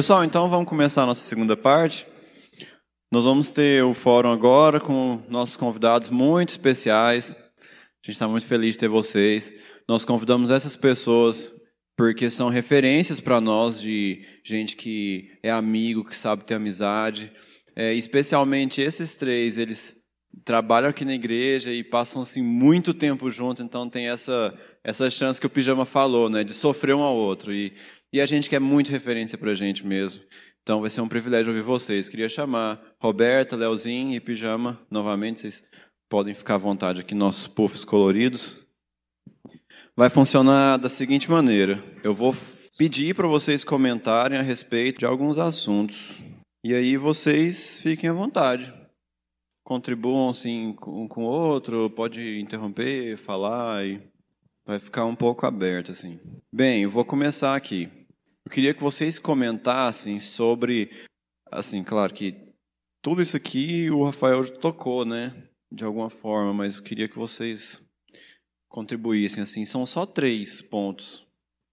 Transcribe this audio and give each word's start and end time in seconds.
Pessoal, 0.00 0.24
então 0.24 0.48
vamos 0.48 0.66
começar 0.66 1.02
a 1.02 1.06
nossa 1.06 1.22
segunda 1.22 1.54
parte. 1.54 2.06
Nós 3.12 3.24
vamos 3.24 3.50
ter 3.50 3.84
o 3.84 3.92
fórum 3.92 4.32
agora 4.32 4.80
com 4.80 5.22
nossos 5.28 5.58
convidados 5.58 6.08
muito 6.08 6.48
especiais. 6.48 7.36
A 7.36 8.06
gente 8.06 8.14
está 8.14 8.26
muito 8.26 8.46
feliz 8.46 8.72
de 8.72 8.78
ter 8.78 8.88
vocês. 8.88 9.52
Nós 9.86 10.02
convidamos 10.02 10.50
essas 10.50 10.74
pessoas 10.74 11.52
porque 11.98 12.30
são 12.30 12.48
referências 12.48 13.20
para 13.20 13.42
nós 13.42 13.78
de 13.78 14.24
gente 14.42 14.74
que 14.74 15.38
é 15.42 15.50
amigo, 15.50 16.06
que 16.06 16.16
sabe 16.16 16.44
ter 16.44 16.54
amizade. 16.54 17.30
É, 17.76 17.92
especialmente 17.92 18.80
esses 18.80 19.14
três, 19.14 19.58
eles 19.58 19.98
trabalham 20.46 20.88
aqui 20.88 21.04
na 21.04 21.14
igreja 21.14 21.74
e 21.74 21.84
passam 21.84 22.22
assim 22.22 22.40
muito 22.40 22.94
tempo 22.94 23.30
juntos, 23.30 23.62
então 23.62 23.86
tem 23.86 24.08
essa 24.08 24.54
essa 24.82 25.10
chance 25.10 25.38
que 25.38 25.46
o 25.46 25.50
pijama 25.50 25.84
falou, 25.84 26.30
né, 26.30 26.42
de 26.42 26.54
sofrer 26.54 26.94
um 26.94 27.02
ao 27.02 27.14
outro 27.14 27.52
e 27.52 27.74
e 28.12 28.20
a 28.20 28.26
gente 28.26 28.50
quer 28.50 28.60
muito 28.60 28.90
referência 28.90 29.38
para 29.38 29.50
a 29.50 29.54
gente 29.54 29.86
mesmo. 29.86 30.22
Então 30.62 30.80
vai 30.80 30.90
ser 30.90 31.00
um 31.00 31.08
privilégio 31.08 31.52
ouvir 31.52 31.64
vocês. 31.64 32.08
Queria 32.08 32.28
chamar 32.28 32.80
Roberta, 33.00 33.56
Leozinho 33.56 34.14
e 34.14 34.20
Pijama 34.20 34.80
novamente. 34.90 35.40
Vocês 35.40 35.64
podem 36.08 36.34
ficar 36.34 36.56
à 36.56 36.58
vontade 36.58 37.00
aqui, 37.00 37.14
nossos 37.14 37.48
puffs 37.48 37.84
coloridos. 37.84 38.58
Vai 39.96 40.10
funcionar 40.10 40.76
da 40.76 40.88
seguinte 40.88 41.30
maneira: 41.30 41.82
eu 42.02 42.14
vou 42.14 42.34
pedir 42.76 43.14
para 43.14 43.28
vocês 43.28 43.64
comentarem 43.64 44.38
a 44.38 44.42
respeito 44.42 45.00
de 45.00 45.06
alguns 45.06 45.38
assuntos. 45.38 46.18
E 46.64 46.74
aí 46.74 46.96
vocês 46.96 47.80
fiquem 47.80 48.10
à 48.10 48.12
vontade. 48.12 48.72
Contribuam 49.64 50.30
assim 50.30 50.76
um 50.86 51.06
com 51.06 51.24
o 51.24 51.28
outro, 51.28 51.88
pode 51.90 52.40
interromper, 52.40 53.16
falar 53.16 53.86
e 53.86 54.02
vai 54.66 54.78
ficar 54.78 55.04
um 55.04 55.14
pouco 55.14 55.46
aberto 55.46 55.92
assim. 55.92 56.18
Bem, 56.52 56.82
eu 56.82 56.90
vou 56.90 57.04
começar 57.04 57.54
aqui. 57.54 57.99
Eu 58.50 58.52
queria 58.52 58.74
que 58.74 58.82
vocês 58.82 59.16
comentassem 59.16 60.18
sobre, 60.18 60.90
assim, 61.52 61.84
claro 61.84 62.12
que 62.12 62.34
tudo 63.00 63.22
isso 63.22 63.36
aqui 63.36 63.88
o 63.92 64.02
Rafael 64.02 64.44
tocou, 64.58 65.04
né, 65.04 65.32
de 65.70 65.84
alguma 65.84 66.10
forma, 66.10 66.52
mas 66.52 66.78
eu 66.78 66.82
queria 66.82 67.08
que 67.08 67.16
vocês 67.16 67.80
contribuíssem, 68.68 69.44
assim, 69.44 69.64
são 69.64 69.86
só 69.86 70.04
três 70.04 70.60
pontos. 70.60 71.24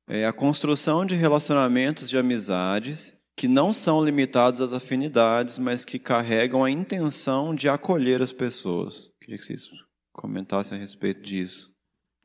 É 0.08 0.28
a 0.28 0.32
construção 0.32 1.04
de 1.04 1.16
relacionamentos 1.16 2.08
de 2.08 2.16
amizades 2.16 3.18
que 3.36 3.48
não 3.48 3.74
são 3.74 4.06
limitados 4.06 4.62
às 4.62 4.72
afinidades, 4.72 5.58
mas 5.58 5.84
que 5.84 5.98
carregam 5.98 6.64
a 6.64 6.70
intenção 6.70 7.56
de 7.56 7.68
acolher 7.68 8.22
as 8.22 8.32
pessoas. 8.32 9.10
Queria 9.20 9.40
que 9.40 9.46
vocês 9.46 9.68
comentassem 10.14 10.78
a 10.78 10.80
respeito 10.80 11.24
disso. 11.24 11.72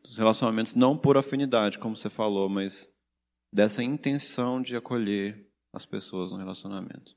Os 0.04 0.18
relacionamentos 0.18 0.74
não 0.74 0.94
por 0.94 1.16
afinidade, 1.16 1.78
como 1.78 1.96
você 1.96 2.10
falou, 2.10 2.50
mas 2.50 2.91
dessa 3.52 3.82
intenção 3.82 4.62
de 4.62 4.74
acolher 4.74 5.46
as 5.72 5.84
pessoas 5.84 6.32
no 6.32 6.38
relacionamento. 6.38 7.14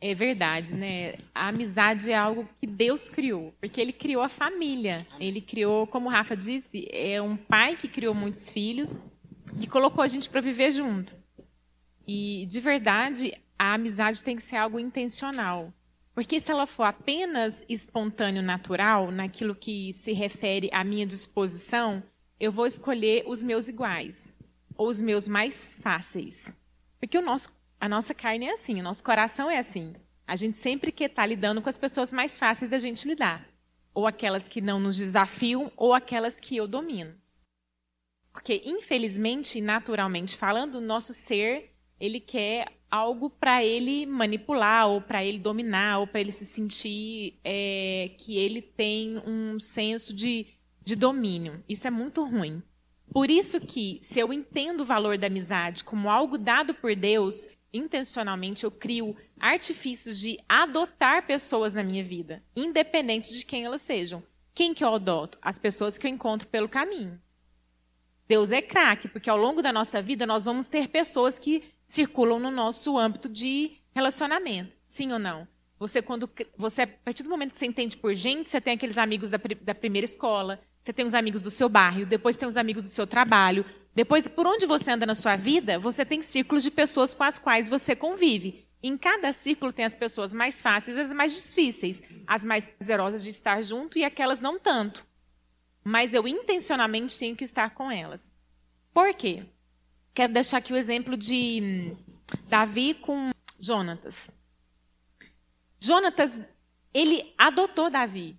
É 0.00 0.14
verdade, 0.14 0.76
né? 0.76 1.14
A 1.34 1.48
amizade 1.48 2.10
é 2.10 2.16
algo 2.16 2.48
que 2.60 2.66
Deus 2.66 3.08
criou, 3.08 3.54
porque 3.60 3.80
Ele 3.80 3.92
criou 3.92 4.22
a 4.22 4.28
família. 4.28 5.06
Ele 5.20 5.40
criou, 5.40 5.86
como 5.86 6.08
o 6.08 6.12
Rafa 6.12 6.36
disse, 6.36 6.88
é 6.90 7.22
um 7.22 7.36
pai 7.36 7.76
que 7.76 7.86
criou 7.86 8.12
muitos 8.12 8.48
filhos, 8.50 9.00
que 9.60 9.68
colocou 9.68 10.02
a 10.02 10.08
gente 10.08 10.28
para 10.28 10.40
viver 10.40 10.72
junto. 10.72 11.14
E, 12.06 12.44
de 12.46 12.60
verdade, 12.60 13.32
a 13.56 13.74
amizade 13.74 14.24
tem 14.24 14.34
que 14.34 14.42
ser 14.42 14.56
algo 14.56 14.80
intencional. 14.80 15.72
Porque 16.14 16.40
se 16.40 16.50
ela 16.50 16.66
for 16.66 16.82
apenas 16.82 17.64
espontâneo, 17.68 18.42
natural, 18.42 19.12
naquilo 19.12 19.54
que 19.54 19.92
se 19.92 20.12
refere 20.12 20.68
à 20.72 20.82
minha 20.82 21.06
disposição, 21.06 22.02
eu 22.40 22.50
vou 22.50 22.66
escolher 22.66 23.22
os 23.26 23.40
meus 23.40 23.68
iguais 23.68 24.31
ou 24.82 24.88
os 24.88 25.00
meus 25.00 25.28
mais 25.28 25.74
fáceis. 25.76 26.56
Porque 26.98 27.16
o 27.16 27.22
nosso, 27.22 27.50
a 27.80 27.88
nossa 27.88 28.12
carne 28.12 28.46
é 28.46 28.52
assim, 28.52 28.80
o 28.80 28.82
nosso 28.82 29.04
coração 29.04 29.48
é 29.48 29.58
assim. 29.58 29.94
A 30.26 30.34
gente 30.34 30.56
sempre 30.56 30.90
quer 30.90 31.08
estar 31.08 31.24
lidando 31.24 31.62
com 31.62 31.68
as 31.68 31.78
pessoas 31.78 32.12
mais 32.12 32.36
fáceis 32.36 32.68
da 32.68 32.78
gente 32.78 33.06
lidar. 33.06 33.48
Ou 33.94 34.06
aquelas 34.06 34.48
que 34.48 34.60
não 34.60 34.80
nos 34.80 34.96
desafiam, 34.96 35.70
ou 35.76 35.94
aquelas 35.94 36.40
que 36.40 36.56
eu 36.56 36.66
domino. 36.66 37.14
Porque, 38.32 38.62
infelizmente, 38.64 39.60
naturalmente 39.60 40.36
falando, 40.36 40.76
o 40.76 40.80
nosso 40.80 41.12
ser, 41.12 41.74
ele 42.00 42.18
quer 42.18 42.66
algo 42.90 43.30
para 43.30 43.64
ele 43.64 44.04
manipular, 44.04 44.88
ou 44.88 45.00
para 45.00 45.24
ele 45.24 45.38
dominar, 45.38 45.98
ou 46.00 46.06
para 46.08 46.20
ele 46.20 46.32
se 46.32 46.46
sentir 46.46 47.38
é, 47.44 48.10
que 48.18 48.36
ele 48.36 48.60
tem 48.60 49.18
um 49.26 49.60
senso 49.60 50.12
de, 50.12 50.46
de 50.82 50.96
domínio. 50.96 51.62
Isso 51.68 51.86
é 51.86 51.90
muito 51.90 52.24
ruim. 52.24 52.62
Por 53.12 53.30
isso 53.30 53.60
que, 53.60 53.98
se 54.00 54.18
eu 54.18 54.32
entendo 54.32 54.80
o 54.80 54.86
valor 54.86 55.18
da 55.18 55.26
amizade 55.26 55.84
como 55.84 56.10
algo 56.10 56.38
dado 56.38 56.72
por 56.72 56.96
Deus, 56.96 57.46
intencionalmente 57.72 58.64
eu 58.64 58.70
crio 58.70 59.14
artifícios 59.38 60.18
de 60.18 60.38
adotar 60.48 61.26
pessoas 61.26 61.74
na 61.74 61.82
minha 61.82 62.02
vida, 62.02 62.42
independente 62.56 63.34
de 63.34 63.44
quem 63.44 63.64
elas 63.64 63.82
sejam. 63.82 64.22
Quem 64.54 64.72
que 64.72 64.82
eu 64.82 64.94
adoto? 64.94 65.38
As 65.42 65.58
pessoas 65.58 65.98
que 65.98 66.06
eu 66.06 66.10
encontro 66.10 66.48
pelo 66.48 66.68
caminho. 66.68 67.20
Deus 68.26 68.50
é 68.50 68.62
craque, 68.62 69.08
porque 69.08 69.28
ao 69.28 69.36
longo 69.36 69.60
da 69.60 69.72
nossa 69.72 70.00
vida 70.00 70.24
nós 70.24 70.46
vamos 70.46 70.66
ter 70.66 70.88
pessoas 70.88 71.38
que 71.38 71.64
circulam 71.86 72.38
no 72.38 72.50
nosso 72.50 72.96
âmbito 72.96 73.28
de 73.28 73.72
relacionamento. 73.94 74.76
Sim 74.86 75.12
ou 75.12 75.18
não? 75.18 75.46
Você, 75.78 76.00
quando 76.00 76.30
você, 76.56 76.82
a 76.82 76.86
partir 76.86 77.24
do 77.24 77.30
momento 77.30 77.50
que 77.50 77.58
você 77.58 77.66
entende 77.66 77.96
por 77.96 78.14
gente, 78.14 78.48
você 78.48 78.60
tem 78.60 78.74
aqueles 78.74 78.96
amigos 78.96 79.30
da, 79.30 79.40
da 79.60 79.74
primeira 79.74 80.04
escola, 80.04 80.60
você 80.82 80.92
tem 80.92 81.04
os 81.04 81.14
amigos 81.14 81.40
do 81.40 81.50
seu 81.50 81.68
bairro, 81.68 82.04
depois 82.04 82.36
tem 82.36 82.48
os 82.48 82.56
amigos 82.56 82.82
do 82.82 82.88
seu 82.88 83.06
trabalho. 83.06 83.64
Depois, 83.94 84.26
por 84.26 84.46
onde 84.46 84.66
você 84.66 84.90
anda 84.90 85.06
na 85.06 85.14
sua 85.14 85.36
vida, 85.36 85.78
você 85.78 86.04
tem 86.04 86.22
círculos 86.22 86.62
de 86.62 86.70
pessoas 86.70 87.14
com 87.14 87.22
as 87.22 87.38
quais 87.38 87.68
você 87.68 87.94
convive. 87.94 88.66
Em 88.82 88.96
cada 88.96 89.30
círculo 89.30 89.72
tem 89.72 89.84
as 89.84 89.94
pessoas 89.94 90.34
mais 90.34 90.60
fáceis 90.60 90.98
as 90.98 91.12
mais 91.12 91.32
difíceis, 91.32 92.02
as 92.26 92.44
mais 92.44 92.66
prazerosas 92.66 93.22
de 93.22 93.30
estar 93.30 93.62
junto 93.62 93.96
e 93.96 94.04
aquelas 94.04 94.40
não 94.40 94.58
tanto. 94.58 95.06
Mas 95.84 96.12
eu 96.12 96.26
intencionalmente 96.26 97.16
tenho 97.16 97.36
que 97.36 97.44
estar 97.44 97.70
com 97.70 97.90
elas. 97.90 98.30
Por 98.92 99.14
quê? 99.14 99.44
Quero 100.12 100.32
deixar 100.32 100.58
aqui 100.58 100.72
o 100.72 100.76
exemplo 100.76 101.16
de 101.16 101.60
hum, 101.62 101.96
Davi 102.48 102.94
com 102.94 103.30
Jonatas. 103.58 104.30
Jonatas, 105.78 106.40
ele 106.92 107.32
adotou 107.38 107.88
Davi. 107.88 108.36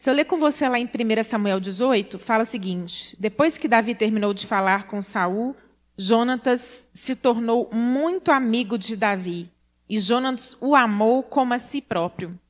Se 0.00 0.08
eu 0.08 0.14
ler 0.14 0.24
com 0.24 0.38
você 0.38 0.66
lá 0.66 0.78
em 0.78 0.86
1 0.86 1.22
Samuel 1.22 1.60
18, 1.60 2.18
fala 2.18 2.42
o 2.42 2.46
seguinte: 2.46 3.14
Depois 3.20 3.58
que 3.58 3.68
Davi 3.68 3.94
terminou 3.94 4.32
de 4.32 4.46
falar 4.46 4.86
com 4.86 4.98
Saul, 5.02 5.54
Jonatas 5.94 6.88
se 6.90 7.14
tornou 7.14 7.68
muito 7.70 8.32
amigo 8.32 8.78
de 8.78 8.96
Davi, 8.96 9.50
e 9.86 10.00
Jonatas 10.00 10.56
o 10.58 10.74
amou 10.74 11.22
como 11.22 11.52
a 11.52 11.58
si 11.58 11.82
próprio. 11.82 12.40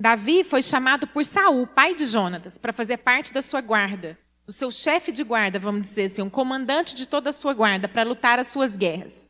Davi 0.00 0.42
foi 0.42 0.62
chamado 0.62 1.06
por 1.06 1.22
Saul, 1.26 1.66
pai 1.66 1.94
de 1.94 2.06
Jonatas, 2.06 2.56
para 2.56 2.72
fazer 2.72 2.96
parte 2.96 3.30
da 3.30 3.42
sua 3.42 3.60
guarda, 3.60 4.16
do 4.46 4.52
seu 4.52 4.70
chefe 4.70 5.12
de 5.12 5.22
guarda, 5.22 5.58
vamos 5.58 5.82
dizer 5.82 6.04
assim, 6.04 6.22
um 6.22 6.30
comandante 6.30 6.94
de 6.94 7.04
toda 7.04 7.28
a 7.28 7.34
sua 7.34 7.52
guarda 7.52 7.88
para 7.88 8.08
lutar 8.08 8.38
as 8.38 8.46
suas 8.46 8.74
guerras. 8.74 9.28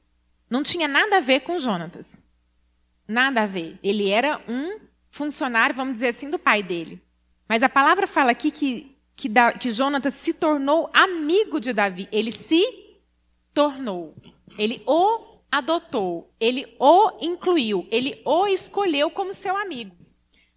Não 0.49 0.63
tinha 0.63 0.87
nada 0.87 1.17
a 1.17 1.21
ver 1.21 1.41
com 1.41 1.59
Jonatas. 1.59 2.23
Nada 3.09 3.43
a 3.43 3.47
ver. 3.47 3.77
Ele 3.83 4.09
era 4.09 4.41
um 4.47 4.79
funcionário, 5.11 5.75
vamos 5.75 5.95
dizer 5.95 6.09
assim, 6.09 6.31
do 6.31 6.39
pai 6.39 6.63
dele. 6.63 7.03
Mas 7.55 7.63
a 7.63 7.69
palavra 7.69 8.09
fala 8.09 8.33
aqui 8.33 8.51
que, 8.51 8.99
que, 9.15 9.29
da, 9.29 9.53
que 9.53 9.71
Jonatas 9.71 10.15
se 10.15 10.35
tornou 10.35 10.91
amigo 10.93 11.61
de 11.61 11.73
Davi. 11.73 12.09
Ele 12.11 12.33
se 12.33 12.65
tornou. 13.55 14.13
Ele 14.59 14.83
o 14.85 15.39
adotou. 15.53 16.35
Ele 16.41 16.67
o 16.81 17.13
incluiu. 17.21 17.87
Ele 17.93 18.21
o 18.25 18.49
escolheu 18.49 19.09
como 19.09 19.33
seu 19.33 19.57
amigo. 19.57 19.95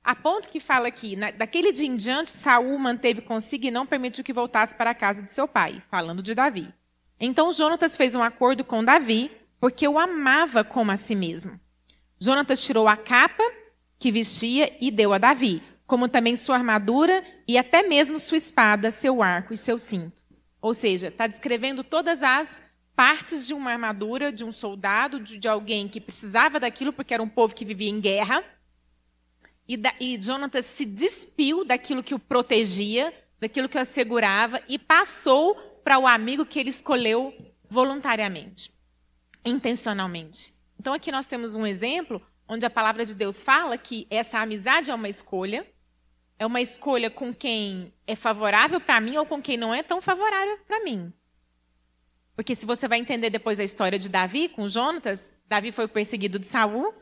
A 0.03 0.15
ponto 0.15 0.49
que 0.49 0.59
fala 0.59 0.87
aqui, 0.87 1.15
na, 1.15 1.29
daquele 1.29 1.71
dia 1.71 1.85
em 1.85 1.95
diante, 1.95 2.31
Saul 2.31 2.79
manteve 2.79 3.21
consigo 3.21 3.67
e 3.67 3.69
não 3.69 3.85
permitiu 3.85 4.23
que 4.23 4.33
voltasse 4.33 4.73
para 4.73 4.89
a 4.89 4.95
casa 4.95 5.21
de 5.21 5.31
seu 5.31 5.47
pai, 5.47 5.83
falando 5.91 6.23
de 6.23 6.33
Davi. 6.33 6.73
Então 7.19 7.51
Jonatas 7.51 7.95
fez 7.95 8.15
um 8.15 8.23
acordo 8.23 8.63
com 8.63 8.83
Davi, 8.83 9.29
porque 9.59 9.87
o 9.87 9.99
amava 9.99 10.63
como 10.63 10.91
a 10.91 10.95
si 10.95 11.13
mesmo. 11.13 11.59
Jonatas 12.19 12.63
tirou 12.63 12.87
a 12.87 12.97
capa 12.97 13.43
que 13.99 14.11
vestia 14.11 14.75
e 14.81 14.89
deu 14.89 15.13
a 15.13 15.19
Davi 15.19 15.61
como 15.87 16.09
também 16.09 16.35
sua 16.35 16.57
armadura 16.57 17.23
e 17.47 17.57
até 17.57 17.81
mesmo 17.81 18.19
sua 18.19 18.37
espada, 18.37 18.91
seu 18.91 19.23
arco 19.23 19.53
e 19.53 19.57
seu 19.57 19.79
cinto. 19.79 20.21
Ou 20.61 20.73
seja, 20.73 21.07
está 21.07 21.25
descrevendo 21.25 21.83
todas 21.83 22.21
as 22.21 22.61
partes 22.93 23.47
de 23.47 23.53
uma 23.53 23.71
armadura, 23.71 24.31
de 24.31 24.43
um 24.43 24.51
soldado, 24.51 25.19
de, 25.19 25.37
de, 25.37 25.47
alguém 25.47 25.87
que 25.87 26.01
precisava 26.01 26.59
daquilo, 26.59 26.91
porque 26.91 27.13
era 27.13 27.23
um 27.23 27.29
povo 27.29 27.55
que 27.55 27.63
vivia 27.63 27.89
em 27.89 28.01
guerra. 28.01 28.43
E, 29.67 29.77
da, 29.77 29.93
e 29.99 30.17
Jonathan 30.17 30.61
se 30.61 30.85
despiu 30.85 31.63
daquilo 31.63 32.03
que 32.03 32.15
o 32.15 32.19
protegia, 32.19 33.13
daquilo 33.39 33.69
que 33.69 33.77
o 33.77 33.81
assegurava, 33.81 34.61
e 34.67 34.77
passou 34.77 35.55
para 35.83 35.99
o 35.99 36.07
amigo 36.07 36.45
que 36.45 36.59
ele 36.59 36.69
escolheu 36.69 37.33
voluntariamente, 37.69 38.73
intencionalmente. 39.45 40.53
Então 40.79 40.93
aqui 40.93 41.11
nós 41.11 41.27
temos 41.27 41.55
um 41.55 41.65
exemplo 41.65 42.21
onde 42.47 42.65
a 42.65 42.69
palavra 42.69 43.05
de 43.05 43.13
Deus 43.13 43.41
fala 43.41 43.77
que 43.77 44.07
essa 44.09 44.39
amizade 44.39 44.89
é 44.89 44.95
uma 44.95 45.09
escolha, 45.09 45.65
é 46.39 46.45
uma 46.45 46.61
escolha 46.61 47.09
com 47.09 47.33
quem 47.33 47.93
é 48.05 48.15
favorável 48.15 48.79
para 48.79 49.01
mim 49.01 49.17
ou 49.17 49.25
com 49.25 49.41
quem 49.41 49.57
não 49.57 49.73
é 49.73 49.81
tão 49.81 50.01
favorável 50.01 50.57
para 50.67 50.83
mim. 50.83 51.11
Porque 52.35 52.53
se 52.53 52.65
você 52.65 52.87
vai 52.87 52.99
entender 52.99 53.31
depois 53.31 53.59
a 53.59 53.63
história 53.63 53.97
de 53.97 54.09
Davi 54.09 54.47
com 54.47 54.67
Jonatas, 54.67 55.33
Davi 55.47 55.71
foi 55.71 55.85
o 55.85 55.89
perseguido 55.89 56.37
de 56.37 56.45
Saul 56.45 56.93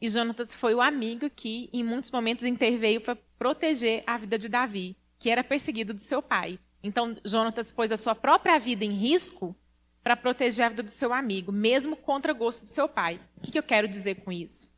e 0.00 0.08
Jonatas 0.08 0.54
foi 0.54 0.74
o 0.74 0.80
amigo 0.80 1.28
que, 1.28 1.68
em 1.72 1.84
muitos 1.84 2.10
momentos, 2.10 2.44
interveio 2.44 3.00
para 3.00 3.14
proteger 3.38 4.02
a 4.06 4.16
vida 4.16 4.38
de 4.38 4.48
Davi, 4.48 4.96
que 5.18 5.30
era 5.30 5.44
perseguido 5.44 5.92
do 5.92 6.00
seu 6.00 6.22
pai. 6.22 6.58
Então, 6.82 7.16
Jonatas 7.24 7.70
pôs 7.70 7.92
a 7.92 7.96
sua 7.96 8.14
própria 8.14 8.58
vida 8.58 8.84
em 8.84 8.92
risco 8.92 9.54
para 10.02 10.16
proteger 10.16 10.66
a 10.66 10.68
vida 10.70 10.82
do 10.82 10.90
seu 10.90 11.12
amigo, 11.12 11.52
mesmo 11.52 11.94
contra 11.94 12.32
o 12.32 12.34
gosto 12.34 12.62
do 12.62 12.68
seu 12.68 12.88
pai. 12.88 13.20
O 13.36 13.40
que, 13.40 13.56
eu 13.56 13.62
quero 13.62 13.86
dizer 13.86 14.16
com 14.22 14.32
isso? 14.32 14.72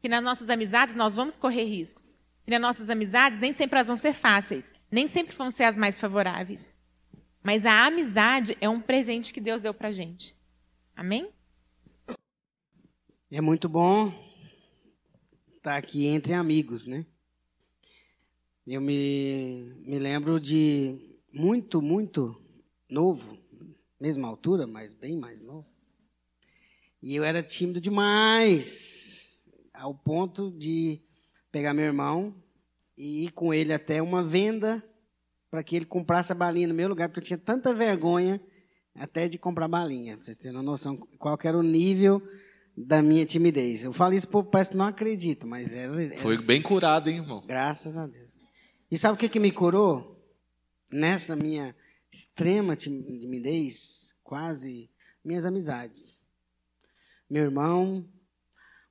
Que 0.00 0.08
nas 0.08 0.24
nossas 0.24 0.50
amizades 0.50 0.94
nós 0.94 1.14
vamos 1.14 1.36
correr 1.36 1.64
riscos. 1.64 2.16
Que 2.46 2.52
nas 2.52 2.60
nossas 2.60 2.88
amizades 2.88 3.40
nem 3.40 3.52
sempre 3.52 3.74
elas 3.74 3.88
vão 3.88 3.96
ser 3.96 4.12
fáceis, 4.12 4.72
nem 4.88 5.08
sempre 5.08 5.34
vão 5.34 5.50
ser 5.50 5.64
as 5.64 5.76
mais 5.76 5.98
favoráveis. 5.98 6.72
Mas 7.42 7.66
a 7.66 7.86
amizade 7.86 8.56
é 8.60 8.68
um 8.68 8.80
presente 8.80 9.34
que 9.34 9.40
Deus 9.40 9.60
deu 9.60 9.74
para 9.74 9.90
gente. 9.90 10.34
Amém? 10.94 11.28
É 13.30 13.40
muito 13.40 13.68
bom 13.68 14.12
estar 15.56 15.76
aqui 15.76 16.06
entre 16.06 16.32
amigos, 16.32 16.86
né? 16.86 17.04
Eu 18.64 18.80
me, 18.80 19.74
me 19.84 19.98
lembro 19.98 20.40
de 20.40 21.18
muito, 21.32 21.82
muito 21.82 22.40
novo, 22.88 23.36
mesma 24.00 24.28
altura, 24.28 24.66
mas 24.66 24.94
bem 24.94 25.18
mais 25.18 25.42
novo. 25.42 25.66
E 27.02 27.14
eu 27.14 27.24
era 27.24 27.42
tímido 27.42 27.80
demais, 27.80 29.42
ao 29.72 29.94
ponto 29.94 30.50
de 30.50 31.00
pegar 31.56 31.72
meu 31.72 31.86
irmão 31.86 32.34
e 32.98 33.24
ir 33.24 33.32
com 33.32 33.54
ele 33.54 33.72
até 33.72 34.02
uma 34.02 34.22
venda 34.22 34.84
para 35.50 35.64
que 35.64 35.74
ele 35.74 35.86
comprasse 35.86 36.30
a 36.30 36.34
balinha 36.34 36.68
no 36.68 36.74
meu 36.74 36.86
lugar, 36.86 37.08
porque 37.08 37.20
eu 37.20 37.24
tinha 37.24 37.38
tanta 37.38 37.72
vergonha 37.72 38.38
até 38.94 39.26
de 39.26 39.38
comprar 39.38 39.66
balinha. 39.66 40.18
Pra 40.18 40.26
vocês 40.26 40.36
terem 40.36 40.54
uma 40.54 40.62
noção 40.62 40.98
qual 41.18 41.38
era 41.42 41.56
o 41.56 41.62
nível 41.62 42.20
da 42.76 43.00
minha 43.00 43.24
timidez. 43.24 43.84
Eu 43.84 43.94
falo 43.94 44.12
isso, 44.12 44.26
o 44.26 44.30
povo 44.30 44.50
parece 44.50 44.72
que 44.72 44.76
não 44.76 44.84
acredita, 44.84 45.46
mas 45.46 45.72
era. 45.74 46.04
era 46.04 46.18
Foi 46.18 46.36
bem 46.42 46.60
curado, 46.60 47.08
hein, 47.08 47.20
irmão? 47.20 47.42
Graças 47.46 47.96
a 47.96 48.06
Deus. 48.06 48.36
E 48.90 48.98
sabe 48.98 49.14
o 49.14 49.18
que, 49.18 49.26
que 49.26 49.40
me 49.40 49.50
curou? 49.50 50.22
Nessa 50.92 51.34
minha 51.34 51.74
extrema 52.12 52.76
timidez, 52.76 54.14
quase 54.22 54.90
minhas 55.24 55.46
amizades. 55.46 56.22
Meu 57.30 57.44
irmão, 57.44 58.06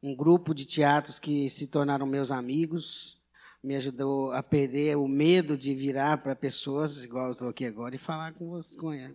um 0.06 0.16
grupo 0.16 0.54
de 0.54 0.66
teatros 0.66 1.18
que 1.18 1.50
se 1.50 1.66
tornaram 1.66 2.06
meus 2.06 2.30
amigos, 2.30 3.20
me 3.64 3.76
ajudou 3.76 4.32
a 4.34 4.44
perder 4.44 4.96
o 4.98 5.08
medo 5.08 5.58
de 5.58 5.74
virar 5.74 6.18
para 6.18 6.36
pessoas, 6.36 7.04
igual 7.04 7.32
estou 7.32 7.50
aqui 7.50 7.66
agora, 7.66 7.96
e 7.96 7.98
falar 7.98 8.34
com, 8.34 8.60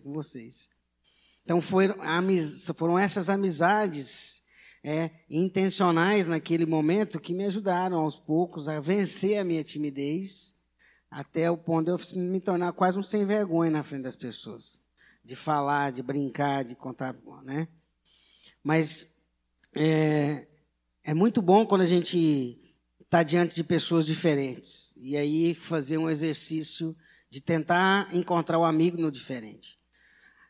vocês. 0.03 0.69
Então 1.45 1.61
foram, 1.61 1.95
foram 2.75 2.99
essas 2.99 3.29
amizades 3.29 4.43
é, 4.83 5.11
intencionais 5.29 6.27
naquele 6.27 6.65
momento 6.65 7.21
que 7.21 7.33
me 7.33 7.45
ajudaram 7.45 7.97
aos 7.97 8.19
poucos 8.19 8.67
a 8.67 8.81
vencer 8.81 9.37
a 9.37 9.45
minha 9.45 9.63
timidez 9.63 10.53
até 11.09 11.49
o 11.49 11.57
ponto 11.57 11.85
de 11.85 12.15
eu 12.17 12.21
me 12.21 12.41
tornar 12.41 12.73
quase 12.73 12.99
um 12.99 13.03
sem 13.03 13.25
vergonha 13.25 13.71
na 13.71 13.83
frente 13.83 14.03
das 14.03 14.17
pessoas. 14.17 14.81
De 15.23 15.37
falar, 15.37 15.93
de 15.93 16.03
brincar, 16.03 16.65
de 16.65 16.75
contar, 16.75 17.15
né? 17.43 17.69
Mas 18.61 19.07
é, 19.73 20.47
é 21.03 21.13
muito 21.13 21.41
bom 21.41 21.65
quando 21.65 21.81
a 21.81 21.85
gente 21.85 22.59
está 22.99 23.23
diante 23.23 23.55
de 23.55 23.63
pessoas 23.63 24.05
diferentes. 24.05 24.93
E 24.97 25.17
aí 25.17 25.53
fazer 25.53 25.97
um 25.97 26.09
exercício 26.09 26.95
de 27.29 27.41
tentar 27.41 28.13
encontrar 28.13 28.57
o 28.57 28.65
amigo 28.65 28.97
no 28.97 29.11
diferente. 29.11 29.79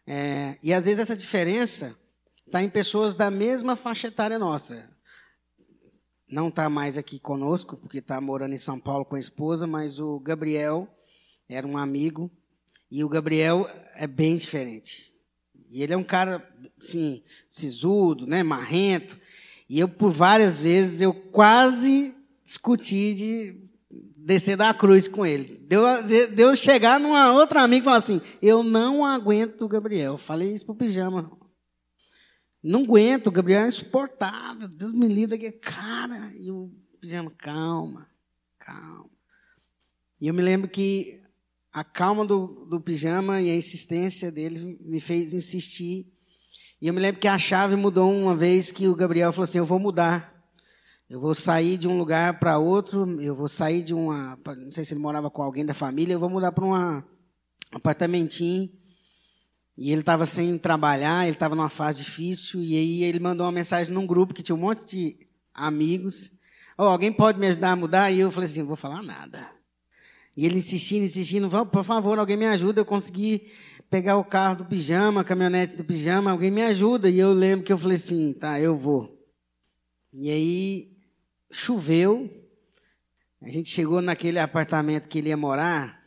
É, 0.05 0.57
e 0.61 0.73
às 0.73 0.85
vezes 0.85 0.99
essa 0.99 1.15
diferença 1.15 1.95
está 2.45 2.61
em 2.61 2.69
pessoas 2.69 3.15
da 3.15 3.31
mesma 3.31 3.75
faixa 3.75 4.07
etária 4.07 4.37
nossa 4.37 4.91
não 6.31 6.47
está 6.47 6.69
mais 6.69 6.97
aqui 6.97 7.19
conosco, 7.19 7.75
porque 7.75 7.97
está 7.97 8.21
morando 8.21 8.53
em 8.53 8.57
São 8.57 8.79
Paulo 8.79 9.03
com 9.03 9.17
a 9.17 9.19
esposa, 9.19 9.67
mas 9.67 9.99
o 9.99 10.17
Gabriel 10.17 10.87
era 11.49 11.67
um 11.67 11.77
amigo, 11.77 12.31
e 12.89 13.03
o 13.03 13.09
Gabriel 13.09 13.67
é 13.95 14.07
bem 14.07 14.37
diferente. 14.37 15.13
E 15.69 15.83
ele 15.83 15.93
é 15.93 15.97
um 15.97 16.03
cara, 16.03 16.49
assim, 16.77 17.21
sisudo, 17.49 18.25
né, 18.25 18.43
marrento, 18.43 19.19
e 19.71 19.79
eu, 19.79 19.87
por 19.87 20.11
várias 20.11 20.59
vezes, 20.59 20.99
eu 20.99 21.13
quase 21.13 22.13
discuti 22.43 23.15
de 23.15 23.69
descer 24.17 24.57
da 24.57 24.73
cruz 24.73 25.07
com 25.07 25.25
ele. 25.25 25.65
Deu, 25.65 25.81
deu 26.35 26.53
chegar 26.57 26.99
numa 26.99 27.31
outra 27.31 27.61
amiga 27.61 27.81
e 27.81 27.85
falar 27.85 27.97
assim, 27.99 28.19
eu 28.41 28.63
não 28.63 29.05
aguento 29.05 29.61
o 29.61 29.69
Gabriel. 29.69 30.17
Falei 30.17 30.53
isso 30.53 30.65
pro 30.65 30.75
pijama. 30.75 31.31
Não 32.61 32.81
aguento, 32.81 33.27
o 33.27 33.31
Gabriel 33.31 33.61
é 33.61 33.67
insuportável. 33.69 34.67
Deus 34.67 34.93
me 34.93 35.25
daqui. 35.25 35.49
Cara, 35.53 36.33
e 36.37 36.51
o 36.51 36.69
pijama, 36.99 37.31
calma, 37.37 38.09
calma. 38.59 39.09
E 40.19 40.27
eu 40.27 40.33
me 40.33 40.41
lembro 40.41 40.69
que 40.69 41.23
a 41.71 41.81
calma 41.81 42.25
do, 42.25 42.65
do 42.69 42.81
pijama 42.81 43.41
e 43.41 43.49
a 43.49 43.55
insistência 43.55 44.29
dele 44.29 44.77
me 44.81 44.99
fez 44.99 45.33
insistir. 45.33 46.10
E 46.81 46.87
eu 46.87 46.93
me 46.93 46.99
lembro 46.99 47.21
que 47.21 47.27
a 47.27 47.37
chave 47.37 47.75
mudou 47.75 48.11
uma 48.11 48.35
vez 48.35 48.71
que 48.71 48.87
o 48.87 48.95
Gabriel 48.95 49.31
falou 49.31 49.43
assim: 49.43 49.59
Eu 49.59 49.65
vou 49.65 49.79
mudar. 49.79 50.31
Eu 51.09 51.19
vou 51.19 51.35
sair 51.35 51.77
de 51.77 51.87
um 51.87 51.97
lugar 51.97 52.39
para 52.39 52.57
outro. 52.57 53.21
Eu 53.21 53.35
vou 53.35 53.47
sair 53.47 53.83
de 53.83 53.93
uma. 53.93 54.37
Não 54.57 54.71
sei 54.71 54.83
se 54.83 54.93
ele 54.93 55.01
morava 55.01 55.29
com 55.29 55.43
alguém 55.43 55.65
da 55.65 55.73
família. 55.73 56.13
Eu 56.13 56.19
vou 56.19 56.29
mudar 56.29 56.51
para 56.51 56.65
um 56.65 57.03
apartamentinho 57.71 58.69
e 59.77 59.91
ele 59.91 60.01
estava 60.01 60.25
sem 60.25 60.57
trabalhar, 60.57 61.25
ele 61.25 61.35
estava 61.35 61.55
numa 61.55 61.69
fase 61.69 61.97
difícil, 61.97 62.61
e 62.61 62.75
aí 62.75 63.03
ele 63.03 63.19
mandou 63.19 63.45
uma 63.45 63.51
mensagem 63.51 63.93
num 63.93 64.05
grupo 64.05 64.33
que 64.33 64.43
tinha 64.43 64.55
um 64.55 64.59
monte 64.59 64.85
de 64.85 65.27
amigos. 65.53 66.31
Oh, 66.77 66.83
alguém 66.83 67.11
pode 67.11 67.39
me 67.39 67.47
ajudar 67.47 67.71
a 67.71 67.75
mudar? 67.75 68.11
E 68.11 68.19
eu 68.19 68.31
falei 68.31 68.47
assim, 68.47 68.59
não 68.59 68.67
vou 68.67 68.75
falar 68.75 69.01
nada. 69.01 69.49
E 70.35 70.45
ele 70.45 70.57
insistindo, 70.57 71.03
insistindo, 71.03 71.49
por 71.67 71.83
favor, 71.83 72.19
alguém 72.19 72.37
me 72.37 72.45
ajuda, 72.45 72.81
eu 72.81 72.85
consegui 72.85 73.51
pegar 73.91 74.15
o 74.15 74.23
carro 74.23 74.55
do 74.55 74.65
pijama, 74.65 75.19
a 75.19 75.23
caminhonete 75.23 75.75
do 75.75 75.83
pijama, 75.83 76.31
alguém 76.31 76.49
me 76.49 76.61
ajuda. 76.61 77.09
E 77.09 77.19
eu 77.19 77.33
lembro 77.33 77.65
que 77.65 77.73
eu 77.73 77.77
falei 77.77 77.97
assim, 77.97 78.33
tá, 78.33 78.57
eu 78.57 78.77
vou. 78.77 79.21
E 80.13 80.31
aí 80.31 80.97
choveu, 81.51 82.31
a 83.41 83.49
gente 83.49 83.69
chegou 83.69 84.01
naquele 84.01 84.39
apartamento 84.39 85.09
que 85.09 85.17
ele 85.17 85.27
ia 85.27 85.35
morar, 85.35 86.01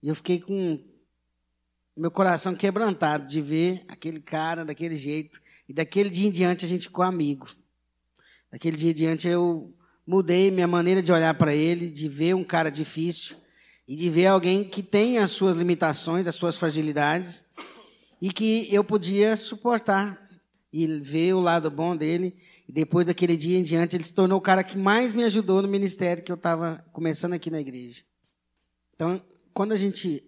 e 0.00 0.08
eu 0.08 0.14
fiquei 0.14 0.40
com 0.40 0.78
meu 1.96 2.10
coração 2.12 2.54
quebrantado 2.54 3.26
de 3.26 3.42
ver 3.42 3.84
aquele 3.88 4.20
cara 4.20 4.64
daquele 4.64 4.94
jeito. 4.94 5.40
E 5.68 5.74
daquele 5.74 6.08
dia 6.08 6.28
em 6.28 6.30
diante 6.30 6.64
a 6.64 6.68
gente 6.68 6.84
ficou 6.84 7.04
amigo. 7.04 7.48
Daquele 8.52 8.76
dia 8.76 8.92
em 8.92 8.94
diante 8.94 9.26
eu 9.26 9.74
mudei 10.06 10.52
minha 10.52 10.68
maneira 10.68 11.02
de 11.02 11.10
olhar 11.10 11.34
para 11.34 11.52
ele, 11.52 11.90
de 11.90 12.08
ver 12.08 12.34
um 12.34 12.44
cara 12.44 12.70
difícil 12.70 13.36
e 13.88 13.96
de 13.96 14.10
ver 14.10 14.26
alguém 14.26 14.62
que 14.62 14.82
tem 14.82 15.16
as 15.16 15.30
suas 15.30 15.56
limitações, 15.56 16.26
as 16.26 16.34
suas 16.34 16.56
fragilidades 16.56 17.42
e 18.20 18.30
que 18.30 18.68
eu 18.70 18.84
podia 18.84 19.34
suportar 19.34 20.28
e 20.70 20.86
ver 20.86 21.32
o 21.32 21.40
lado 21.40 21.70
bom 21.70 21.96
dele. 21.96 22.36
E 22.68 22.72
depois 22.72 23.06
daquele 23.06 23.34
dia 23.34 23.56
em 23.56 23.62
diante 23.62 23.96
ele 23.96 24.04
se 24.04 24.12
tornou 24.12 24.38
o 24.38 24.42
cara 24.42 24.62
que 24.62 24.76
mais 24.76 25.14
me 25.14 25.24
ajudou 25.24 25.62
no 25.62 25.68
ministério 25.68 26.22
que 26.22 26.30
eu 26.30 26.36
estava 26.36 26.84
começando 26.92 27.32
aqui 27.32 27.50
na 27.50 27.60
igreja. 27.60 28.02
Então, 28.94 29.22
quando 29.54 29.72
a 29.72 29.76
gente 29.76 30.22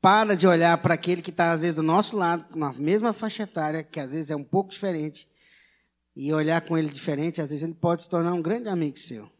para 0.00 0.34
de 0.34 0.46
olhar 0.46 0.76
para 0.78 0.94
aquele 0.94 1.22
que 1.22 1.30
está, 1.30 1.52
às 1.52 1.62
vezes, 1.62 1.76
do 1.76 1.82
nosso 1.82 2.16
lado, 2.16 2.44
na 2.56 2.72
mesma 2.74 3.12
faixa 3.12 3.44
etária, 3.44 3.82
que 3.82 3.98
às 3.98 4.12
vezes 4.12 4.30
é 4.30 4.36
um 4.36 4.44
pouco 4.44 4.70
diferente, 4.70 5.26
e 6.14 6.32
olhar 6.32 6.60
com 6.60 6.76
ele 6.76 6.90
diferente, 6.90 7.40
às 7.40 7.48
vezes 7.50 7.64
ele 7.64 7.74
pode 7.74 8.02
se 8.02 8.08
tornar 8.08 8.34
um 8.34 8.42
grande 8.42 8.68
amigo 8.68 8.98
seu. 8.98 9.30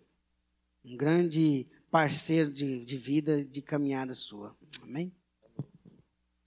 Um 0.83 0.97
grande 0.97 1.67
parceiro 1.95 2.51
de, 2.51 2.85
de 2.85 2.99
vida, 2.99 3.45
de 3.45 3.63
caminhada 3.63 4.15
sua. 4.15 4.57
Amém? 4.83 5.15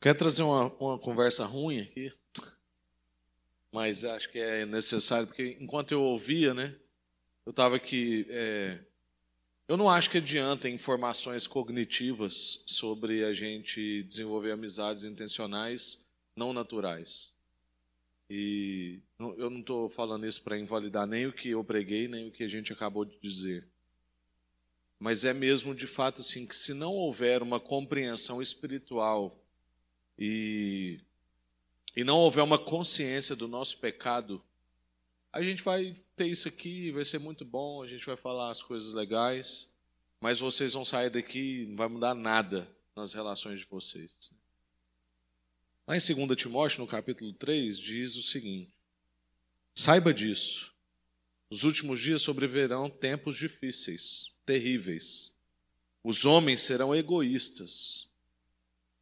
Quer 0.01 0.13
trazer 0.13 0.43
uma, 0.43 0.65
uma 0.75 0.99
conversa 0.99 1.45
ruim 1.45 1.79
aqui? 1.79 2.11
Mas 3.71 4.03
acho 4.03 4.29
que 4.29 4.39
é 4.39 4.65
necessário, 4.65 5.25
porque 5.25 5.57
enquanto 5.61 5.93
eu 5.93 6.03
ouvia, 6.03 6.53
né, 6.53 6.75
eu 7.45 7.51
estava 7.51 7.77
aqui 7.77 8.27
é, 8.29 8.77
eu 9.69 9.77
não 9.77 9.87
acho 9.89 10.09
que 10.09 10.17
adianta 10.17 10.67
informações 10.67 11.47
cognitivas 11.47 12.61
sobre 12.65 13.23
a 13.23 13.31
gente 13.31 14.03
desenvolver 14.03 14.51
amizades 14.51 15.05
intencionais 15.05 16.05
não 16.35 16.51
naturais. 16.51 17.31
E 18.29 18.99
eu 19.17 19.49
não 19.49 19.61
estou 19.61 19.87
falando 19.87 20.27
isso 20.27 20.43
para 20.43 20.57
invalidar 20.57 21.07
nem 21.07 21.25
o 21.25 21.31
que 21.31 21.51
eu 21.51 21.63
preguei, 21.63 22.09
nem 22.09 22.27
o 22.27 22.31
que 22.33 22.43
a 22.43 22.49
gente 22.49 22.73
acabou 22.73 23.05
de 23.05 23.17
dizer. 23.21 23.65
Mas 24.99 25.23
é 25.25 25.33
mesmo 25.33 25.75
de 25.75 25.87
fato 25.87 26.21
assim 26.21 26.47
que 26.47 26.57
se 26.57 26.73
não 26.73 26.93
houver 26.93 27.41
uma 27.41 27.59
compreensão 27.59 28.41
espiritual 28.41 29.39
e, 30.17 30.99
e 31.95 32.03
não 32.03 32.17
houver 32.17 32.43
uma 32.43 32.57
consciência 32.57 33.35
do 33.35 33.47
nosso 33.47 33.77
pecado, 33.77 34.43
a 35.31 35.43
gente 35.43 35.61
vai 35.61 35.95
ter 36.15 36.25
isso 36.25 36.47
aqui, 36.47 36.91
vai 36.91 37.05
ser 37.05 37.19
muito 37.19 37.45
bom, 37.45 37.83
a 37.83 37.87
gente 37.87 38.05
vai 38.05 38.17
falar 38.17 38.49
as 38.49 38.63
coisas 38.63 38.93
legais, 38.93 39.71
mas 40.19 40.39
vocês 40.39 40.73
vão 40.73 40.83
sair 40.83 41.11
daqui, 41.11 41.65
não 41.69 41.75
vai 41.75 41.87
mudar 41.87 42.15
nada 42.15 42.67
nas 42.95 43.13
relações 43.13 43.59
de 43.59 43.65
vocês. 43.67 44.31
Lá 45.85 45.95
em 45.95 45.99
2 45.99 46.35
Timóteo, 46.35 46.79
no 46.79 46.87
capítulo 46.87 47.31
3, 47.33 47.77
diz 47.77 48.15
o 48.15 48.23
seguinte: 48.23 48.73
Saiba 49.75 50.13
disso. 50.13 50.73
Nos 51.49 51.63
últimos 51.63 52.01
dias 52.01 52.23
sobreverão 52.23 52.89
tempos 52.89 53.37
difíceis, 53.37 54.35
terríveis. 54.47 55.35
Os 56.01 56.25
homens 56.25 56.61
serão 56.61 56.95
egoístas, 56.95 58.09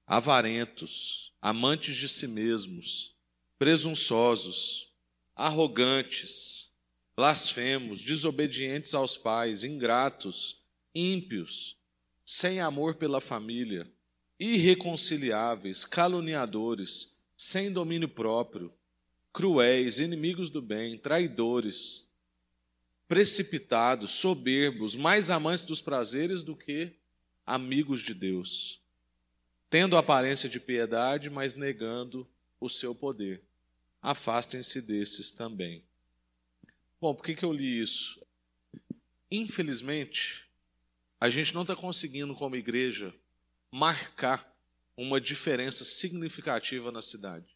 avarentos, 0.07 1.31
amantes 1.39 1.95
de 1.95 2.09
si 2.09 2.27
mesmos, 2.27 3.15
presunçosos, 3.59 4.91
arrogantes, 5.35 6.71
blasfemos, 7.15 8.01
desobedientes 8.01 8.95
aos 8.95 9.15
pais, 9.15 9.63
ingratos, 9.63 10.61
ímpios, 10.93 11.77
sem 12.25 12.59
amor 12.59 12.95
pela 12.95 13.21
família, 13.21 13.87
irreconciliáveis, 14.39 15.85
caluniadores, 15.85 17.15
sem 17.37 17.71
domínio 17.71 18.09
próprio, 18.09 18.73
cruéis, 19.31 19.99
inimigos 19.99 20.49
do 20.49 20.61
bem, 20.61 20.97
traidores, 20.97 22.04
precipitados, 23.07 24.11
soberbos, 24.11 24.95
mais 24.95 25.29
amantes 25.29 25.63
dos 25.63 25.81
prazeres 25.81 26.43
do 26.43 26.55
que 26.55 26.93
amigos 27.45 28.01
de 28.01 28.13
Deus, 28.13 28.81
tendo 29.69 29.97
aparência 29.97 30.49
de 30.49 30.59
piedade, 30.59 31.29
mas 31.29 31.53
negando 31.53 32.27
o 32.59 32.69
seu 32.69 32.95
poder. 32.95 33.41
Afastem-se 34.01 34.81
desses 34.81 35.31
também. 35.31 35.83
Bom, 36.99 37.13
por 37.13 37.23
que, 37.23 37.35
que 37.35 37.45
eu 37.45 37.53
li 37.53 37.79
isso? 37.79 38.19
Infelizmente, 39.29 40.47
a 41.19 41.29
gente 41.29 41.53
não 41.53 41.61
está 41.61 41.75
conseguindo, 41.75 42.35
como 42.35 42.55
igreja, 42.55 43.13
marcar 43.71 44.51
uma 44.97 45.19
diferença 45.19 45.83
significativa 45.83 46.91
na 46.91 47.01
cidade. 47.01 47.55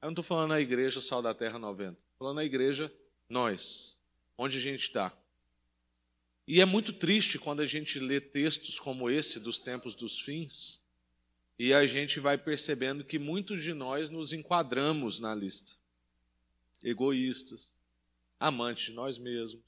Eu 0.00 0.06
não 0.06 0.12
estou 0.12 0.24
falando 0.24 0.50
na 0.50 0.60
igreja 0.60 1.00
Sal 1.00 1.22
da 1.22 1.34
Terra 1.34 1.58
90, 1.58 1.90
estou 1.90 2.02
falando 2.18 2.36
na 2.36 2.44
igreja 2.44 2.92
nós, 3.28 4.00
onde 4.42 4.58
a 4.58 4.60
gente 4.60 4.82
está. 4.82 5.16
E 6.46 6.60
é 6.60 6.64
muito 6.64 6.92
triste 6.92 7.38
quando 7.38 7.60
a 7.60 7.66
gente 7.66 7.98
lê 7.98 8.20
textos 8.20 8.80
como 8.80 9.08
esse 9.08 9.38
dos 9.38 9.60
tempos 9.60 9.94
dos 9.94 10.20
fins 10.20 10.82
e 11.58 11.72
a 11.72 11.86
gente 11.86 12.18
vai 12.18 12.36
percebendo 12.36 13.04
que 13.04 13.18
muitos 13.18 13.62
de 13.62 13.72
nós 13.72 14.10
nos 14.10 14.32
enquadramos 14.32 15.20
na 15.20 15.32
lista. 15.32 15.74
Egoístas, 16.82 17.72
amantes 18.40 18.86
de 18.86 18.92
nós 18.92 19.16
mesmos, 19.16 19.62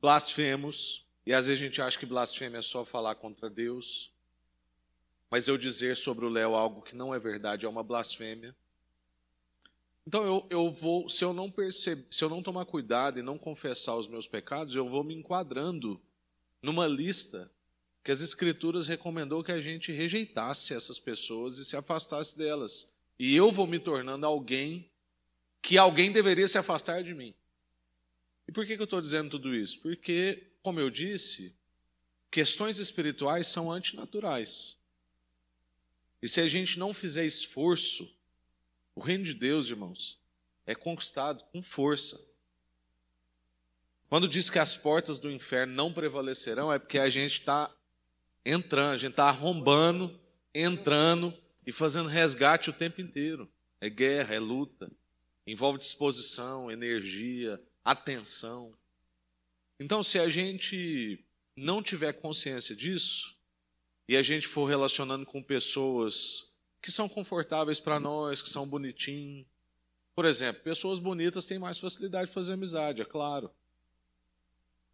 blasfemos, 0.00 1.04
e 1.26 1.34
às 1.34 1.48
vezes 1.48 1.60
a 1.60 1.66
gente 1.66 1.82
acha 1.82 1.98
que 1.98 2.06
blasfêmia 2.06 2.58
é 2.58 2.62
só 2.62 2.84
falar 2.84 3.16
contra 3.16 3.50
Deus, 3.50 4.12
mas 5.28 5.48
eu 5.48 5.58
dizer 5.58 5.96
sobre 5.96 6.24
o 6.24 6.28
Léo 6.28 6.54
algo 6.54 6.82
que 6.82 6.94
não 6.94 7.12
é 7.12 7.18
verdade 7.18 7.66
é 7.66 7.68
uma 7.68 7.82
blasfêmia. 7.82 8.54
Então 10.06 10.24
eu, 10.24 10.46
eu 10.50 10.70
vou, 10.70 11.08
se 11.08 11.24
eu 11.24 11.32
não 11.32 11.50
perceber, 11.50 12.06
se 12.10 12.24
eu 12.24 12.28
não 12.28 12.42
tomar 12.42 12.64
cuidado 12.64 13.18
e 13.18 13.22
não 13.22 13.38
confessar 13.38 13.96
os 13.96 14.08
meus 14.08 14.26
pecados, 14.26 14.74
eu 14.74 14.88
vou 14.88 15.04
me 15.04 15.14
enquadrando 15.14 16.00
numa 16.60 16.86
lista 16.86 17.50
que 18.02 18.10
as 18.10 18.20
escrituras 18.20 18.88
recomendou 18.88 19.44
que 19.44 19.52
a 19.52 19.60
gente 19.60 19.92
rejeitasse 19.92 20.74
essas 20.74 20.98
pessoas 20.98 21.58
e 21.58 21.64
se 21.64 21.76
afastasse 21.76 22.36
delas. 22.36 22.92
E 23.18 23.34
eu 23.34 23.50
vou 23.50 23.66
me 23.66 23.78
tornando 23.78 24.26
alguém 24.26 24.90
que 25.60 25.78
alguém 25.78 26.10
deveria 26.10 26.48
se 26.48 26.58
afastar 26.58 27.02
de 27.02 27.14
mim. 27.14 27.32
E 28.48 28.52
por 28.52 28.66
que, 28.66 28.74
que 28.74 28.82
eu 28.82 28.84
estou 28.84 29.00
dizendo 29.00 29.30
tudo 29.30 29.54
isso? 29.54 29.78
Porque, 29.78 30.48
como 30.62 30.80
eu 30.80 30.90
disse, 30.90 31.54
questões 32.28 32.80
espirituais 32.80 33.46
são 33.46 33.70
antinaturais. 33.70 34.76
E 36.20 36.28
se 36.28 36.40
a 36.40 36.48
gente 36.48 36.78
não 36.78 36.92
fizer 36.92 37.24
esforço 37.24 38.12
o 38.94 39.00
reino 39.00 39.24
de 39.24 39.34
Deus, 39.34 39.68
irmãos, 39.68 40.18
é 40.66 40.74
conquistado 40.74 41.44
com 41.52 41.62
força. 41.62 42.20
Quando 44.08 44.28
diz 44.28 44.50
que 44.50 44.58
as 44.58 44.74
portas 44.74 45.18
do 45.18 45.30
inferno 45.30 45.74
não 45.74 45.92
prevalecerão, 45.92 46.72
é 46.72 46.78
porque 46.78 46.98
a 46.98 47.08
gente 47.08 47.40
está 47.40 47.74
entrando, 48.44 48.94
a 48.94 48.98
gente 48.98 49.12
está 49.12 49.24
arrombando, 49.24 50.20
entrando 50.54 51.32
e 51.66 51.72
fazendo 51.72 52.08
resgate 52.08 52.68
o 52.68 52.74
tempo 52.74 53.00
inteiro. 53.00 53.50
É 53.80 53.88
guerra, 53.88 54.34
é 54.34 54.38
luta, 54.38 54.90
envolve 55.46 55.78
disposição, 55.78 56.70
energia, 56.70 57.60
atenção. 57.84 58.76
Então, 59.80 60.02
se 60.02 60.18
a 60.18 60.28
gente 60.28 61.24
não 61.56 61.82
tiver 61.82 62.12
consciência 62.12 62.76
disso, 62.76 63.36
e 64.08 64.16
a 64.16 64.22
gente 64.22 64.46
for 64.46 64.66
relacionando 64.66 65.24
com 65.24 65.42
pessoas 65.42 66.51
que 66.82 66.90
são 66.90 67.08
confortáveis 67.08 67.78
para 67.78 68.00
nós, 68.00 68.42
que 68.42 68.50
são 68.50 68.66
bonitinhos. 68.66 69.46
Por 70.16 70.24
exemplo, 70.24 70.62
pessoas 70.62 70.98
bonitas 70.98 71.46
têm 71.46 71.58
mais 71.58 71.78
facilidade 71.78 72.26
de 72.26 72.34
fazer 72.34 72.54
amizade, 72.54 73.00
é 73.00 73.04
claro. 73.04 73.50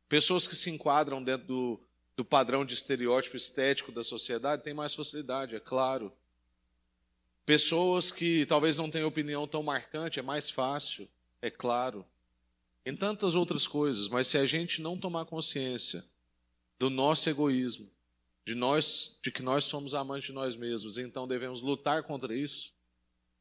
Pessoas 0.07 0.47
que 0.47 0.55
se 0.55 0.71
enquadram 0.71 1.25
dentro 1.25 1.47
do, 1.47 1.81
do 2.15 2.25
padrão 2.25 2.65
de 2.65 2.75
estereótipo 2.75 3.37
estético 3.37 3.91
da 3.91 4.05
sociedade 4.05 4.63
têm 4.63 4.75
mais 4.75 4.95
facilidade, 4.95 5.57
é 5.57 5.61
claro. 5.61 6.13
Pessoas 7.45 8.13
que 8.13 8.45
talvez 8.45 8.77
não 8.77 8.91
tenham 8.91 9.09
opinião 9.09 9.49
tão 9.49 9.63
marcante, 9.63 10.21
é 10.21 10.23
mais 10.23 10.51
fácil, 10.51 11.09
é 11.41 11.51
claro. 11.51 12.05
Em 12.85 12.95
tantas 12.95 13.35
outras 13.35 13.67
coisas, 13.67 14.09
mas 14.09 14.27
se 14.27 14.37
a 14.37 14.45
gente 14.45 14.83
não 14.83 14.97
tomar 14.97 15.25
consciência 15.25 16.05
do 16.79 16.91
nosso 16.91 17.29
egoísmo, 17.29 17.91
de 18.49 18.55
nós, 18.55 19.19
de 19.23 19.31
que 19.31 19.43
nós 19.43 19.65
somos 19.65 19.95
amantes 19.95 20.29
de 20.29 20.33
nós 20.33 20.57
mesmos, 20.57 20.97
então 20.97 21.29
devemos 21.29 21.61
lutar 21.61 22.03
contra 22.03 22.35
isso, 22.35 22.73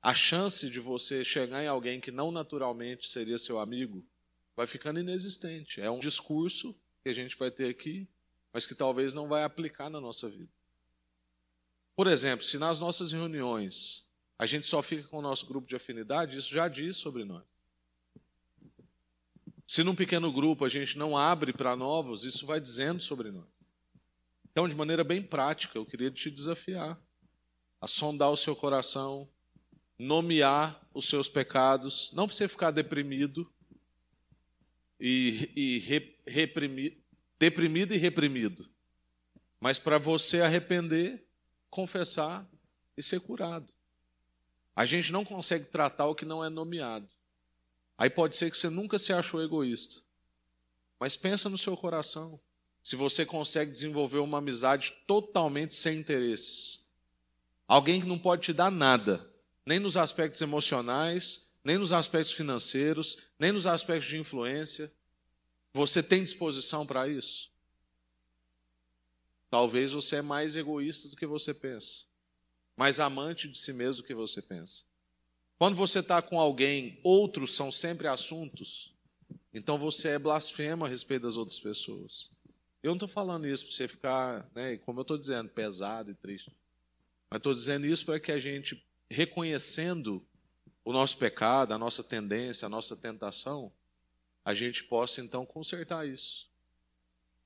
a 0.02 0.14
chance 0.14 0.70
de 0.70 0.82
você 0.82 1.24
chegar 1.24 1.64
em 1.64 1.68
alguém 1.68 2.02
que 2.02 2.12
não 2.12 2.30
naturalmente 2.30 3.08
seria 3.08 3.40
seu 3.40 3.58
amigo 3.58 4.06
vai 4.54 4.68
ficando 4.68 5.00
inexistente. 5.00 5.80
É 5.80 5.90
um 5.90 6.00
discurso 6.00 6.76
que 7.02 7.08
a 7.08 7.14
gente 7.14 7.38
vai 7.38 7.50
ter 7.50 7.70
aqui, 7.70 8.06
mas 8.52 8.68
que 8.68 8.76
talvez 8.76 9.14
não 9.14 9.30
vai 9.30 9.46
aplicar 9.46 9.90
na 9.90 10.02
nossa 10.02 10.28
vida. 10.28 10.52
Por 11.96 12.08
exemplo, 12.08 12.46
se 12.46 12.58
nas 12.58 12.78
nossas 12.78 13.14
reuniões 13.14 14.06
a 14.38 14.46
gente 14.46 14.68
só 14.68 14.84
fica 14.84 15.08
com 15.08 15.20
o 15.20 15.22
nosso 15.22 15.46
grupo 15.46 15.70
de 15.70 15.76
afinidade, 15.78 16.38
isso 16.38 16.54
já 16.54 16.68
diz 16.68 16.98
sobre 16.98 17.24
nós. 17.24 17.46
Se 19.66 19.84
num 19.84 19.96
pequeno 19.96 20.34
grupo 20.34 20.66
a 20.66 20.70
gente 20.70 20.98
não 20.98 21.18
abre 21.18 21.54
para 21.54 21.78
novos, 21.78 22.26
isso 22.26 22.46
vai 22.46 22.60
dizendo 22.60 23.02
sobre 23.02 23.32
nós. 23.32 23.57
Então, 24.58 24.68
de 24.68 24.74
maneira 24.74 25.04
bem 25.04 25.22
prática, 25.22 25.78
eu 25.78 25.86
queria 25.86 26.10
te 26.10 26.32
desafiar 26.32 27.00
a 27.80 27.86
sondar 27.86 28.32
o 28.32 28.36
seu 28.36 28.56
coração, 28.56 29.30
nomear 30.00 30.84
os 30.96 31.08
seus 31.08 31.30
pecados, 31.30 32.12
não 32.14 32.26
para 32.26 32.36
você 32.36 32.48
ficar 32.48 32.72
deprimido 32.72 33.48
e, 35.00 35.52
e 35.56 35.78
reprimido, 36.26 36.98
deprimido 37.38 37.94
e 37.94 37.98
reprimido, 37.98 38.68
mas 39.60 39.78
para 39.78 40.00
você 40.00 40.42
arrepender, 40.42 41.24
confessar 41.70 42.50
e 42.98 43.04
ser 43.04 43.20
curado. 43.20 43.72
A 44.76 44.86
gente 44.86 45.12
não 45.12 45.24
consegue 45.24 45.66
tratar 45.66 46.08
o 46.08 46.16
que 46.16 46.26
não 46.26 46.44
é 46.44 46.50
nomeado. 46.50 47.08
Aí 47.96 48.10
pode 48.10 48.36
ser 48.36 48.50
que 48.50 48.58
você 48.58 48.72
nunca 48.72 48.98
se 48.98 49.14
achou 49.14 49.40
egoísta. 49.40 50.02
Mas 51.00 51.16
pensa 51.16 51.48
no 51.48 51.60
seu 51.60 51.78
coração 51.78 52.42
se 52.88 52.96
você 52.96 53.26
consegue 53.26 53.70
desenvolver 53.70 54.20
uma 54.20 54.38
amizade 54.38 54.94
totalmente 55.06 55.76
sem 55.76 56.00
interesse. 56.00 56.80
Alguém 57.68 58.00
que 58.00 58.08
não 58.08 58.18
pode 58.18 58.44
te 58.44 58.54
dar 58.54 58.72
nada, 58.72 59.30
nem 59.66 59.78
nos 59.78 59.98
aspectos 59.98 60.40
emocionais, 60.40 61.50
nem 61.66 61.78
nos 61.78 61.92
aspectos 61.92 62.32
financeiros, 62.32 63.18
nem 63.38 63.52
nos 63.52 63.68
aspectos 63.68 64.08
de 64.08 64.18
influência. 64.18 64.90
Você 65.74 66.02
tem 66.02 66.24
disposição 66.24 66.88
para 66.88 67.10
isso? 67.10 67.52
Talvez 69.50 69.92
você 69.92 70.16
é 70.16 70.22
mais 70.22 70.56
egoísta 70.56 71.10
do 71.10 71.18
que 71.18 71.26
você 71.26 71.54
pensa, 71.54 72.06
mais 72.74 73.02
amante 73.02 73.50
de 73.50 73.58
si 73.58 73.74
mesmo 73.74 74.02
do 74.02 74.08
que 74.08 74.16
você 74.16 74.42
pensa. 74.42 74.84
Quando 75.60 75.76
você 75.76 76.00
está 76.00 76.22
com 76.22 76.40
alguém, 76.40 77.02
outros 77.04 77.54
são 77.54 77.70
sempre 77.70 78.08
assuntos, 78.08 78.94
então 79.54 79.78
você 79.78 80.12
é 80.12 80.20
blasfemo 80.20 80.86
a 80.86 80.88
respeito 80.88 81.24
das 81.24 81.36
outras 81.36 81.60
pessoas. 81.60 82.37
Eu 82.84 82.90
não 82.90 82.96
estou 82.96 83.10
falando 83.10 83.48
isso 83.48 83.66
para 83.66 83.74
você 83.74 83.88
ficar, 83.88 84.50
né, 84.54 84.78
como 84.78 85.00
eu 85.00 85.02
estou 85.02 85.18
dizendo, 85.18 85.50
pesado 85.50 86.12
e 86.12 86.14
triste. 86.14 86.52
Mas 87.30 87.38
estou 87.38 87.54
dizendo 87.54 87.86
isso 87.86 88.06
para 88.06 88.20
que 88.20 88.32
a 88.32 88.40
gente, 88.40 88.84
reconhecendo 89.10 90.26
o 90.86 90.94
nosso 90.94 91.18
pecado, 91.18 91.74
a 91.74 91.78
nossa 91.78 92.04
tendência, 92.04 92.66
a 92.66 92.70
nossa 92.70 92.96
tentação, 92.96 93.72
a 94.46 94.54
gente 94.54 94.84
possa 94.86 95.20
então 95.20 95.46
consertar 95.46 96.08
isso. 96.08 96.48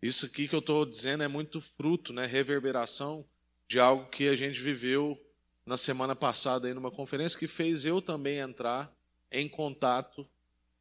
Isso 0.01 0.25
aqui 0.25 0.47
que 0.47 0.55
eu 0.55 0.59
estou 0.59 0.85
dizendo 0.85 1.23
é 1.23 1.27
muito 1.27 1.61
fruto, 1.61 2.13
né, 2.13 2.25
reverberação 2.25 3.25
de 3.67 3.79
algo 3.79 4.09
que 4.09 4.27
a 4.27 4.35
gente 4.35 4.59
viveu 4.59 5.19
na 5.65 5.77
semana 5.77 6.15
passada 6.15 6.67
aí 6.67 6.73
numa 6.73 6.91
conferência 6.91 7.39
que 7.39 7.47
fez 7.47 7.85
eu 7.85 8.01
também 8.01 8.37
entrar 8.37 8.93
em 9.31 9.47
contato 9.47 10.27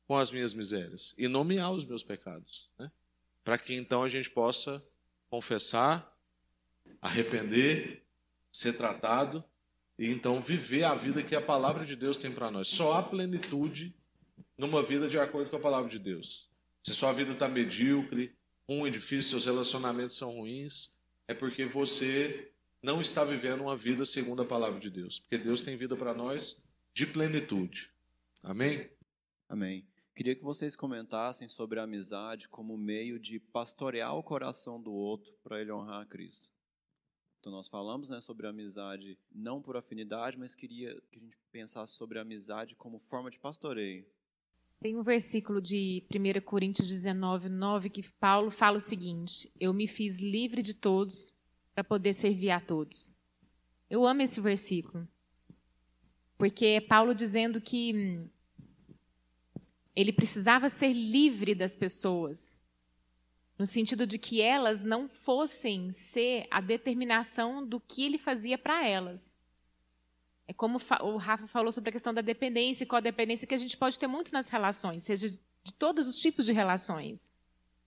com 0.07 0.17
as 0.17 0.31
minhas 0.31 0.53
misérias 0.53 1.15
e 1.17 1.29
nomear 1.29 1.71
os 1.71 1.85
meus 1.85 2.03
pecados. 2.03 2.69
Né? 2.79 2.91
Para 3.45 3.59
que 3.59 3.75
então 3.75 4.03
a 4.03 4.09
gente 4.09 4.31
possa 4.31 4.85
confessar, 5.29 6.17
arrepender, 7.01 8.03
ser 8.53 8.75
tratado 8.75 9.45
e 9.99 10.07
então 10.07 10.41
viver 10.41 10.85
a 10.85 10.95
vida 10.95 11.23
que 11.23 11.35
a 11.35 11.41
palavra 11.41 11.85
de 11.85 11.95
Deus 11.95 12.17
tem 12.17 12.33
para 12.33 12.51
nós. 12.51 12.69
Só 12.69 12.95
há 12.95 13.03
plenitude 13.03 13.95
numa 14.57 14.83
vida 14.83 15.09
de 15.09 15.19
acordo 15.19 15.51
com 15.51 15.57
a 15.57 15.61
palavra 15.61 15.89
de 15.89 15.99
Deus. 15.99 16.49
Se 16.83 16.95
sua 16.95 17.13
vida 17.13 17.33
está 17.33 17.49
medíocre, 17.49 18.35
ruim, 18.69 18.91
difícil, 18.91 19.31
seus 19.31 19.45
relacionamentos 19.47 20.17
são 20.17 20.31
ruins, 20.31 20.95
é 21.29 21.35
porque 21.35 21.65
você 21.67 22.51
não 22.83 23.01
está 23.01 23.25
vivendo 23.25 23.63
uma 23.63 23.77
vida 23.77 24.05
segundo 24.05 24.43
a 24.43 24.47
palavra 24.47 24.81
de 24.81 24.91
Deus. 24.91 25.19
Porque 25.21 25.39
Deus 25.39 25.61
tem 25.61 25.77
vida 25.77 25.97
para 25.97 26.15
nós 26.15 26.63
de 26.93 27.07
plenitude. 27.07 27.91
Amém? 28.43 28.91
Amém. 29.49 29.90
Queria 30.21 30.37
que 30.37 30.45
vocês 30.45 30.77
comentassem 30.77 31.49
sobre 31.49 31.81
a 31.81 31.85
amizade 31.85 32.47
como 32.47 32.77
meio 32.77 33.19
de 33.19 33.41
pastorear 33.41 34.15
o 34.15 34.23
coração 34.23 34.79
do 34.79 34.93
outro 34.93 35.33
para 35.43 35.59
ele 35.59 35.73
honrar 35.73 36.03
a 36.03 36.05
Cristo. 36.05 36.51
Então 37.39 37.51
nós 37.51 37.69
falamos 37.69 38.11
né, 38.11 38.21
sobre 38.21 38.47
a 38.47 38.51
amizade 38.51 39.17
não 39.33 39.63
por 39.63 39.79
afinidade, 39.79 40.37
mas 40.37 40.55
queria 40.55 40.95
que 41.11 41.19
a 41.19 41.23
gente 41.23 41.39
pensasse 41.51 41.95
sobre 41.95 42.19
a 42.19 42.21
amizade 42.21 42.77
como 42.77 42.99
forma 43.09 43.31
de 43.31 43.39
pastoreio. 43.39 44.05
Tem 44.79 44.95
um 44.95 45.03
versículo 45.03 45.59
de 45.59 46.05
1 46.15 46.43
Coríntios 46.45 46.89
19, 46.89 47.49
9 47.49 47.89
que 47.89 48.03
Paulo 48.21 48.51
fala 48.51 48.77
o 48.77 48.79
seguinte: 48.79 49.51
Eu 49.59 49.73
me 49.73 49.89
fiz 49.89 50.21
livre 50.21 50.61
de 50.61 50.75
todos 50.75 51.33
para 51.75 51.83
poder 51.83 52.13
servir 52.13 52.51
a 52.51 52.61
todos. 52.61 53.19
Eu 53.89 54.07
amo 54.07 54.21
esse 54.21 54.39
versículo. 54.39 55.09
Porque 56.37 56.67
é 56.67 56.81
Paulo 56.83 57.15
dizendo 57.15 57.59
que 57.59 57.95
hum, 57.95 58.31
ele 59.95 60.13
precisava 60.13 60.69
ser 60.69 60.93
livre 60.93 61.55
das 61.55 61.77
pessoas, 61.77 62.57
no 63.59 63.67
sentido 63.67 64.07
de 64.07 64.19
que 64.19 64.41
elas 64.41 64.83
não 64.83 65.09
fossem 65.09 65.91
ser 65.91 66.47
a 66.51 66.61
determinação 66.61 67.67
do 67.67 67.79
que 67.79 68.05
ele 68.05 68.17
fazia 68.17 68.57
para 68.57 68.87
elas. 68.87 69.37
É 70.49 70.53
como 70.53 70.79
o 71.03 71.17
Rafa 71.17 71.47
falou 71.47 71.71
sobre 71.71 71.91
a 71.91 71.93
questão 71.93 72.13
da 72.13 72.21
dependência 72.21 72.85
e 72.85 72.87
codependência 72.87 73.47
que 73.47 73.55
a 73.55 73.59
gente 73.59 73.77
pode 73.77 73.99
ter 73.99 74.07
muito 74.07 74.33
nas 74.33 74.49
relações, 74.49 75.05
seja 75.05 75.29
de 75.63 75.75
todos 75.75 76.09
os 76.09 76.19
tipos 76.21 76.47
de 76.47 76.53
relações. 76.53 77.31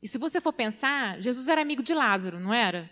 E 0.02 0.08
se 0.08 0.18
você 0.18 0.40
for 0.40 0.54
pensar, 0.54 1.22
Jesus 1.22 1.48
era 1.48 1.62
amigo 1.62 1.82
de 1.82 1.94
Lázaro, 1.94 2.40
não 2.40 2.54
era? 2.54 2.90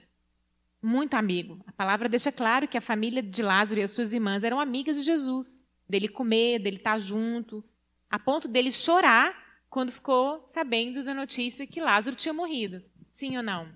Muito 0.82 1.14
amigo. 1.14 1.64
A 1.68 1.72
palavra 1.72 2.10
deixa 2.10 2.32
claro 2.32 2.68
que 2.68 2.78
a 2.78 2.82
família 2.82 3.22
de 3.22 3.44
Lázaro 3.44 3.80
e 3.80 3.84
as 3.84 3.92
suas 3.92 4.14
irmãs 4.14 4.44
eram 4.44 4.60
amigas 4.60 4.96
de 4.96 5.04
Jesus, 5.04 5.64
dele 5.88 6.08
comer, 6.08 6.60
dele 6.60 6.78
estar 6.78 6.98
junto, 7.00 7.64
a 8.12 8.20
ponto 8.20 8.50
dele 8.50 8.70
chorar 8.74 9.64
quando 9.70 9.90
ficou 9.90 10.46
sabendo 10.46 11.02
da 11.02 11.14
notícia 11.14 11.66
que 11.66 11.80
Lázaro 11.80 12.14
tinha 12.14 12.34
morrido. 12.34 12.84
Sim 13.10 13.38
ou 13.38 13.44
não? 13.44 13.74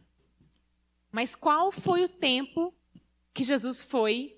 Mas 1.09 1.37
qual 1.37 1.71
foi 1.71 2.03
o 2.03 2.09
tempo 2.09 2.75
que 3.33 3.45
Jesus 3.45 3.81
foi 3.81 4.37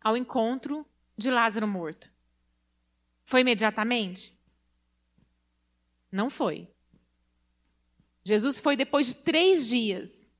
ao 0.00 0.16
encontro 0.16 0.86
de 1.14 1.30
Lázaro 1.30 1.68
morto? 1.68 2.10
Foi 3.22 3.42
imediatamente? 3.42 4.34
Não 6.10 6.30
foi. 6.30 6.66
Jesus 8.24 8.58
foi 8.58 8.76
depois 8.76 9.08
de 9.08 9.16
três 9.16 9.68
dias. 9.68 10.32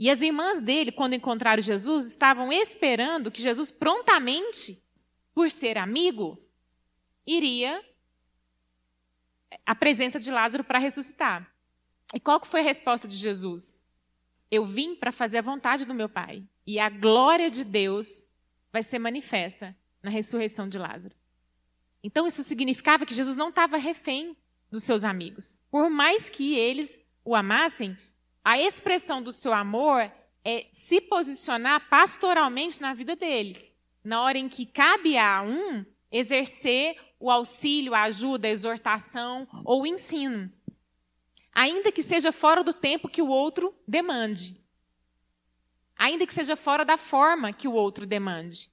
E 0.00 0.10
as 0.10 0.20
irmãs 0.20 0.60
dele, 0.60 0.90
quando 0.90 1.14
encontraram 1.14 1.62
Jesus, 1.62 2.08
estavam 2.08 2.52
esperando 2.52 3.30
que 3.30 3.40
Jesus 3.40 3.70
prontamente, 3.70 4.82
por 5.32 5.48
ser 5.48 5.78
amigo, 5.78 6.36
iria 7.36 7.82
a 9.64 9.74
presença 9.74 10.18
de 10.18 10.30
Lázaro 10.30 10.64
para 10.64 10.78
ressuscitar. 10.78 11.50
E 12.14 12.18
qual 12.18 12.40
que 12.40 12.48
foi 12.48 12.60
a 12.60 12.64
resposta 12.64 13.06
de 13.06 13.16
Jesus? 13.16 13.80
Eu 14.50 14.66
vim 14.66 14.96
para 14.96 15.12
fazer 15.12 15.38
a 15.38 15.42
vontade 15.42 15.86
do 15.86 15.94
meu 15.94 16.08
Pai. 16.08 16.42
E 16.66 16.78
a 16.78 16.88
glória 16.88 17.50
de 17.50 17.64
Deus 17.64 18.26
vai 18.72 18.82
ser 18.82 18.98
manifesta 18.98 19.76
na 20.02 20.10
ressurreição 20.10 20.68
de 20.68 20.78
Lázaro. 20.78 21.14
Então 22.02 22.26
isso 22.26 22.42
significava 22.42 23.06
que 23.06 23.14
Jesus 23.14 23.36
não 23.36 23.50
estava 23.50 23.76
refém 23.76 24.36
dos 24.70 24.84
seus 24.84 25.04
amigos. 25.04 25.58
Por 25.70 25.90
mais 25.90 26.30
que 26.30 26.56
eles 26.56 27.00
o 27.24 27.34
amassem, 27.34 27.96
a 28.44 28.58
expressão 28.58 29.22
do 29.22 29.32
seu 29.32 29.52
amor 29.52 30.10
é 30.44 30.66
se 30.72 31.00
posicionar 31.00 31.88
pastoralmente 31.88 32.80
na 32.80 32.94
vida 32.94 33.14
deles. 33.14 33.72
Na 34.02 34.22
hora 34.22 34.38
em 34.38 34.48
que 34.48 34.64
cabe 34.64 35.18
a 35.18 35.42
um 35.42 35.84
exercer 36.10 36.96
o 37.20 37.30
auxílio, 37.30 37.94
a 37.94 38.02
ajuda, 38.02 38.48
a 38.48 38.50
exortação 38.50 39.46
ou 39.64 39.82
o 39.82 39.86
ensino. 39.86 40.50
Ainda 41.52 41.92
que 41.92 42.02
seja 42.02 42.32
fora 42.32 42.64
do 42.64 42.72
tempo 42.72 43.08
que 43.08 43.20
o 43.20 43.28
outro 43.28 43.74
demande. 43.86 44.58
Ainda 45.96 46.26
que 46.26 46.32
seja 46.32 46.56
fora 46.56 46.84
da 46.84 46.96
forma 46.96 47.52
que 47.52 47.68
o 47.68 47.72
outro 47.72 48.06
demande. 48.06 48.70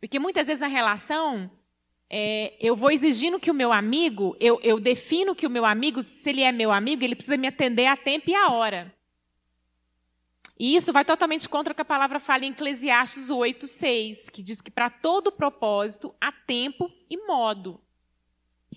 Porque 0.00 0.18
muitas 0.18 0.48
vezes 0.48 0.60
na 0.60 0.66
relação, 0.66 1.50
é, 2.10 2.56
eu 2.60 2.76
vou 2.76 2.90
exigindo 2.90 3.40
que 3.40 3.50
o 3.50 3.54
meu 3.54 3.72
amigo, 3.72 4.36
eu, 4.40 4.60
eu 4.62 4.78
defino 4.78 5.34
que 5.34 5.46
o 5.46 5.50
meu 5.50 5.64
amigo, 5.64 6.02
se 6.02 6.30
ele 6.30 6.42
é 6.42 6.52
meu 6.52 6.72
amigo, 6.72 7.02
ele 7.02 7.14
precisa 7.14 7.36
me 7.36 7.46
atender 7.46 7.86
a 7.86 7.96
tempo 7.96 8.30
e 8.30 8.34
a 8.34 8.48
hora. 8.50 8.93
E 10.58 10.76
isso 10.76 10.92
vai 10.92 11.04
totalmente 11.04 11.48
contra 11.48 11.72
o 11.72 11.74
que 11.74 11.82
a 11.82 11.84
palavra 11.84 12.20
fala 12.20 12.44
em 12.44 12.52
Eclesiastes 12.52 13.30
8, 13.30 13.66
6, 13.66 14.30
que 14.30 14.42
diz 14.42 14.60
que 14.60 14.70
para 14.70 14.88
todo 14.88 15.32
propósito 15.32 16.14
há 16.20 16.30
tempo 16.30 16.90
e 17.10 17.16
modo. 17.26 17.80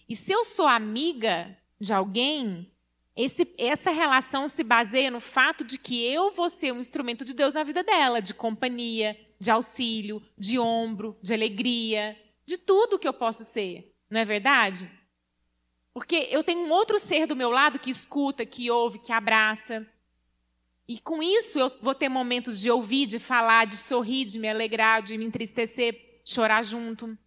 E 0.10 0.16
se 0.16 0.32
eu 0.32 0.44
sou 0.44 0.68
amiga 0.68 1.56
de 1.80 1.94
alguém, 1.94 2.72
esse, 3.16 3.48
essa 3.58 3.92
relação 3.92 4.48
se 4.48 4.63
baseia 4.63 5.12
no 5.12 5.20
fato 5.20 5.63
de 5.63 5.78
que 5.78 6.04
eu 6.06 6.32
vou 6.32 6.50
ser 6.50 6.72
um 6.72 6.80
instrumento 6.80 7.24
de 7.24 7.34
Deus 7.34 7.54
na 7.54 7.63
vida 7.63 7.84
dela, 7.84 8.22
de 8.22 8.34
companhia, 8.34 9.20
de 9.40 9.52
auxílio, 9.52 10.22
de 10.38 10.58
ombro, 10.58 11.18
de 11.22 11.34
alegria, 11.34 12.18
de 12.46 12.58
tudo 12.58 12.98
que 12.98 13.08
eu 13.08 13.13
posso 13.13 13.44
ser. 13.44 13.94
Não 14.10 14.20
é 14.20 14.26
verdade? 14.26 14.90
Porque 15.94 16.28
eu 16.32 16.44
tenho 16.44 16.62
um 16.62 16.72
outro 16.72 16.98
ser 17.00 17.26
do 17.28 17.36
meu 17.36 17.50
lado 17.50 17.80
que 17.80 17.90
escuta, 17.90 18.46
que 18.46 18.70
ouve, 18.72 19.00
que 19.00 19.12
abraça. 19.12 19.86
E 20.88 21.00
com 21.00 21.21
isso 21.21 21.60
eu 21.60 21.71
vou 21.82 21.93
ter 21.93 22.08
momentos 22.08 22.60
de 22.60 22.71
ouvir, 22.71 23.06
de 23.06 23.19
falar, 23.19 23.65
de 23.65 23.76
sorrir, 23.76 24.26
de 24.26 24.39
me 24.39 24.47
alegrar, 24.47 25.02
de 25.02 25.17
me 25.17 25.26
entristecer, 25.26 26.21
chorar 26.23 26.63
junto. 26.63 27.17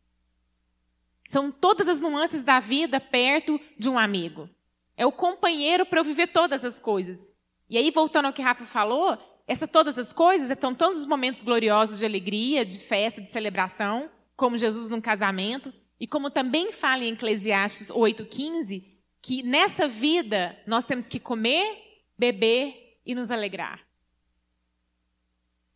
São 1.27 1.53
todas 1.53 1.87
as 1.87 2.01
nuances 2.01 2.42
da 2.42 2.59
vida 2.59 2.99
perto 2.99 3.61
de 3.79 3.88
um 3.88 3.99
amigo. 3.99 4.49
É 4.96 5.05
o 5.05 5.12
companheiro 5.12 5.85
para 5.85 6.01
eu 6.01 6.05
viver 6.05 6.29
todas 6.29 6.64
as 6.64 6.79
coisas. 6.79 7.31
E 7.68 7.77
aí, 7.77 7.90
voltando 7.90 8.27
ao 8.27 8.33
que 8.33 8.42
Rafa 8.42 8.64
falou, 8.64 9.18
essa 9.46 9.68
todas 9.68 9.99
as 9.99 10.12
coisas 10.12 10.51
estão 10.51 10.75
todos 10.75 10.99
os 10.99 11.07
momentos 11.07 11.42
gloriosos 11.42 11.99
de 11.99 12.07
alegria, 12.07 12.64
de 12.64 12.79
festa, 12.79 13.20
de 13.20 13.29
celebração, 13.29 14.11
como 14.37 14.57
Jesus 14.57 14.88
num 14.88 15.01
casamento, 15.01 15.73
e 15.99 16.07
como 16.07 16.31
também 16.31 16.73
fala 16.73 17.05
em 17.05 17.12
Eclesiastes 17.12 17.88
8,15, 17.88 18.85
que 19.20 19.42
nessa 19.42 19.87
vida 19.87 20.59
nós 20.66 20.87
temos 20.87 21.09
que 21.09 21.20
comer, 21.20 21.79
beber 22.18 22.80
e 23.05 23.15
nos 23.15 23.31
alegrar. 23.31 23.81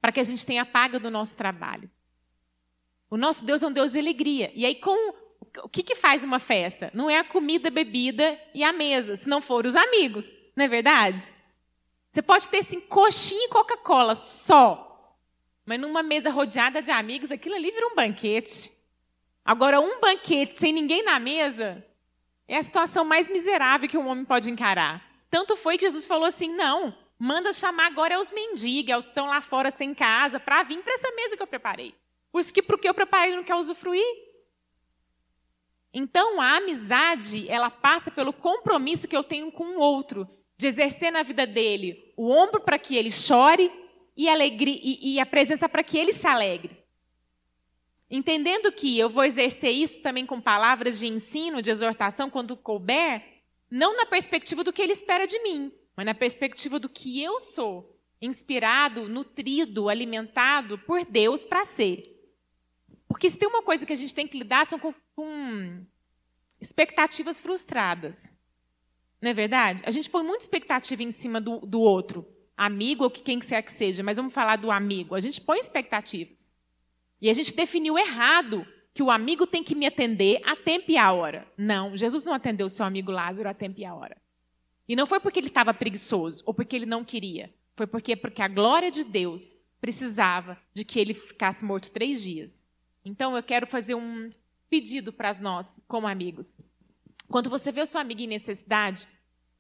Para 0.01 0.13
que 0.13 0.21
a 0.21 0.25
gente 0.25 0.45
tenha 0.45 0.67
paga 0.67 0.99
do 0.99 1.11
nosso 1.11 1.37
trabalho. 1.37 1.91
O 3.11 3.17
nosso 3.17 3.45
Deus 3.45 3.63
é 3.63 3.67
um 3.67 3.73
Deus 3.73 3.93
de 3.93 3.99
alegria. 3.99 4.51
E 4.55 4.67
aí, 4.67 4.75
com 4.75 5.15
o 5.63 5.69
que, 5.69 5.83
que 5.83 5.95
faz 5.95 6.25
uma 6.25 6.39
festa? 6.39 6.91
Não 6.95 7.09
é 7.09 7.19
a 7.19 7.25
comida, 7.25 7.69
a 7.69 7.71
bebida 7.71 8.39
e 8.53 8.65
a 8.65 8.73
mesa, 8.73 9.17
se 9.17 9.29
não 9.29 9.41
for 9.41 9.67
os 9.67 9.77
amigos. 9.77 10.31
Não 10.57 10.65
é 10.65 10.69
verdade? 10.69 11.29
Você 12.11 12.23
pode 12.23 12.49
ter 12.49 12.59
assim, 12.59 12.81
coxinha 12.81 13.47
e 13.47 13.49
Coca-Cola 13.49 14.15
só. 14.15 15.17
Mas 15.65 15.81
numa 15.81 16.03
mesa 16.03 16.31
rodeada 16.31 16.83
de 16.83 16.91
amigos, 16.91 17.31
aquilo 17.31 17.55
ali 17.55 17.71
vira 17.71 17.87
um 17.87 17.95
banquete. 17.95 18.71
Agora, 19.45 19.81
um 19.81 20.01
banquete 20.01 20.55
sem 20.55 20.73
ninguém 20.73 21.03
na 21.03 21.19
mesa 21.19 21.85
é 22.47 22.57
a 22.57 22.63
situação 22.63 23.05
mais 23.05 23.29
miserável 23.29 23.89
que 23.89 23.99
um 23.99 24.07
homem 24.07 24.25
pode 24.25 24.51
encarar. 24.51 25.05
Tanto 25.31 25.57
foi 25.57 25.77
que 25.77 25.87
Jesus 25.87 26.07
falou 26.07 26.27
assim: 26.27 26.49
não, 26.49 26.97
manda 27.19 27.53
chamar 27.53 27.87
agora 27.87 28.19
os 28.19 28.31
mendigos, 28.31 28.97
os 28.97 29.05
que 29.05 29.11
estão 29.11 29.27
lá 29.27 29.41
fora 29.41 29.71
sem 29.71 29.95
casa, 29.95 30.41
para 30.41 30.63
vir 30.63 30.83
para 30.83 30.95
essa 30.95 31.11
mesa 31.13 31.37
que 31.37 31.43
eu 31.43 31.47
preparei. 31.47 31.95
Isso 32.35 32.53
que 32.53 32.63
porque 32.63 32.89
eu 32.89 32.95
preparei 32.95 33.35
não 33.35 33.45
quer 33.45 33.55
usufruir. 33.55 34.05
Então, 35.93 36.41
a 36.41 36.57
amizade, 36.57 37.49
ela 37.49 37.71
passa 37.71 38.11
pelo 38.11 38.33
compromisso 38.33 39.07
que 39.07 39.17
eu 39.17 39.23
tenho 39.23 39.53
com 39.53 39.77
o 39.77 39.79
outro, 39.79 40.29
de 40.57 40.67
exercer 40.67 41.13
na 41.13 41.23
vida 41.23 41.47
dele 41.47 42.13
o 42.17 42.31
ombro 42.31 42.61
para 42.61 42.79
que 42.79 42.97
ele 42.97 43.11
chore 43.11 43.71
e, 44.17 44.29
alegria, 44.29 44.79
e, 44.83 45.15
e 45.15 45.21
a 45.21 45.27
presença 45.27 45.69
para 45.69 45.85
que 45.85 45.97
ele 45.97 46.13
se 46.13 46.27
alegre. 46.27 46.85
Entendendo 48.11 48.71
que 48.71 48.99
eu 48.99 49.09
vou 49.09 49.25
exercer 49.25 49.71
isso 49.71 50.03
também 50.03 50.27
com 50.27 50.41
palavras 50.41 50.99
de 50.99 51.07
ensino, 51.07 51.63
de 51.63 51.71
exortação, 51.71 52.29
quando 52.29 52.57
couber, 52.57 53.23
não 53.71 53.97
na 53.97 54.07
perspectiva 54.07 54.63
do 54.63 54.73
que 54.73 54.83
ele 54.83 54.93
espera 54.93 55.27
de 55.27 55.39
mim, 55.43 55.73
mas 55.97 56.07
na 56.07 56.15
perspectiva 56.15 56.79
do 56.79 56.89
que 56.89 57.23
eu 57.23 57.39
sou, 57.39 57.99
inspirado, 58.21 59.09
nutrido, 59.09 59.89
alimentado 59.89 60.79
por 60.79 61.05
Deus 61.05 61.45
para 61.47 61.65
ser. 61.65 62.03
Porque 63.07 63.29
se 63.31 63.39
tem 63.39 63.49
uma 63.49 63.63
coisa 63.63 63.87
que 63.87 63.93
a 63.93 63.97
gente 63.97 64.15
tem 64.15 64.27
que 64.27 64.39
lidar 64.39 64.67
são 64.67 64.79
com, 64.79 64.95
com 65.15 65.85
expectativas 66.61 67.41
frustradas. 67.41 68.37
Não 69.21 69.31
é 69.31 69.35
verdade? 69.35 69.83
A 69.87 69.91
gente 69.91 70.11
põe 70.11 70.25
muita 70.25 70.45
expectativa 70.45 71.03
em 71.03 71.11
cima 71.11 71.41
do, 71.41 71.61
do 71.61 71.81
outro, 71.81 72.27
amigo 72.57 73.05
ou 73.05 73.11
quem 73.11 73.39
quer 73.39 73.63
que 73.63 73.73
seja, 73.73 74.03
mas 74.03 74.17
vamos 74.17 74.35
falar 74.35 74.57
do 74.57 74.71
amigo. 74.71 75.15
A 75.15 75.21
gente 75.21 75.41
põe 75.41 75.59
expectativas. 75.59 76.51
E 77.21 77.31
a 77.31 77.33
gente 77.33 77.55
definiu 77.55 77.97
errado 77.97 78.67
que 78.93 79.03
o 79.03 79.11
amigo 79.11 79.47
tem 79.47 79.63
que 79.63 79.75
me 79.75 79.87
atender 79.87 80.41
a 80.45 80.55
tempo 80.55 80.91
e 80.91 80.97
a 80.97 81.13
hora. 81.13 81.51
Não, 81.57 81.97
Jesus 81.97 82.25
não 82.25 82.35
atendeu 82.35 82.67
o 82.67 82.69
seu 82.69 82.85
amigo 82.85 83.11
Lázaro 83.11 83.49
a 83.49 83.55
tempo 83.55 83.81
e 83.81 83.85
a 83.85 83.95
hora. 83.95 84.17
E 84.89 84.95
não 84.95 85.07
foi 85.07 85.19
porque 85.21 85.39
ele 85.39 85.49
estava 85.49 85.73
preguiçoso 85.73 86.43
ou 86.47 86.53
porque 86.53 86.77
ele 86.77 86.87
não 86.87 87.05
queria. 87.05 87.55
Foi 87.75 87.87
porque, 87.87 88.15
porque 88.15 88.43
a 88.43 88.49
glória 88.49 88.91
de 88.91 89.05
Deus 89.05 89.57
precisava 89.81 90.59
de 90.73 90.85
que 90.85 90.99
ele 90.99 91.15
ficasse 91.15 91.65
morto 91.65 91.91
três 91.91 92.23
dias. 92.23 92.65
Então 93.05 93.37
eu 93.37 93.43
quero 93.43 93.67
fazer 93.67 93.95
um 93.95 94.31
pedido 94.69 95.13
para 95.13 95.33
nós, 95.41 95.81
como 95.87 96.07
amigos. 96.07 96.57
Quando 97.29 97.51
você 97.51 97.73
vê 97.73 97.81
o 97.81 97.87
seu 97.87 98.01
amigo 98.01 98.21
em 98.21 98.27
necessidade, 98.27 99.09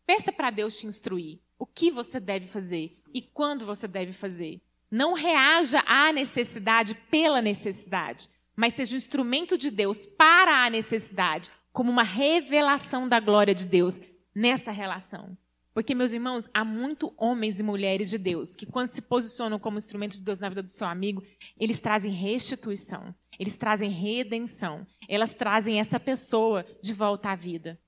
peça 0.06 0.32
para 0.32 0.50
Deus 0.50 0.78
te 0.78 0.86
instruir. 0.86 1.40
O 1.58 1.66
que 1.66 1.90
você 1.90 2.20
deve 2.20 2.46
fazer 2.46 3.00
e 3.12 3.22
quando 3.22 3.64
você 3.64 3.86
deve 3.86 4.12
fazer. 4.12 4.60
Não 4.90 5.12
reaja 5.12 5.82
à 5.86 6.12
necessidade 6.12 6.94
pela 7.10 7.40
necessidade, 7.40 8.28
mas 8.54 8.74
seja 8.74 8.94
um 8.94 8.98
instrumento 8.98 9.56
de 9.56 9.70
Deus 9.70 10.06
para 10.06 10.64
a 10.64 10.70
necessidade, 10.70 11.50
como 11.72 11.90
uma 11.90 12.02
revelação 12.02 13.08
da 13.08 13.18
glória 13.18 13.54
de 13.54 13.66
Deus 13.66 14.00
nessa 14.34 14.70
relação. 14.70 15.36
Porque, 15.74 15.94
meus 15.94 16.12
irmãos, 16.12 16.48
há 16.54 16.64
muito 16.64 17.12
homens 17.16 17.58
e 17.58 17.62
mulheres 17.64 18.08
de 18.08 18.16
Deus 18.16 18.54
que, 18.54 18.64
quando 18.64 18.88
se 18.88 19.02
posicionam 19.02 19.58
como 19.58 19.76
instrumento 19.76 20.16
de 20.16 20.22
Deus 20.22 20.38
na 20.38 20.48
vida 20.48 20.62
do 20.62 20.70
seu 20.70 20.86
amigo, 20.86 21.22
eles 21.58 21.80
trazem 21.80 22.12
restituição, 22.12 23.12
eles 23.38 23.56
trazem 23.56 23.90
redenção, 23.90 24.86
elas 25.08 25.34
trazem 25.34 25.80
essa 25.80 25.98
pessoa 25.98 26.64
de 26.80 26.94
volta 26.94 27.30
à 27.30 27.34
vida. 27.34 27.78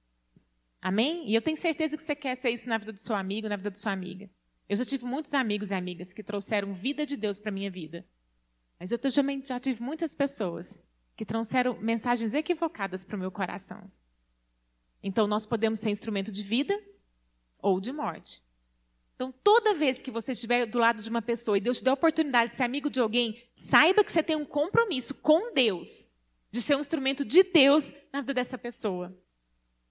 Amém? 0.83 1.31
E 1.31 1.35
eu 1.35 1.41
tenho 1.41 1.57
certeza 1.57 1.97
que 1.97 2.03
você 2.03 2.17
quer 2.17 2.35
ser 2.35 2.51
isso 2.51 2.69
na 2.69 2.77
vida 2.77 2.93
do 2.93 2.99
seu 2.99 3.15
amigo, 3.15 3.49
na 3.49 3.57
vida 3.57 3.71
da 3.71 3.79
sua 3.79 3.93
amiga. 3.93 4.29
Eu 4.69 4.77
já 4.77 4.85
tive 4.85 5.07
muitos 5.07 5.33
amigos 5.33 5.71
e 5.71 5.75
amigas 5.75 6.13
que 6.13 6.25
trouxeram 6.25 6.75
vida 6.75 7.07
de 7.07 7.17
Deus 7.17 7.39
para 7.39 7.53
minha 7.53 7.71
vida. 7.71 8.05
Mas 8.81 8.91
eu 8.91 8.99
também 8.99 9.43
já 9.45 9.61
tive 9.61 9.81
muitas 9.81 10.13
pessoas 10.13 10.83
que 11.17 11.25
trouxeram 11.25 11.79
mensagens 11.81 12.35
equivocadas 12.35 13.05
para 13.05 13.17
o 13.17 13.19
meu 13.19 13.31
coração. 13.31 13.87
Então, 15.07 15.29
nós 15.29 15.47
podemos 15.47 15.79
ser 15.79 15.91
instrumento 15.91 16.33
de 16.33 16.43
vida 16.43 16.77
ou 17.61 17.81
de 17.81 17.93
morte. 17.93 18.43
Então, 19.15 19.31
toda 19.31 19.73
vez 19.73 20.03
que 20.03 20.11
você 20.11 20.33
estiver 20.33 20.67
do 20.67 20.81
lado 20.81 21.01
de 21.01 21.09
uma 21.09 21.23
pessoa 21.23 21.57
e 21.57 21.61
Deus 21.61 21.79
te 21.79 21.85
der 21.85 21.91
a 21.91 21.95
oportunidade 21.95 22.51
de 22.51 22.57
ser 22.57 22.65
amigo 22.65 22.91
de 22.91 22.99
alguém, 22.99 23.41
saiba 23.55 24.03
que 24.03 24.11
você 24.11 24.21
tem 24.21 24.35
um 24.35 24.45
compromisso 24.45 25.15
com 25.15 25.55
Deus, 25.55 26.11
de 26.51 26.61
ser 26.61 26.75
um 26.75 26.81
instrumento 26.81 27.25
de 27.25 27.45
Deus 27.45 27.93
na 28.13 28.21
vida 28.21 28.35
dessa 28.35 28.59
pessoa. 28.59 29.17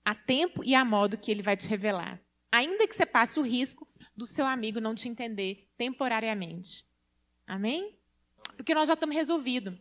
A 0.03 0.13
tempo 0.13 0.61
e 0.65 0.75
a 0.75 0.83
modo 0.83 1.17
que 1.17 1.31
ele 1.31 1.41
vai 1.41 1.55
te 1.55 1.69
revelar. 1.69 2.19
Ainda 2.51 2.85
que 2.85 2.93
você 2.93 3.05
passe 3.05 3.39
o 3.39 3.43
risco 3.43 3.87
do 4.17 4.25
seu 4.25 4.45
amigo 4.45 4.81
não 4.81 4.93
te 4.93 5.07
entender 5.07 5.71
temporariamente. 5.77 6.85
Amém? 7.47 7.97
Porque 8.57 8.75
nós 8.75 8.89
já 8.89 8.95
estamos 8.95 9.15
resolvidos. 9.15 9.75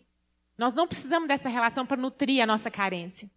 Nós 0.56 0.74
não 0.74 0.86
precisamos 0.86 1.26
dessa 1.26 1.48
relação 1.48 1.84
para 1.84 2.00
nutrir 2.00 2.40
a 2.40 2.46
nossa 2.46 2.70
carência. 2.70 3.28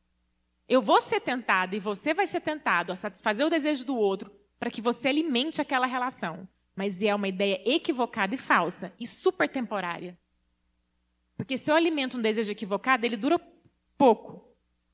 Eu 0.68 0.82
vou 0.82 1.00
ser 1.00 1.22
tentado 1.22 1.76
e 1.76 1.80
você 1.80 2.14
vai 2.14 2.28
ser 2.28 2.42
tentado 2.42 2.92
a 2.92 2.96
satisfazer 2.96 3.46
o 3.46 3.50
desejo 3.50 3.86
do 3.86 3.96
outro 3.96 4.32
para 4.60 4.70
que 4.70 4.82
você 4.82 5.08
alimente 5.08 5.62
aquela 5.62 5.86
relação. 5.86 6.48
Mas 6.76 7.02
é 7.02 7.16
uma 7.16 7.28
ideia 7.28 7.62
equivocada 7.66 8.36
e 8.36 8.38
falsa 8.38 8.94
e 9.00 9.08
super 9.08 9.48
temporária. 9.48 10.18
Porque 11.38 11.58
se 11.58 11.72
eu 11.72 11.76
alimento 11.76 12.18
um 12.18 12.22
desejo 12.22 12.52
equivocado, 12.52 13.06
ele 13.06 13.16
dura 13.16 13.40
pouco. 13.98 14.48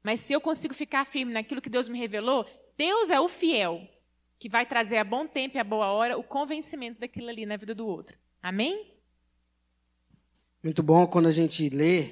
Mas 0.03 0.19
se 0.19 0.33
eu 0.33 0.41
consigo 0.41 0.73
ficar 0.73 1.05
firme 1.05 1.33
naquilo 1.33 1.61
que 1.61 1.69
Deus 1.69 1.87
me 1.87 1.97
revelou, 1.97 2.45
Deus 2.77 3.09
é 3.09 3.19
o 3.19 3.27
fiel 3.27 3.87
que 4.37 4.49
vai 4.49 4.65
trazer 4.65 4.97
a 4.97 5.03
bom 5.03 5.25
tempo 5.25 5.57
e 5.57 5.59
a 5.59 5.63
boa 5.63 5.87
hora 5.87 6.17
o 6.17 6.23
convencimento 6.23 6.99
daquilo 6.99 7.29
ali 7.29 7.45
na 7.45 7.55
vida 7.55 7.73
do 7.73 7.87
outro. 7.87 8.17
Amém? 8.41 8.93
Muito 10.61 10.83
bom 10.83 11.07
quando 11.07 11.27
a 11.27 11.31
gente 11.31 11.69
lê 11.69 12.11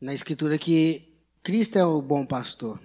na 0.00 0.14
Escritura 0.14 0.56
que 0.56 1.07
Cristo 1.48 1.78
é 1.78 1.82
o 1.86 2.02
bom 2.02 2.26
pastor. 2.26 2.78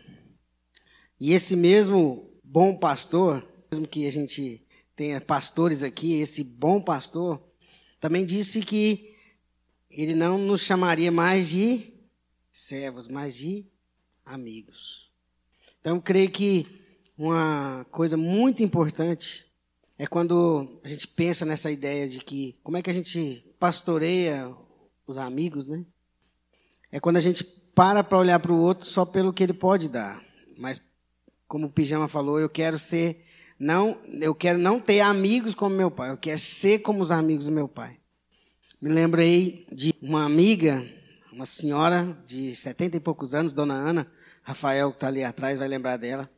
E 1.19 1.33
esse 1.33 1.53
mesmo 1.53 2.31
bom 2.41 2.73
pastor, 2.73 3.45
mesmo 3.69 3.85
que 3.85 4.07
a 4.07 4.09
gente 4.09 4.65
tenha 4.95 5.19
pastores 5.19 5.83
aqui, 5.83 6.13
esse 6.21 6.45
bom 6.45 6.79
pastor 6.79 7.43
também 7.99 8.25
disse 8.25 8.61
que 8.61 9.17
ele 9.89 10.15
não 10.15 10.37
nos 10.37 10.61
chamaria 10.61 11.11
mais 11.11 11.49
de 11.49 11.93
servos, 12.53 13.09
mas 13.09 13.35
de 13.35 13.65
amigos. 14.25 15.11
Então, 15.81 15.97
eu 15.97 16.01
creio 16.01 16.31
que 16.31 16.65
uma 17.17 17.85
coisa 17.91 18.15
muito 18.15 18.63
importante 18.63 19.45
é 19.97 20.07
quando 20.07 20.79
a 20.85 20.87
gente 20.87 21.05
pensa 21.05 21.45
nessa 21.45 21.69
ideia 21.69 22.07
de 22.07 22.19
que 22.19 22.57
como 22.63 22.77
é 22.77 22.81
que 22.81 22.89
a 22.89 22.93
gente 22.93 23.45
pastoreia 23.59 24.55
os 25.05 25.17
amigos, 25.17 25.67
né? 25.67 25.85
É 26.93 26.97
quando 26.97 27.17
a 27.17 27.19
gente 27.19 27.43
para 27.75 28.03
para 28.03 28.17
olhar 28.17 28.39
para 28.39 28.51
o 28.51 28.59
outro 28.59 28.85
só 28.85 29.05
pelo 29.05 29.33
que 29.33 29.43
ele 29.43 29.53
pode 29.53 29.89
dar. 29.89 30.21
Mas, 30.57 30.81
como 31.47 31.67
o 31.67 31.69
Pijama 31.69 32.07
falou, 32.07 32.39
eu 32.39 32.49
quero 32.49 32.77
ser 32.77 33.25
não, 33.59 33.97
eu 34.19 34.35
quero 34.35 34.59
não 34.59 34.79
ter 34.79 34.99
amigos 35.01 35.55
como 35.55 35.75
meu 35.75 35.89
pai, 35.89 36.09
eu 36.09 36.17
quero 36.17 36.39
ser 36.39 36.79
como 36.79 37.01
os 37.01 37.11
amigos 37.11 37.45
do 37.45 37.51
meu 37.51 37.67
pai. 37.67 37.97
Me 38.81 38.89
lembrei 38.89 39.65
de 39.71 39.93
uma 40.01 40.25
amiga, 40.25 40.85
uma 41.31 41.45
senhora 41.45 42.17
de 42.27 42.55
setenta 42.55 42.97
e 42.97 42.99
poucos 42.99 43.33
anos, 43.33 43.53
Dona 43.53 43.73
Ana, 43.73 44.07
Rafael 44.41 44.91
que 44.91 44.97
está 44.97 45.07
ali 45.07 45.23
atrás 45.23 45.57
vai 45.57 45.67
lembrar 45.67 45.97
dela. 45.97 46.29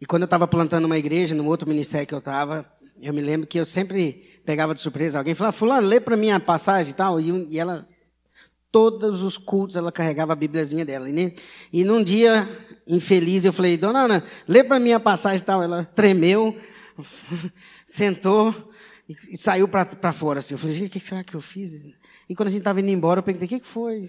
E 0.00 0.04
quando 0.04 0.22
eu 0.22 0.26
estava 0.26 0.46
plantando 0.46 0.84
uma 0.84 0.98
igreja, 0.98 1.34
no 1.34 1.46
outro 1.46 1.66
ministério 1.66 2.06
que 2.06 2.14
eu 2.14 2.18
estava, 2.18 2.70
eu 3.00 3.14
me 3.14 3.22
lembro 3.22 3.46
que 3.46 3.58
eu 3.58 3.64
sempre 3.64 4.40
pegava 4.44 4.74
de 4.74 4.82
surpresa 4.82 5.18
alguém 5.18 5.32
e 5.32 5.34
falava, 5.34 5.56
fulano, 5.56 5.86
lê 5.86 5.98
para 5.98 6.16
mim 6.16 6.30
a 6.30 6.38
passagem 6.38 6.92
e 6.92 6.94
tal. 6.94 7.18
E, 7.18 7.46
e 7.48 7.58
ela 7.58 7.86
todos 8.74 9.22
os 9.22 9.38
cultos 9.38 9.76
ela 9.76 9.92
carregava 9.92 10.32
a 10.32 10.36
Bíbliazinha 10.36 10.84
dela. 10.84 11.08
E, 11.08 11.36
e 11.72 11.84
num 11.84 12.02
dia 12.02 12.48
infeliz 12.84 13.44
eu 13.44 13.52
falei, 13.52 13.78
dona 13.78 14.00
Ana, 14.00 14.24
lê 14.48 14.64
para 14.64 14.80
mim 14.80 14.90
a 14.90 14.98
passagem 14.98 15.38
e 15.38 15.44
tal. 15.44 15.62
Ela 15.62 15.84
tremeu, 15.84 16.58
sentou 17.86 18.52
e, 19.08 19.14
e 19.30 19.36
saiu 19.36 19.68
para 19.68 20.10
fora. 20.10 20.40
Assim. 20.40 20.54
Eu 20.54 20.58
falei, 20.58 20.86
o 20.86 20.90
que 20.90 20.98
será 20.98 21.22
que 21.22 21.36
eu 21.36 21.40
fiz? 21.40 21.84
E 22.28 22.34
quando 22.34 22.48
a 22.48 22.50
gente 22.50 22.62
estava 22.62 22.80
indo 22.80 22.90
embora, 22.90 23.20
eu 23.20 23.22
perguntei, 23.22 23.46
o 23.46 23.48
que, 23.48 23.60
que 23.60 23.66
foi? 23.66 24.08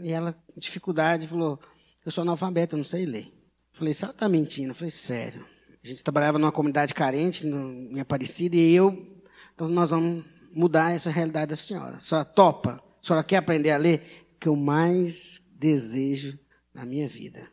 E 0.00 0.10
ela, 0.10 0.36
dificuldade, 0.56 1.28
falou, 1.28 1.60
eu 2.04 2.10
sou 2.10 2.22
analfabeto, 2.22 2.74
eu 2.74 2.78
não 2.78 2.84
sei 2.84 3.06
ler. 3.06 3.26
Eu 3.26 3.78
falei, 3.78 3.94
você 3.94 4.04
está 4.04 4.28
mentindo? 4.28 4.70
Eu 4.70 4.74
falei, 4.74 4.90
sério. 4.90 5.46
A 5.84 5.86
gente 5.86 6.02
trabalhava 6.02 6.40
numa 6.40 6.50
comunidade 6.50 6.92
carente, 6.92 7.46
no, 7.46 7.96
em 7.96 8.00
Aparecida, 8.00 8.56
e 8.56 8.74
eu, 8.74 9.22
então 9.54 9.68
nós 9.68 9.90
vamos 9.90 10.24
mudar 10.52 10.90
essa 10.90 11.08
realidade 11.08 11.50
da 11.50 11.56
senhora. 11.56 12.00
Só 12.00 12.24
topa. 12.24 12.82
A 13.02 13.06
senhora 13.06 13.24
quer 13.24 13.38
aprender 13.38 13.70
a 13.70 13.76
ler? 13.76 14.26
Que 14.38 14.48
eu 14.48 14.54
mais 14.54 15.42
desejo 15.52 16.38
na 16.72 16.84
minha 16.84 17.08
vida. 17.08 17.48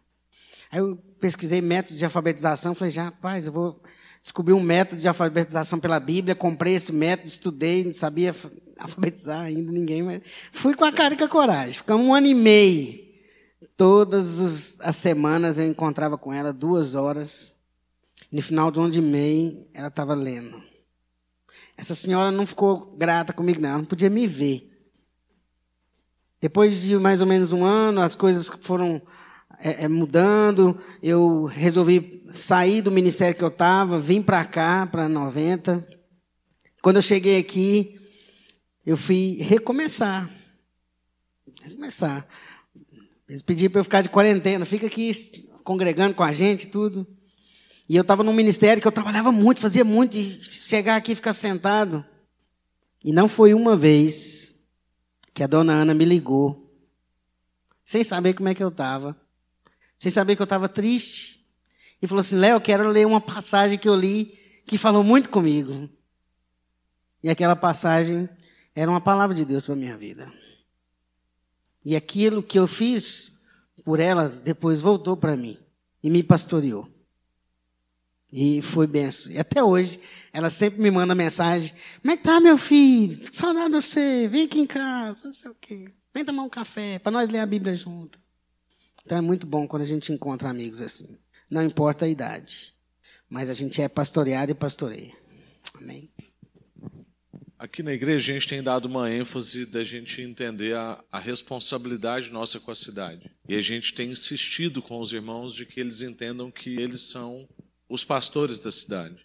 Aí 0.71 0.79
eu 0.79 0.97
pesquisei 1.19 1.61
método 1.61 1.97
de 1.97 2.05
alfabetização, 2.05 2.75
falei, 2.75 2.91
já, 2.91 3.05
rapaz, 3.05 3.47
eu 3.47 3.53
vou 3.53 3.81
descobrir 4.21 4.53
um 4.53 4.61
método 4.61 5.01
de 5.01 5.07
alfabetização 5.07 5.79
pela 5.79 5.99
Bíblia, 5.99 6.35
comprei 6.35 6.75
esse 6.75 6.93
método, 6.93 7.27
estudei, 7.27 7.83
não 7.83 7.93
sabia 7.93 8.35
alfabetizar 8.77 9.41
ainda 9.41 9.71
ninguém, 9.71 10.03
mas 10.03 10.21
fui 10.51 10.75
com 10.75 10.85
a 10.85 10.91
cara 10.91 11.13
e 11.13 11.17
com 11.17 11.23
a 11.23 11.29
coragem. 11.29 11.73
Ficamos 11.73 12.05
um 12.05 12.13
ano 12.13 12.27
e 12.27 12.33
meio. 12.35 13.07
Todas 13.75 14.79
as 14.81 14.95
semanas 14.95 15.57
eu 15.57 15.67
encontrava 15.67 16.17
com 16.17 16.31
ela 16.31 16.53
duas 16.53 16.95
horas. 16.95 17.55
No 18.31 18.41
final 18.41 18.69
do 18.69 18.81
ano 18.81 18.93
e 18.93 19.01
meio, 19.01 19.67
ela 19.73 19.87
estava 19.87 20.13
lendo. 20.13 20.61
Essa 21.75 21.95
senhora 21.95 22.29
não 22.29 22.45
ficou 22.45 22.95
grata 22.97 23.33
comigo, 23.33 23.59
não. 23.59 23.69
Ela 23.69 23.77
não 23.79 23.85
podia 23.85 24.09
me 24.09 24.27
ver. 24.27 24.68
Depois 26.41 26.81
de 26.81 26.95
mais 26.97 27.21
ou 27.21 27.27
menos 27.27 27.51
um 27.51 27.65
ano, 27.65 28.01
as 28.01 28.15
coisas 28.15 28.49
foram 28.61 29.01
é, 29.59 29.85
é, 29.85 29.87
mudando. 29.87 30.79
Eu 31.03 31.45
resolvi 31.45 32.25
sair 32.31 32.81
do 32.81 32.91
ministério 32.91 33.35
que 33.35 33.43
eu 33.43 33.49
estava, 33.49 33.99
vim 33.99 34.21
para 34.21 34.45
cá, 34.45 34.87
para 34.87 35.09
90. 35.09 35.85
Quando 36.81 36.95
eu 36.95 37.01
cheguei 37.01 37.37
aqui, 37.37 37.99
eu 38.85 38.95
fui 38.95 39.37
recomeçar. 39.41 40.29
Recomeçar. 41.61 42.25
Eles 43.27 43.41
pediram 43.41 43.71
para 43.71 43.79
eu 43.81 43.83
ficar 43.83 44.01
de 44.01 44.09
quarentena, 44.09 44.65
fica 44.65 44.87
aqui 44.87 45.11
congregando 45.63 46.15
com 46.15 46.23
a 46.23 46.31
gente 46.31 46.67
tudo. 46.67 47.05
E 47.87 47.95
eu 47.95 48.01
estava 48.01 48.23
num 48.23 48.33
ministério 48.33 48.81
que 48.81 48.87
eu 48.87 48.91
trabalhava 48.91 49.31
muito, 49.31 49.59
fazia 49.59 49.83
muito, 49.83 50.15
e 50.15 50.41
chegar 50.43 50.95
aqui 50.95 51.11
e 51.11 51.15
ficar 51.15 51.33
sentado. 51.33 52.05
E 53.03 53.11
não 53.11 53.27
foi 53.27 53.53
uma 53.53 53.75
vez 53.75 54.48
que 55.33 55.43
a 55.43 55.47
dona 55.47 55.73
Ana 55.73 55.93
me 55.93 56.05
ligou, 56.05 56.73
sem 57.83 58.03
saber 58.03 58.33
como 58.33 58.49
é 58.49 58.55
que 58.55 58.63
eu 58.63 58.69
estava, 58.69 59.15
sem 59.97 60.11
saber 60.11 60.35
que 60.35 60.41
eu 60.41 60.45
estava 60.45 60.69
triste, 60.69 61.45
e 62.01 62.07
falou 62.07 62.21
assim: 62.21 62.37
Léo, 62.37 62.61
quero 62.61 62.89
ler 62.89 63.05
uma 63.05 63.21
passagem 63.21 63.77
que 63.77 63.89
eu 63.89 63.95
li 63.95 64.37
que 64.65 64.77
falou 64.77 65.03
muito 65.03 65.29
comigo. 65.29 65.89
E 67.23 67.29
aquela 67.29 67.55
passagem 67.55 68.29
era 68.75 68.89
uma 68.89 69.01
palavra 69.01 69.35
de 69.35 69.43
Deus 69.43 69.65
para 69.65 69.73
a 69.73 69.77
minha 69.77 69.97
vida. 69.97 70.31
E 71.83 71.95
aquilo 71.95 72.43
que 72.43 72.59
eu 72.59 72.67
fiz 72.67 73.37
por 73.83 73.99
ela 73.99 74.29
depois 74.29 74.79
voltou 74.79 75.17
para 75.17 75.35
mim 75.35 75.57
e 76.03 76.09
me 76.09 76.21
pastoreou. 76.21 76.87
E 78.31 78.61
foi 78.61 78.85
benção. 78.85 79.31
E 79.31 79.39
até 79.39 79.63
hoje, 79.63 79.99
ela 80.31 80.49
sempre 80.49 80.81
me 80.81 80.91
manda 80.91 81.15
mensagem: 81.15 81.73
Como 82.01 82.13
é 82.13 82.17
que 82.17 82.23
tá, 82.23 82.39
meu 82.39 82.57
filho? 82.57 83.19
Que 83.19 83.35
saudade 83.35 83.73
de 83.73 83.81
você. 83.81 84.27
Vem 84.27 84.45
aqui 84.45 84.59
em 84.59 84.67
casa, 84.67 85.21
não 85.25 85.33
sei 85.33 85.49
o 85.49 85.55
quê. 85.55 85.91
Vem 86.13 86.25
tomar 86.25 86.43
um 86.43 86.49
café, 86.49 86.99
para 86.99 87.11
nós 87.11 87.29
ler 87.29 87.39
a 87.39 87.45
Bíblia 87.45 87.75
junto. 87.75 88.19
Então 89.05 89.17
é 89.17 89.21
muito 89.21 89.47
bom 89.47 89.67
quando 89.67 89.83
a 89.83 89.85
gente 89.85 90.11
encontra 90.11 90.49
amigos 90.49 90.81
assim. 90.81 91.17
Não 91.49 91.63
importa 91.63 92.05
a 92.05 92.09
idade. 92.09 92.73
Mas 93.29 93.49
a 93.49 93.53
gente 93.53 93.81
é 93.81 93.87
pastoreado 93.87 94.51
e 94.51 94.55
pastoreia. 94.55 95.13
Amém. 95.75 96.09
Aqui 97.57 97.83
na 97.83 97.93
igreja 97.93 98.31
a 98.31 98.33
gente 98.33 98.47
tem 98.47 98.63
dado 98.63 98.85
uma 98.85 99.11
ênfase 99.11 99.65
da 99.65 99.83
gente 99.83 100.21
entender 100.21 100.75
a, 100.75 101.03
a, 101.11 101.19
responsabilidade 101.19 102.31
nossa 102.31 102.59
com 102.59 102.71
a 102.71 102.75
cidade. 102.75 103.29
E 103.47 103.55
a 103.55 103.61
gente 103.61 103.93
tem 103.93 104.11
insistido 104.11 104.81
com 104.81 104.99
os 105.01 105.11
irmãos 105.11 105.53
de 105.53 105.65
que 105.65 105.79
eles 105.79 106.01
entendam 106.01 106.49
que 106.49 106.75
eles 106.75 107.01
são 107.01 107.47
os 107.89 108.03
pastores 108.03 108.59
da 108.59 108.71
cidade. 108.71 109.17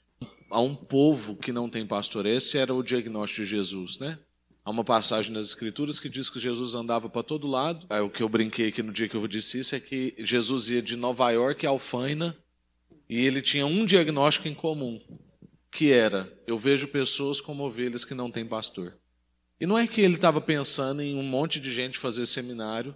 Há 0.51 0.61
um 0.61 0.75
povo 0.75 1.37
que 1.37 1.53
não 1.53 1.69
tem 1.69 1.87
pastor. 1.87 2.25
Esse 2.25 2.57
era 2.57 2.73
o 2.73 2.83
diagnóstico 2.83 3.43
de 3.43 3.49
Jesus, 3.49 3.99
né? 3.99 4.19
Há 4.65 4.71
uma 4.71 4.83
passagem 4.83 5.31
nas 5.33 5.47
Escrituras 5.47 6.01
que 6.01 6.09
diz 6.09 6.31
que 6.31 6.41
Jesus 6.41 6.75
andava 6.75 7.11
para 7.11 7.23
todo 7.23 7.47
lado. 7.47 7.87
É, 7.91 8.01
o 8.01 8.09
que 8.09 8.23
eu 8.23 8.29
brinquei 8.29 8.69
aqui 8.69 8.83
no 8.83 8.93
dia 8.93 9.09
que 9.09 9.15
eu 9.15 9.29
disse 9.29 9.59
isso 9.59 9.75
é 9.75 9.81
que 9.81 10.15
Jesus 10.19 10.71
ia 10.71 10.81
de 10.81 10.97
Nova 10.97 11.31
York 11.31 11.67
a 11.67 11.71
Alfaina 11.71 12.35
e 13.07 13.21
ele 13.21 13.43
tinha 13.43 13.67
um 13.67 13.85
diagnóstico 13.85 14.49
em 14.49 14.55
comum, 14.55 14.99
que 15.71 15.93
era: 15.93 16.33
eu 16.47 16.59
vejo 16.59 16.89
pessoas 16.89 17.43
como 17.43 17.65
ovelhas 17.65 18.07
que 18.07 18.15
não 18.15 18.31
têm 18.31 18.47
pastor. 18.47 18.97
E 19.61 19.67
não 19.67 19.77
é 19.77 19.87
que 19.87 20.01
ele 20.01 20.15
estava 20.15 20.41
pensando 20.41 21.03
em 21.03 21.15
um 21.15 21.23
monte 21.23 21.61
de 21.61 21.71
gente 21.71 21.99
fazer 21.99 22.25
seminário 22.25 22.95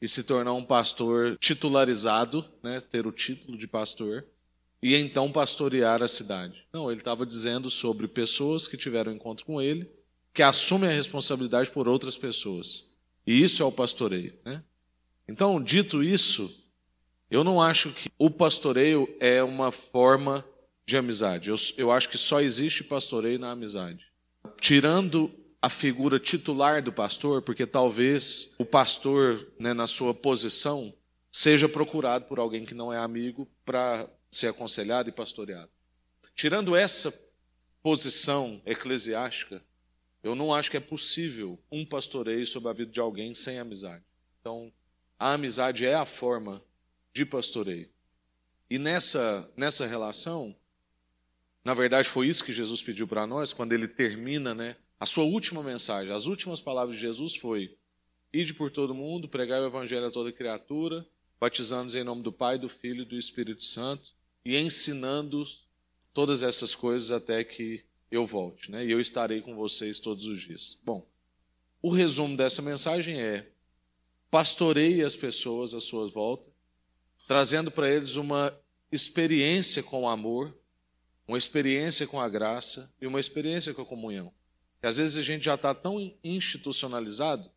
e 0.00 0.06
se 0.06 0.22
tornar 0.22 0.52
um 0.52 0.64
pastor 0.64 1.36
titularizado, 1.38 2.44
né, 2.62 2.80
ter 2.80 3.06
o 3.06 3.12
título 3.12 3.58
de 3.58 3.66
pastor 3.66 4.24
e 4.82 4.94
então 4.94 5.30
pastorear 5.30 6.02
a 6.02 6.08
cidade. 6.08 6.66
Não, 6.72 6.90
ele 6.90 7.00
estava 7.00 7.26
dizendo 7.26 7.68
sobre 7.70 8.06
pessoas 8.06 8.68
que 8.68 8.76
tiveram 8.76 9.12
encontro 9.12 9.44
com 9.44 9.60
ele, 9.60 9.90
que 10.32 10.42
assumem 10.42 10.88
a 10.88 10.92
responsabilidade 10.92 11.70
por 11.70 11.88
outras 11.88 12.16
pessoas. 12.16 12.88
E 13.26 13.42
isso 13.42 13.62
é 13.62 13.66
o 13.66 13.72
pastoreio. 13.72 14.34
Né? 14.44 14.62
Então, 15.28 15.62
dito 15.62 16.02
isso, 16.02 16.64
eu 17.30 17.42
não 17.42 17.60
acho 17.60 17.92
que 17.92 18.10
o 18.18 18.30
pastoreio 18.30 19.08
é 19.20 19.42
uma 19.42 19.72
forma 19.72 20.44
de 20.86 20.96
amizade. 20.96 21.50
Eu, 21.50 21.56
eu 21.76 21.92
acho 21.92 22.08
que 22.08 22.16
só 22.16 22.40
existe 22.40 22.82
pastoreio 22.82 23.38
na 23.38 23.50
amizade. 23.50 24.06
Tirando 24.60 25.30
a 25.60 25.68
figura 25.68 26.18
titular 26.18 26.82
do 26.82 26.92
pastor, 26.92 27.42
porque 27.42 27.66
talvez 27.66 28.54
o 28.58 28.64
pastor, 28.64 29.46
né, 29.58 29.74
na 29.74 29.86
sua 29.86 30.14
posição, 30.14 30.92
seja 31.30 31.68
procurado 31.68 32.24
por 32.26 32.38
alguém 32.38 32.64
que 32.64 32.74
não 32.74 32.92
é 32.92 32.96
amigo 32.96 33.46
para 33.64 34.08
ser 34.30 34.48
aconselhado 34.48 35.08
e 35.08 35.12
pastoreado. 35.12 35.70
Tirando 36.34 36.76
essa 36.76 37.12
posição 37.82 38.60
eclesiástica, 38.66 39.62
eu 40.22 40.34
não 40.34 40.52
acho 40.52 40.70
que 40.70 40.76
é 40.76 40.80
possível 40.80 41.58
um 41.70 41.84
pastoreio 41.84 42.46
sobre 42.46 42.68
a 42.68 42.72
vida 42.72 42.90
de 42.90 43.00
alguém 43.00 43.34
sem 43.34 43.58
amizade. 43.58 44.04
Então, 44.40 44.72
a 45.18 45.32
amizade 45.32 45.86
é 45.86 45.94
a 45.94 46.06
forma 46.06 46.62
de 47.12 47.24
pastoreio. 47.24 47.88
E 48.70 48.78
nessa, 48.78 49.50
nessa 49.56 49.86
relação, 49.86 50.54
na 51.64 51.74
verdade 51.74 52.08
foi 52.08 52.28
isso 52.28 52.44
que 52.44 52.52
Jesus 52.52 52.82
pediu 52.82 53.08
para 53.08 53.26
nós, 53.26 53.52
quando 53.52 53.72
ele 53.72 53.88
termina 53.88 54.54
né, 54.54 54.76
a 55.00 55.06
sua 55.06 55.24
última 55.24 55.62
mensagem. 55.62 56.12
As 56.12 56.26
últimas 56.26 56.60
palavras 56.60 56.96
de 56.96 57.02
Jesus 57.02 57.36
foi: 57.36 57.76
Ide 58.32 58.54
por 58.54 58.70
todo 58.70 58.94
mundo, 58.94 59.28
pregai 59.28 59.60
o 59.60 59.66
evangelho 59.66 60.06
a 60.06 60.10
toda 60.10 60.30
criatura, 60.30 61.06
batizando-os 61.40 61.94
em 61.94 62.04
nome 62.04 62.22
do 62.22 62.32
Pai, 62.32 62.58
do 62.58 62.68
Filho 62.68 63.02
e 63.02 63.06
do 63.06 63.16
Espírito 63.16 63.64
Santo, 63.64 64.14
e 64.48 64.56
ensinando 64.56 65.44
todas 66.14 66.42
essas 66.42 66.74
coisas 66.74 67.10
até 67.10 67.44
que 67.44 67.84
eu 68.10 68.24
volte, 68.24 68.70
né? 68.70 68.82
E 68.82 68.90
eu 68.90 68.98
estarei 68.98 69.42
com 69.42 69.54
vocês 69.54 69.98
todos 69.98 70.26
os 70.26 70.40
dias. 70.40 70.80
Bom, 70.82 71.06
o 71.82 71.90
resumo 71.90 72.34
dessa 72.34 72.62
mensagem 72.62 73.20
é: 73.20 73.46
pastoreie 74.30 75.02
as 75.02 75.16
pessoas 75.16 75.74
à 75.74 75.80
sua 75.82 76.08
volta, 76.08 76.50
trazendo 77.26 77.70
para 77.70 77.90
eles 77.90 78.16
uma 78.16 78.58
experiência 78.90 79.82
com 79.82 80.04
o 80.04 80.08
amor, 80.08 80.56
uma 81.26 81.36
experiência 81.36 82.06
com 82.06 82.18
a 82.18 82.26
graça 82.26 82.90
e 83.02 83.06
uma 83.06 83.20
experiência 83.20 83.74
com 83.74 83.82
a 83.82 83.86
comunhão. 83.86 84.32
Que 84.80 84.86
às 84.86 84.96
vezes 84.96 85.18
a 85.18 85.22
gente 85.22 85.44
já 85.44 85.56
está 85.56 85.74
tão 85.74 86.00
institucionalizado 86.24 87.50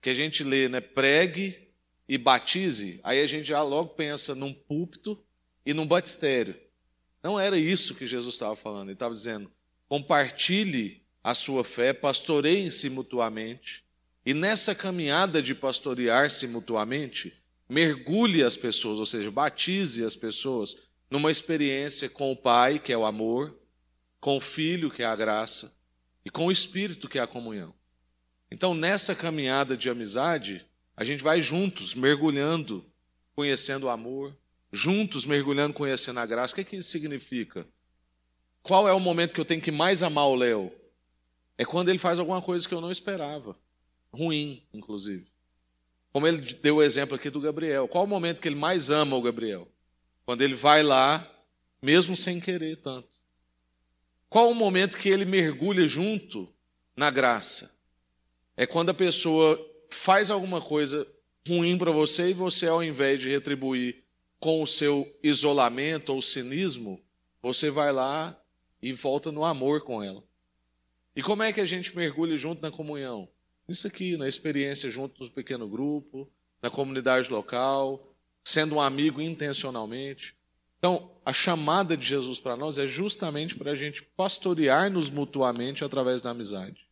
que 0.00 0.08
a 0.08 0.14
gente 0.14 0.42
lê, 0.42 0.66
né, 0.66 0.80
pregue 0.80 1.68
e 2.08 2.16
batize, 2.16 3.00
aí 3.04 3.20
a 3.20 3.26
gente 3.26 3.44
já 3.44 3.62
logo 3.62 3.90
pensa 3.90 4.34
num 4.34 4.54
púlpito 4.54 5.22
e 5.68 5.74
num 5.74 5.86
batistério. 5.86 6.58
Não 7.22 7.38
era 7.38 7.58
isso 7.58 7.94
que 7.94 8.06
Jesus 8.06 8.36
estava 8.36 8.56
falando. 8.56 8.88
Ele 8.88 8.94
estava 8.94 9.12
dizendo: 9.12 9.52
compartilhe 9.86 11.02
a 11.22 11.34
sua 11.34 11.62
fé, 11.62 11.92
pastoreiem-se 11.92 12.88
mutuamente. 12.88 13.84
E 14.24 14.32
nessa 14.32 14.74
caminhada 14.74 15.42
de 15.42 15.54
pastorear-se 15.54 16.46
mutuamente, 16.46 17.34
mergulhe 17.68 18.42
as 18.42 18.56
pessoas, 18.56 18.98
ou 18.98 19.04
seja, 19.04 19.30
batize 19.30 20.02
as 20.02 20.16
pessoas 20.16 20.88
numa 21.10 21.30
experiência 21.30 22.08
com 22.08 22.32
o 22.32 22.36
Pai, 22.36 22.78
que 22.78 22.90
é 22.90 22.96
o 22.96 23.04
amor, 23.04 23.54
com 24.20 24.38
o 24.38 24.40
Filho, 24.40 24.90
que 24.90 25.02
é 25.02 25.06
a 25.06 25.16
graça, 25.16 25.76
e 26.24 26.30
com 26.30 26.46
o 26.46 26.52
Espírito, 26.52 27.10
que 27.10 27.18
é 27.18 27.22
a 27.22 27.26
comunhão. 27.26 27.74
Então, 28.50 28.72
nessa 28.72 29.14
caminhada 29.14 29.76
de 29.76 29.90
amizade, 29.90 30.64
a 30.96 31.04
gente 31.04 31.22
vai 31.22 31.42
juntos, 31.42 31.94
mergulhando, 31.94 32.86
conhecendo 33.34 33.84
o 33.84 33.90
amor, 33.90 34.34
juntos 34.72 35.24
mergulhando, 35.24 35.74
conhecendo 35.74 36.20
a 36.20 36.26
graça. 36.26 36.52
O 36.52 36.54
que, 36.56 36.60
é 36.60 36.64
que 36.64 36.76
isso 36.76 36.90
significa? 36.90 37.66
Qual 38.62 38.88
é 38.88 38.92
o 38.92 39.00
momento 39.00 39.32
que 39.32 39.40
eu 39.40 39.44
tenho 39.44 39.62
que 39.62 39.70
mais 39.70 40.02
amar 40.02 40.26
o 40.26 40.34
Léo? 40.34 40.72
É 41.56 41.64
quando 41.64 41.88
ele 41.88 41.98
faz 41.98 42.18
alguma 42.20 42.42
coisa 42.42 42.68
que 42.68 42.74
eu 42.74 42.80
não 42.80 42.92
esperava. 42.92 43.56
Ruim, 44.12 44.62
inclusive. 44.72 45.26
Como 46.12 46.26
ele 46.26 46.40
deu 46.54 46.76
o 46.76 46.82
exemplo 46.82 47.16
aqui 47.16 47.30
do 47.30 47.40
Gabriel. 47.40 47.88
Qual 47.88 48.04
o 48.04 48.08
momento 48.08 48.40
que 48.40 48.48
ele 48.48 48.56
mais 48.56 48.90
ama 48.90 49.16
o 49.16 49.22
Gabriel? 49.22 49.68
Quando 50.24 50.42
ele 50.42 50.54
vai 50.54 50.82
lá, 50.82 51.28
mesmo 51.82 52.16
sem 52.16 52.40
querer 52.40 52.76
tanto. 52.76 53.08
Qual 54.28 54.50
o 54.50 54.54
momento 54.54 54.98
que 54.98 55.08
ele 55.08 55.24
mergulha 55.24 55.86
junto 55.88 56.52
na 56.96 57.10
graça? 57.10 57.74
É 58.56 58.66
quando 58.66 58.90
a 58.90 58.94
pessoa 58.94 59.58
faz 59.90 60.30
alguma 60.30 60.60
coisa 60.60 61.06
ruim 61.46 61.78
para 61.78 61.90
você 61.90 62.30
e 62.30 62.34
você, 62.34 62.66
ao 62.66 62.84
invés 62.84 63.20
de 63.20 63.30
retribuir 63.30 64.04
com 64.40 64.62
o 64.62 64.66
seu 64.66 65.06
isolamento 65.22 66.12
ou 66.12 66.22
cinismo, 66.22 67.02
você 67.42 67.70
vai 67.70 67.92
lá 67.92 68.40
e 68.80 68.92
volta 68.92 69.32
no 69.32 69.44
amor 69.44 69.82
com 69.82 70.02
ela. 70.02 70.22
E 71.14 71.22
como 71.22 71.42
é 71.42 71.52
que 71.52 71.60
a 71.60 71.64
gente 71.64 71.96
mergulha 71.96 72.36
junto 72.36 72.62
na 72.62 72.70
comunhão? 72.70 73.28
Isso 73.68 73.86
aqui, 73.86 74.16
na 74.16 74.28
experiência 74.28 74.88
junto 74.88 75.22
no 75.22 75.30
pequeno 75.30 75.68
grupo, 75.68 76.30
na 76.62 76.70
comunidade 76.70 77.30
local, 77.30 78.14
sendo 78.44 78.76
um 78.76 78.80
amigo 78.80 79.20
intencionalmente. 79.20 80.36
Então, 80.78 81.10
a 81.24 81.32
chamada 81.32 81.96
de 81.96 82.06
Jesus 82.06 82.38
para 82.38 82.56
nós 82.56 82.78
é 82.78 82.86
justamente 82.86 83.56
para 83.56 83.72
a 83.72 83.76
gente 83.76 84.02
pastorear-nos 84.02 85.10
mutuamente 85.10 85.84
através 85.84 86.22
da 86.22 86.30
amizade, 86.30 86.86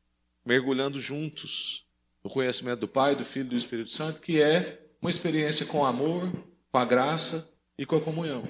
mergulhando 0.44 1.00
juntos 1.00 1.86
no 2.22 2.28
conhecimento 2.28 2.80
do 2.80 2.88
Pai, 2.88 3.14
do 3.14 3.24
Filho 3.24 3.46
e 3.46 3.50
do 3.50 3.56
Espírito 3.56 3.90
Santo, 3.90 4.20
que 4.20 4.42
é 4.42 4.82
uma 5.00 5.10
experiência 5.10 5.64
com 5.66 5.84
amor, 5.84 6.32
com 6.76 6.80
a 6.80 6.84
graça 6.84 7.50
e 7.78 7.86
com 7.86 7.96
a 7.96 8.00
comunhão. 8.02 8.46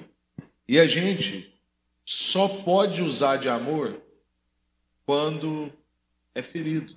E 0.67 0.77
a 0.81 0.85
gente 0.85 1.57
só 2.03 2.49
pode 2.49 3.01
usar 3.01 3.37
de 3.37 3.47
amor 3.47 4.01
quando 5.05 5.71
é 6.35 6.41
ferido. 6.41 6.93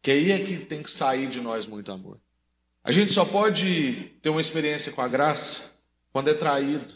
Que 0.00 0.12
aí 0.12 0.30
é 0.30 0.38
que 0.38 0.56
tem 0.56 0.84
que 0.84 0.90
sair 0.92 1.26
de 1.26 1.40
nós 1.40 1.66
muito 1.66 1.90
amor. 1.90 2.20
A 2.84 2.92
gente 2.92 3.10
só 3.10 3.24
pode 3.24 4.12
ter 4.22 4.28
uma 4.28 4.40
experiência 4.40 4.92
com 4.92 5.02
a 5.02 5.08
graça 5.08 5.80
quando 6.12 6.28
é 6.28 6.34
traído. 6.34 6.94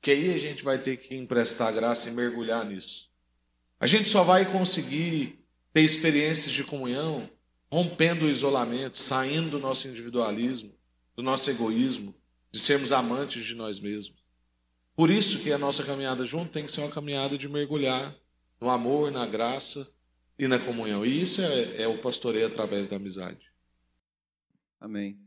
Que 0.00 0.10
aí 0.10 0.34
a 0.34 0.38
gente 0.38 0.64
vai 0.64 0.78
ter 0.80 0.96
que 0.96 1.14
emprestar 1.14 1.72
graça 1.72 2.08
e 2.08 2.12
mergulhar 2.12 2.64
nisso. 2.64 3.08
A 3.78 3.86
gente 3.86 4.08
só 4.08 4.24
vai 4.24 4.50
conseguir 4.50 5.38
ter 5.72 5.82
experiências 5.82 6.52
de 6.52 6.64
comunhão 6.64 7.30
rompendo 7.70 8.26
o 8.26 8.28
isolamento, 8.28 8.98
saindo 8.98 9.50
do 9.50 9.60
nosso 9.60 9.86
individualismo, 9.86 10.76
do 11.18 11.24
nosso 11.24 11.50
egoísmo, 11.50 12.14
de 12.48 12.60
sermos 12.60 12.92
amantes 12.92 13.42
de 13.44 13.52
nós 13.56 13.80
mesmos. 13.80 14.22
Por 14.94 15.10
isso 15.10 15.42
que 15.42 15.52
a 15.52 15.58
nossa 15.58 15.82
caminhada 15.82 16.24
junto 16.24 16.52
tem 16.52 16.64
que 16.64 16.70
ser 16.70 16.80
uma 16.80 16.92
caminhada 16.92 17.36
de 17.36 17.48
mergulhar 17.48 18.16
no 18.60 18.70
amor, 18.70 19.10
na 19.10 19.26
graça 19.26 19.92
e 20.38 20.46
na 20.46 20.60
comunhão. 20.60 21.04
E 21.04 21.20
isso 21.20 21.42
é, 21.42 21.82
é 21.82 21.88
o 21.88 22.00
pastoreio 22.00 22.46
através 22.46 22.86
da 22.86 22.94
amizade. 22.94 23.52
Amém. 24.78 25.18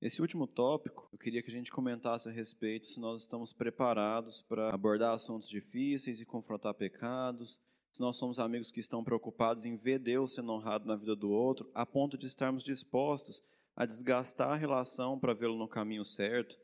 Esse 0.00 0.22
último 0.22 0.46
tópico, 0.46 1.08
eu 1.12 1.18
queria 1.18 1.42
que 1.42 1.50
a 1.50 1.52
gente 1.52 1.72
comentasse 1.72 2.28
a 2.28 2.32
respeito 2.32 2.86
se 2.86 3.00
nós 3.00 3.22
estamos 3.22 3.52
preparados 3.52 4.42
para 4.42 4.72
abordar 4.72 5.14
assuntos 5.14 5.48
difíceis 5.48 6.20
e 6.20 6.24
confrontar 6.24 6.74
pecados, 6.74 7.58
se 7.92 8.00
nós 8.00 8.16
somos 8.16 8.38
amigos 8.38 8.70
que 8.70 8.78
estão 8.78 9.02
preocupados 9.02 9.64
em 9.64 9.76
ver 9.76 9.98
Deus 9.98 10.32
sendo 10.32 10.52
honrado 10.52 10.86
na 10.86 10.94
vida 10.94 11.16
do 11.16 11.28
outro, 11.28 11.68
a 11.74 11.84
ponto 11.84 12.16
de 12.16 12.28
estarmos 12.28 12.62
dispostos 12.62 13.42
a 13.76 13.86
desgastar 13.86 14.50
a 14.50 14.56
relação 14.56 15.18
para 15.18 15.34
vê-lo 15.34 15.56
no 15.56 15.68
caminho 15.68 16.04
certo. 16.04 16.56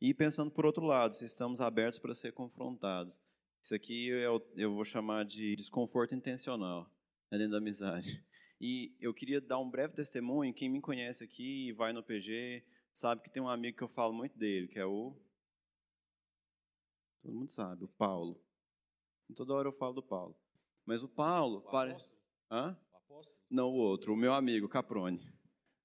E 0.00 0.12
pensando 0.12 0.50
por 0.50 0.66
outro 0.66 0.84
lado, 0.84 1.14
se 1.14 1.24
estamos 1.24 1.60
abertos 1.60 1.98
para 1.98 2.14
ser 2.14 2.32
confrontados. 2.32 3.18
Isso 3.62 3.74
aqui 3.74 4.08
eu, 4.08 4.40
eu 4.54 4.74
vou 4.74 4.84
chamar 4.84 5.24
de 5.24 5.56
desconforto 5.56 6.14
intencional 6.14 6.90
né, 7.30 7.38
dentro 7.38 7.52
da 7.52 7.58
amizade. 7.58 8.24
E 8.60 8.96
eu 9.00 9.12
queria 9.12 9.40
dar 9.40 9.58
um 9.58 9.70
breve 9.70 9.94
testemunho. 9.94 10.54
Quem 10.54 10.68
me 10.68 10.80
conhece 10.80 11.22
aqui, 11.22 11.72
vai 11.72 11.92
no 11.92 12.02
PG, 12.02 12.64
sabe 12.92 13.22
que 13.22 13.30
tem 13.30 13.42
um 13.42 13.48
amigo 13.48 13.76
que 13.76 13.84
eu 13.84 13.88
falo 13.88 14.14
muito 14.14 14.38
dele, 14.38 14.68
que 14.68 14.78
é 14.78 14.86
o. 14.86 15.14
Todo 17.22 17.34
mundo 17.34 17.52
sabe, 17.52 17.84
o 17.84 17.88
Paulo. 17.88 18.40
Toda 19.34 19.52
hora 19.54 19.68
eu 19.68 19.72
falo 19.72 19.94
do 19.94 20.02
Paulo. 20.02 20.34
Mas 20.86 21.02
o 21.02 21.08
Paulo. 21.08 21.58
O 21.58 21.70
pare... 21.70 21.90
apóstolo? 21.90 22.20
Hã? 22.50 22.78
O 22.92 22.96
apóstolo? 22.96 23.40
Não, 23.50 23.68
o 23.68 23.74
outro, 23.74 24.12
o 24.12 24.16
meu 24.16 24.32
amigo, 24.32 24.68
Caprone. 24.68 25.20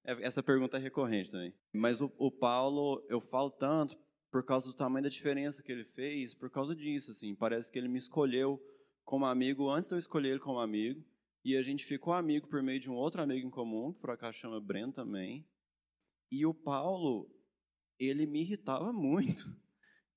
É, 0.03 0.25
essa 0.25 0.41
pergunta 0.41 0.77
é 0.77 0.79
recorrente 0.79 1.31
também. 1.31 1.53
Mas 1.73 2.01
o, 2.01 2.11
o 2.17 2.31
Paulo, 2.31 3.05
eu 3.09 3.21
falo 3.21 3.51
tanto 3.51 3.97
por 4.31 4.43
causa 4.45 4.65
do 4.65 4.73
tamanho 4.73 5.03
da 5.03 5.09
diferença 5.09 5.61
que 5.61 5.71
ele 5.71 5.83
fez, 5.83 6.33
por 6.33 6.49
causa 6.49 6.75
disso, 6.75 7.11
assim. 7.11 7.35
Parece 7.35 7.71
que 7.71 7.77
ele 7.77 7.87
me 7.87 7.99
escolheu 7.99 8.59
como 9.03 9.25
amigo 9.25 9.69
antes 9.69 9.89
de 9.89 9.95
eu 9.95 9.99
escolher 9.99 10.29
ele 10.31 10.39
como 10.39 10.59
amigo. 10.59 11.03
E 11.43 11.57
a 11.57 11.61
gente 11.61 11.85
ficou 11.85 12.13
amigo 12.13 12.47
por 12.47 12.61
meio 12.61 12.79
de 12.79 12.89
um 12.89 12.95
outro 12.95 13.21
amigo 13.21 13.47
em 13.47 13.51
comum, 13.51 13.93
que 13.93 13.99
por 13.99 14.11
acaso 14.11 14.37
chama 14.37 14.61
Breno 14.61 14.93
também. 14.93 15.45
E 16.31 16.45
o 16.45 16.53
Paulo, 16.53 17.29
ele 17.99 18.25
me 18.25 18.41
irritava 18.41 18.93
muito. 18.93 19.53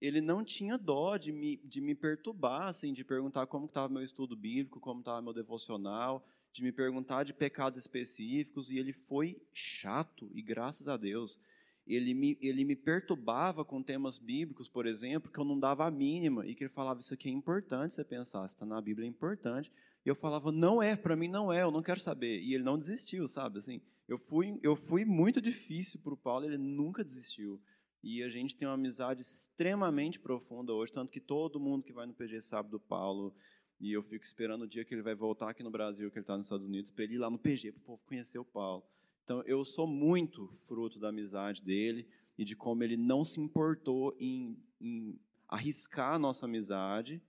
Ele 0.01 0.21
não 0.21 0.45
tinha 0.45 0.77
dó 0.77 1.17
de 1.17 1.33
me, 1.33 1.57
de 1.65 1.81
me 1.81 1.95
perturbar, 1.95 2.69
assim, 2.69 2.93
de 2.93 3.03
perguntar 3.03 3.47
como 3.47 3.67
estava 3.67 3.89
meu 3.89 4.03
estudo 4.03 4.37
bíblico, 4.37 4.81
como 4.81 5.01
estava 5.01 5.23
meu 5.23 5.33
devocional, 5.33 6.25
de 6.55 6.63
me 6.63 6.71
perguntar 6.71 7.25
de 7.25 7.35
pecados 7.35 7.81
específicos, 7.81 8.71
e 8.71 8.79
ele 8.79 8.93
foi 8.93 9.43
chato, 9.53 10.31
e 10.33 10.41
graças 10.41 10.87
a 10.87 10.97
Deus 10.97 11.37
ele 11.85 12.15
me, 12.15 12.39
ele 12.41 12.65
me 12.65 12.77
perturbava 12.77 13.65
com 13.65 13.83
temas 13.83 14.17
bíblicos, 14.17 14.69
por 14.69 14.87
exemplo, 14.87 15.31
que 15.31 15.39
eu 15.39 15.45
não 15.45 15.59
dava 15.59 15.85
a 15.85 15.91
mínima, 15.91 16.47
e 16.47 16.55
que 16.55 16.65
ele 16.65 16.73
falava, 16.73 17.01
isso 17.01 17.13
aqui 17.13 17.29
é 17.29 17.33
importante 17.33 17.93
você 17.93 18.05
pensar, 18.05 18.47
está 18.47 18.65
na 18.65 18.81
Bíblia, 18.81 19.05
é 19.05 19.11
importante. 19.11 19.71
E 20.07 20.09
eu 20.09 20.15
falava, 20.15 20.53
não 20.53 20.81
é, 20.81 20.95
para 20.95 21.17
mim 21.17 21.29
não 21.29 21.53
é, 21.53 21.63
eu 21.63 21.71
não 21.71 21.83
quero 21.83 22.01
saber. 22.01 22.41
E 22.41 22.55
ele 22.55 22.63
não 22.63 22.79
desistiu, 22.79 23.27
sabe? 23.27 23.59
Assim, 23.59 23.83
eu 24.09 24.19
fui, 24.19 24.59
eu 24.63 24.77
fui 24.77 25.05
muito 25.05 25.43
difícil 25.43 26.01
para 26.01 26.15
o 26.15 26.17
Paulo, 26.17 26.47
ele 26.47 26.57
nunca 26.57 27.05
desistiu. 27.05 27.61
E 28.03 28.23
a 28.23 28.29
gente 28.29 28.57
tem 28.57 28.69
uma 28.69 28.75
amizade 28.75 29.21
extremamente 29.21 30.21
profunda 30.21 30.73
hoje, 30.73 30.93
tanto 30.93 31.11
que 31.11 31.21
todo 31.21 31.61
mundo 31.61 31.83
que 31.83 31.93
vai 31.93 32.07
no 32.07 32.15
PG 32.15 32.41
sabe 32.43 32.71
do 32.71 32.79
Paulo, 32.79 33.35
e 33.81 33.93
eu 33.93 34.03
fico 34.03 34.25
esperando 34.25 34.63
o 34.63 34.69
dia 34.69 34.85
que 34.85 34.95
ele 34.95 35.03
vai 35.03 35.15
voltar 35.15 35.51
aqui 35.51 35.63
no 35.63 35.71
Brasil, 35.71 36.11
que 36.11 36.19
ele 36.19 36.23
está 36.23 36.37
nos 36.37 36.47
Estados 36.47 36.67
Unidos, 36.67 36.91
para 36.91 37.05
ele 37.05 37.15
ir 37.15 37.19
lá 37.19 37.31
no 37.31 37.39
PG, 37.39 37.73
para 37.73 37.81
o 37.81 37.85
povo 37.85 38.03
conhecer 38.07 38.39
o 38.39 38.45
Paulo. 38.45 38.85
Então, 39.25 39.43
eu 39.43 39.65
sou 39.65 39.87
muito 39.87 40.53
fruto 40.67 40.99
da 40.99 41.09
amizade 41.09 41.63
dele 41.63 42.07
e 42.37 42.45
de 42.45 42.55
como 42.55 42.83
ele 42.83 42.97
não 42.97 43.25
se 43.25 43.41
importou 43.41 44.15
em, 44.19 44.57
em 44.81 45.19
arriscar 45.49 46.15
a 46.15 46.19
nossa 46.19 46.47
amizade 46.47 47.23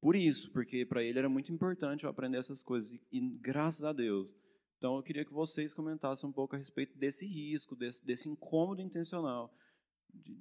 por 0.00 0.16
isso, 0.16 0.50
porque 0.50 0.86
para 0.86 1.02
ele 1.02 1.18
era 1.18 1.28
muito 1.28 1.52
importante 1.52 2.04
eu 2.04 2.10
aprender 2.10 2.38
essas 2.38 2.62
coisas. 2.62 2.90
E, 2.90 3.00
e, 3.12 3.20
graças 3.20 3.84
a 3.84 3.92
Deus. 3.92 4.34
Então, 4.78 4.96
eu 4.96 5.02
queria 5.02 5.26
que 5.26 5.32
vocês 5.32 5.74
comentassem 5.74 6.28
um 6.28 6.32
pouco 6.32 6.56
a 6.56 6.58
respeito 6.58 6.96
desse 6.96 7.26
risco, 7.26 7.76
desse, 7.76 8.04
desse 8.04 8.28
incômodo 8.30 8.80
intencional 8.80 9.54
de, 10.12 10.34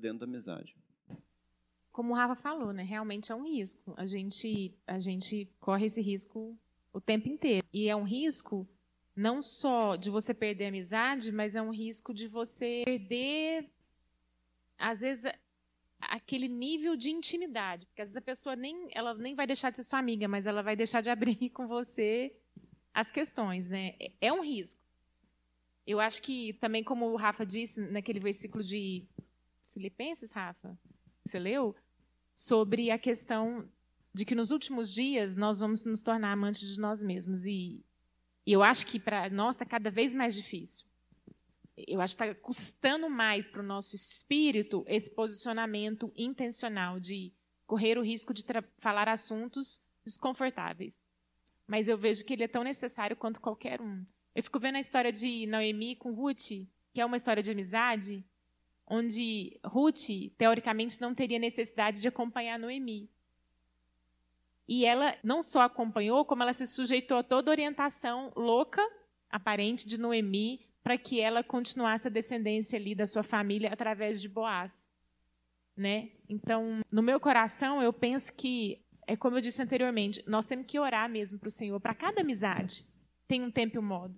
dentro 0.00 0.20
da 0.20 0.24
amizade. 0.24 0.74
Como 1.96 2.12
o 2.12 2.14
Rafa 2.14 2.34
falou, 2.34 2.74
né? 2.74 2.82
Realmente 2.82 3.32
é 3.32 3.34
um 3.34 3.42
risco. 3.42 3.94
A 3.96 4.04
gente, 4.04 4.70
a 4.86 4.98
gente 4.98 5.48
corre 5.58 5.86
esse 5.86 6.02
risco 6.02 6.54
o 6.92 7.00
tempo 7.00 7.26
inteiro. 7.26 7.66
E 7.72 7.88
é 7.88 7.96
um 7.96 8.02
risco 8.02 8.68
não 9.16 9.40
só 9.40 9.96
de 9.96 10.10
você 10.10 10.34
perder 10.34 10.66
a 10.66 10.68
amizade, 10.68 11.32
mas 11.32 11.54
é 11.54 11.62
um 11.62 11.70
risco 11.70 12.12
de 12.12 12.28
você 12.28 12.82
perder, 12.84 13.70
às 14.76 15.00
vezes, 15.00 15.24
aquele 15.98 16.48
nível 16.48 16.96
de 16.96 17.08
intimidade. 17.08 17.86
Porque 17.86 18.02
às 18.02 18.08
vezes 18.08 18.18
a 18.18 18.20
pessoa 18.20 18.54
nem, 18.54 18.90
ela 18.92 19.14
nem 19.14 19.34
vai 19.34 19.46
deixar 19.46 19.70
de 19.70 19.78
ser 19.78 19.84
sua 19.84 19.98
amiga, 19.98 20.28
mas 20.28 20.46
ela 20.46 20.62
vai 20.62 20.76
deixar 20.76 21.00
de 21.00 21.08
abrir 21.08 21.48
com 21.48 21.66
você 21.66 22.30
as 22.92 23.10
questões. 23.10 23.70
Né? 23.70 23.94
É, 23.98 24.12
é 24.20 24.32
um 24.34 24.44
risco. 24.44 24.78
Eu 25.86 25.98
acho 25.98 26.22
que 26.22 26.52
também, 26.60 26.84
como 26.84 27.06
o 27.06 27.16
Rafa 27.16 27.46
disse 27.46 27.80
naquele 27.80 28.20
versículo 28.20 28.62
de 28.62 29.06
Filipenses, 29.72 30.30
Rafa, 30.32 30.78
você 31.24 31.38
leu? 31.38 31.74
Sobre 32.36 32.90
a 32.90 32.98
questão 32.98 33.66
de 34.12 34.26
que 34.26 34.34
nos 34.34 34.50
últimos 34.50 34.92
dias 34.92 35.34
nós 35.34 35.58
vamos 35.58 35.86
nos 35.86 36.02
tornar 36.02 36.32
amantes 36.32 36.68
de 36.68 36.78
nós 36.78 37.02
mesmos. 37.02 37.46
E 37.46 37.82
eu 38.46 38.62
acho 38.62 38.86
que 38.86 39.00
para 39.00 39.30
nós 39.30 39.54
está 39.54 39.64
cada 39.64 39.90
vez 39.90 40.12
mais 40.12 40.34
difícil. 40.34 40.86
Eu 41.74 41.98
acho 41.98 42.14
que 42.14 42.22
está 42.22 42.34
custando 42.42 43.08
mais 43.08 43.48
para 43.48 43.62
o 43.62 43.66
nosso 43.66 43.96
espírito 43.96 44.84
esse 44.86 45.10
posicionamento 45.10 46.12
intencional 46.14 47.00
de 47.00 47.32
correr 47.66 47.96
o 47.96 48.02
risco 48.02 48.34
de 48.34 48.44
falar 48.76 49.08
assuntos 49.08 49.80
desconfortáveis. 50.04 51.02
Mas 51.66 51.88
eu 51.88 51.96
vejo 51.96 52.22
que 52.22 52.34
ele 52.34 52.44
é 52.44 52.48
tão 52.48 52.62
necessário 52.62 53.16
quanto 53.16 53.40
qualquer 53.40 53.80
um. 53.80 54.04
Eu 54.34 54.42
fico 54.42 54.60
vendo 54.60 54.76
a 54.76 54.80
história 54.80 55.10
de 55.10 55.46
Noemi 55.46 55.96
com 55.96 56.12
Ruth, 56.12 56.66
que 56.92 57.00
é 57.00 57.04
uma 57.04 57.16
história 57.16 57.42
de 57.42 57.50
amizade, 57.50 58.22
onde 58.86 59.58
Ruth, 59.64 60.32
teoricamente, 60.38 61.00
não 61.00 61.14
teria 61.14 61.38
necessidade 61.38 62.00
de 62.00 62.08
acompanhar 62.08 62.58
Noemi. 62.58 63.08
E 64.68 64.84
ela 64.84 65.16
não 65.22 65.42
só 65.42 65.62
acompanhou, 65.62 66.24
como 66.24 66.42
ela 66.42 66.52
se 66.52 66.66
sujeitou 66.66 67.18
a 67.18 67.22
toda 67.22 67.50
orientação 67.50 68.32
louca, 68.34 68.82
aparente, 69.30 69.86
de 69.86 69.98
Noemi, 69.98 70.66
para 70.82 70.96
que 70.96 71.20
ela 71.20 71.42
continuasse 71.42 72.08
a 72.08 72.10
descendência 72.10 72.78
ali 72.78 72.94
da 72.94 73.06
sua 73.06 73.22
família 73.22 73.72
através 73.72 74.20
de 74.20 74.28
Boaz. 74.28 74.88
Né? 75.76 76.10
Então, 76.28 76.80
no 76.92 77.02
meu 77.02 77.20
coração, 77.20 77.82
eu 77.82 77.92
penso 77.92 78.32
que, 78.32 78.80
é 79.06 79.16
como 79.16 79.36
eu 79.36 79.40
disse 79.40 79.62
anteriormente, 79.62 80.22
nós 80.26 80.46
temos 80.46 80.66
que 80.66 80.78
orar 80.78 81.08
mesmo 81.08 81.38
para 81.38 81.48
o 81.48 81.50
Senhor. 81.50 81.78
Para 81.80 81.94
cada 81.94 82.22
amizade, 82.22 82.86
tem 83.28 83.42
um 83.42 83.50
tempo 83.50 83.76
e 83.76 83.78
um 83.78 83.82
modo. 83.82 84.16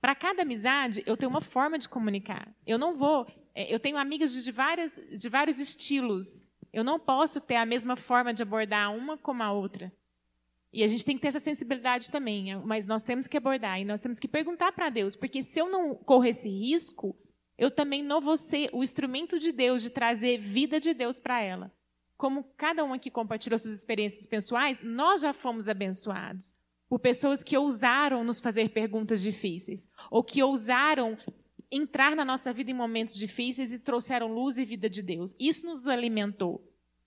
Para 0.00 0.14
cada 0.14 0.42
amizade, 0.42 1.02
eu 1.06 1.16
tenho 1.16 1.30
uma 1.30 1.40
forma 1.40 1.78
de 1.78 1.88
comunicar. 1.88 2.54
Eu 2.66 2.78
não 2.78 2.94
vou. 2.94 3.26
É, 3.54 3.72
eu 3.72 3.78
tenho 3.78 3.96
amigas 3.96 4.44
de, 4.44 4.50
várias, 4.50 5.00
de 5.16 5.28
vários 5.28 5.58
estilos. 5.58 6.48
Eu 6.72 6.82
não 6.82 6.98
posso 6.98 7.40
ter 7.40 7.56
a 7.56 7.64
mesma 7.64 7.96
forma 7.96 8.34
de 8.34 8.42
abordar 8.42 8.94
uma 8.94 9.16
como 9.16 9.42
a 9.42 9.52
outra. 9.52 9.92
E 10.72 10.82
a 10.82 10.88
gente 10.88 11.04
tem 11.04 11.14
que 11.14 11.22
ter 11.22 11.28
essa 11.28 11.38
sensibilidade 11.38 12.10
também, 12.10 12.52
é, 12.52 12.56
mas 12.58 12.84
nós 12.84 13.02
temos 13.02 13.28
que 13.28 13.36
abordar 13.36 13.80
e 13.80 13.84
nós 13.84 14.00
temos 14.00 14.18
que 14.18 14.26
perguntar 14.26 14.72
para 14.72 14.90
Deus, 14.90 15.14
porque 15.14 15.40
se 15.40 15.60
eu 15.60 15.70
não 15.70 15.94
corro 15.94 16.24
esse 16.24 16.48
risco, 16.48 17.16
eu 17.56 17.70
também 17.70 18.02
não 18.02 18.20
vou 18.20 18.36
ser 18.36 18.70
o 18.72 18.82
instrumento 18.82 19.38
de 19.38 19.52
Deus 19.52 19.82
de 19.82 19.90
trazer 19.90 20.36
vida 20.38 20.80
de 20.80 20.92
Deus 20.92 21.20
para 21.20 21.40
ela. 21.40 21.72
Como 22.16 22.44
cada 22.56 22.84
um 22.84 22.92
aqui 22.92 23.08
compartilhou 23.08 23.56
suas 23.56 23.74
experiências 23.74 24.26
pessoais, 24.26 24.82
nós 24.82 25.20
já 25.20 25.32
fomos 25.32 25.68
abençoados 25.68 26.52
por 26.88 26.98
pessoas 26.98 27.44
que 27.44 27.56
ousaram 27.56 28.24
nos 28.24 28.40
fazer 28.40 28.70
perguntas 28.70 29.22
difíceis, 29.22 29.88
ou 30.10 30.24
que 30.24 30.42
ousaram 30.42 31.16
entrar 31.74 32.14
na 32.14 32.24
nossa 32.24 32.52
vida 32.52 32.70
em 32.70 32.74
momentos 32.74 33.14
difíceis 33.14 33.72
e 33.72 33.80
trouxeram 33.80 34.32
luz 34.32 34.58
e 34.58 34.64
vida 34.64 34.88
de 34.88 35.02
Deus. 35.02 35.34
Isso 35.38 35.66
nos 35.66 35.88
alimentou. 35.88 36.62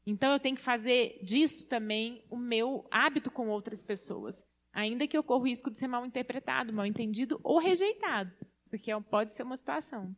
Então 0.06 0.32
eu 0.32 0.39
tenho 0.39 0.56
que 0.56 0.62
fazer 0.62 1.19
disso 1.23 1.67
também 1.67 2.23
o 2.30 2.38
meu 2.38 2.86
hábito 2.91 3.30
com 3.32 3.49
outras 3.49 3.84
pessoas, 3.84 4.45
ainda 4.73 5.08
que 5.08 5.17
eu 5.17 5.23
corra 5.23 5.41
o 5.41 5.47
risco 5.47 5.69
de 5.69 5.77
ser 5.77 5.88
mal 5.88 6.06
interpretado, 6.06 6.73
mal 6.73 6.86
entendido 6.86 7.39
ou 7.43 7.60
rejeitado, 7.60 8.32
porque 8.69 8.91
é 8.91 8.99
pode 8.99 9.34
ser 9.34 9.43
uma 9.43 9.58
situação. 9.58 10.15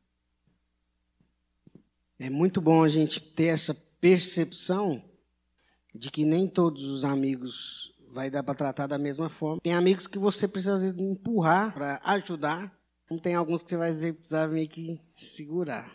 É 2.19 2.29
muito 2.29 2.59
bom 2.59 2.83
a 2.83 2.89
gente 2.89 3.19
ter 3.19 3.47
essa 3.47 3.73
percepção 4.01 5.03
de 5.93 6.11
que 6.11 6.23
nem 6.25 6.47
todos 6.47 6.83
os 6.83 7.03
amigos 7.03 7.93
vai 8.11 8.29
dar 8.29 8.43
para 8.43 8.55
tratar 8.55 8.87
da 8.87 8.97
mesma 8.97 9.29
forma. 9.29 9.61
Tem 9.61 9.73
amigos 9.73 10.07
que 10.07 10.19
você 10.19 10.47
precisa 10.47 10.73
às 10.73 10.81
vezes 10.81 10.97
empurrar 10.99 11.73
para 11.73 11.99
ajudar 12.03 12.78
tem 13.17 13.33
alguns 13.33 13.63
que 13.63 13.69
você 13.69 13.77
vai 13.77 14.13
precisar 14.13 14.47
meio 14.47 14.67
que 14.67 15.01
segurar. 15.15 15.91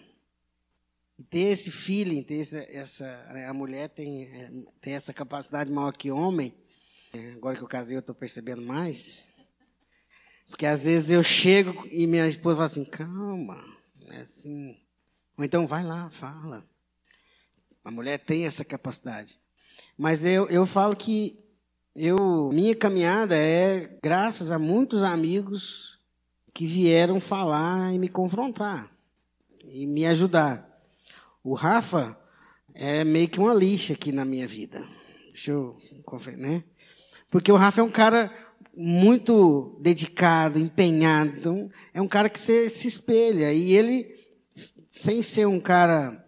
E 1.18 1.22
ter 1.22 1.52
esse 1.52 1.70
feeling, 1.70 2.22
ter 2.22 2.40
essa, 2.40 2.58
essa 2.70 3.24
né, 3.32 3.46
a 3.46 3.52
mulher 3.52 3.88
tem, 3.88 4.24
é, 4.24 4.50
tem 4.80 4.94
essa 4.94 5.12
capacidade 5.12 5.70
maior 5.70 5.92
que 5.92 6.10
homem. 6.10 6.52
Agora 7.36 7.56
que 7.56 7.62
eu 7.62 7.68
casei, 7.68 7.96
eu 7.96 8.00
estou 8.00 8.14
percebendo 8.14 8.60
mais. 8.60 9.28
Porque 10.48 10.66
às 10.66 10.84
vezes 10.84 11.10
eu 11.10 11.22
chego 11.22 11.86
e 11.90 12.06
minha 12.06 12.26
esposa 12.26 12.56
fala 12.56 12.66
assim, 12.66 12.84
calma, 12.84 13.64
é 14.10 14.20
assim. 14.22 14.76
Ou 15.36 15.44
então 15.44 15.66
vai 15.66 15.84
lá, 15.84 16.10
fala. 16.10 16.64
A 17.84 17.90
mulher 17.90 18.18
tem 18.18 18.46
essa 18.46 18.64
capacidade. 18.64 19.38
Mas 19.96 20.24
eu, 20.24 20.48
eu 20.48 20.66
falo 20.66 20.96
que 20.96 21.44
eu, 21.94 22.50
minha 22.52 22.74
caminhada 22.74 23.36
é 23.36 23.98
graças 24.02 24.50
a 24.50 24.58
muitos 24.58 25.04
amigos 25.04 25.98
que 26.54 26.64
vieram 26.66 27.18
falar 27.18 27.92
e 27.92 27.98
me 27.98 28.08
confrontar 28.08 28.88
e 29.64 29.86
me 29.86 30.06
ajudar. 30.06 30.70
O 31.42 31.52
Rafa 31.52 32.16
é 32.72 33.02
meio 33.02 33.28
que 33.28 33.40
uma 33.40 33.52
lixa 33.52 33.92
aqui 33.92 34.12
na 34.12 34.24
minha 34.24 34.46
vida. 34.46 34.82
Deixa 35.26 35.50
eu 35.50 35.76
né? 36.38 36.62
Porque 37.28 37.50
o 37.50 37.56
Rafa 37.56 37.80
é 37.80 37.84
um 37.84 37.90
cara 37.90 38.32
muito 38.76 39.76
dedicado, 39.80 40.58
empenhado. 40.58 41.36
Então, 41.36 41.70
é 41.92 42.00
um 42.00 42.06
cara 42.06 42.28
que 42.28 42.38
você 42.38 42.68
se 42.70 42.86
espelha. 42.86 43.52
E 43.52 43.72
ele, 43.72 44.14
sem 44.88 45.22
ser 45.22 45.46
um 45.46 45.58
cara 45.58 46.24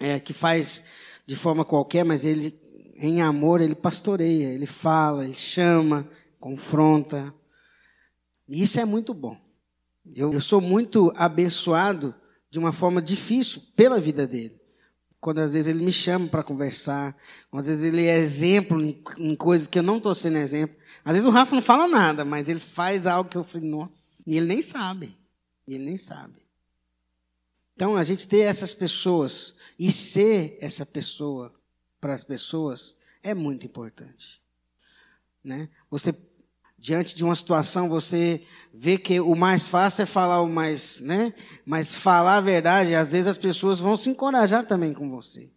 é, 0.00 0.18
que 0.18 0.32
faz 0.32 0.82
de 1.24 1.36
forma 1.36 1.64
qualquer, 1.64 2.04
mas 2.04 2.24
ele, 2.24 2.58
em 2.96 3.22
amor, 3.22 3.60
ele 3.60 3.76
pastoreia, 3.76 4.48
ele 4.48 4.66
fala, 4.66 5.24
ele 5.24 5.34
chama, 5.34 6.08
confronta. 6.40 7.32
E 8.48 8.62
isso 8.62 8.80
é 8.80 8.84
muito 8.84 9.14
bom. 9.14 9.47
Eu, 10.14 10.32
eu 10.32 10.40
sou 10.40 10.60
muito 10.60 11.12
abençoado 11.16 12.14
de 12.50 12.58
uma 12.58 12.72
forma 12.72 13.00
difícil 13.00 13.62
pela 13.76 14.00
vida 14.00 14.26
dele. 14.26 14.58
Quando 15.20 15.38
às 15.38 15.54
vezes 15.54 15.68
ele 15.68 15.84
me 15.84 15.92
chama 15.92 16.28
para 16.28 16.44
conversar, 16.44 17.16
às 17.52 17.66
vezes 17.66 17.84
ele 17.84 18.06
é 18.06 18.16
exemplo 18.16 18.80
em, 18.80 19.02
em 19.18 19.34
coisas 19.34 19.66
que 19.66 19.78
eu 19.78 19.82
não 19.82 19.96
estou 19.96 20.14
sendo 20.14 20.38
exemplo. 20.38 20.76
Às 21.04 21.12
vezes 21.12 21.26
o 21.26 21.32
Rafa 21.32 21.54
não 21.54 21.62
fala 21.62 21.88
nada, 21.88 22.24
mas 22.24 22.48
ele 22.48 22.60
faz 22.60 23.06
algo 23.06 23.28
que 23.28 23.36
eu 23.36 23.44
falei, 23.44 23.68
nossa, 23.68 24.22
e 24.26 24.36
ele 24.36 24.46
nem 24.46 24.62
sabe. 24.62 25.18
E 25.66 25.74
ele 25.74 25.84
nem 25.84 25.96
sabe. 25.96 26.48
Então, 27.74 27.94
a 27.94 28.02
gente 28.02 28.26
ter 28.26 28.40
essas 28.40 28.74
pessoas 28.74 29.54
e 29.78 29.92
ser 29.92 30.58
essa 30.60 30.84
pessoa 30.84 31.54
para 32.00 32.12
as 32.12 32.24
pessoas 32.24 32.96
é 33.22 33.34
muito 33.34 33.66
importante. 33.66 34.42
Né? 35.44 35.68
Você 35.90 36.12
diante 36.78 37.16
de 37.16 37.24
uma 37.24 37.34
situação, 37.34 37.88
você 37.88 38.42
vê 38.72 38.96
que 38.96 39.18
o 39.20 39.34
mais 39.34 39.66
fácil 39.66 40.02
é 40.02 40.06
falar 40.06 40.40
o 40.40 40.48
mais, 40.48 41.00
né? 41.00 41.34
Mas 41.66 41.94
falar 41.94 42.36
a 42.36 42.40
verdade, 42.40 42.94
às 42.94 43.12
vezes 43.12 43.26
as 43.26 43.38
pessoas 43.38 43.80
vão 43.80 43.96
se 43.96 44.08
encorajar 44.08 44.64
também 44.64 44.94
com 44.94 45.10
você, 45.10 45.50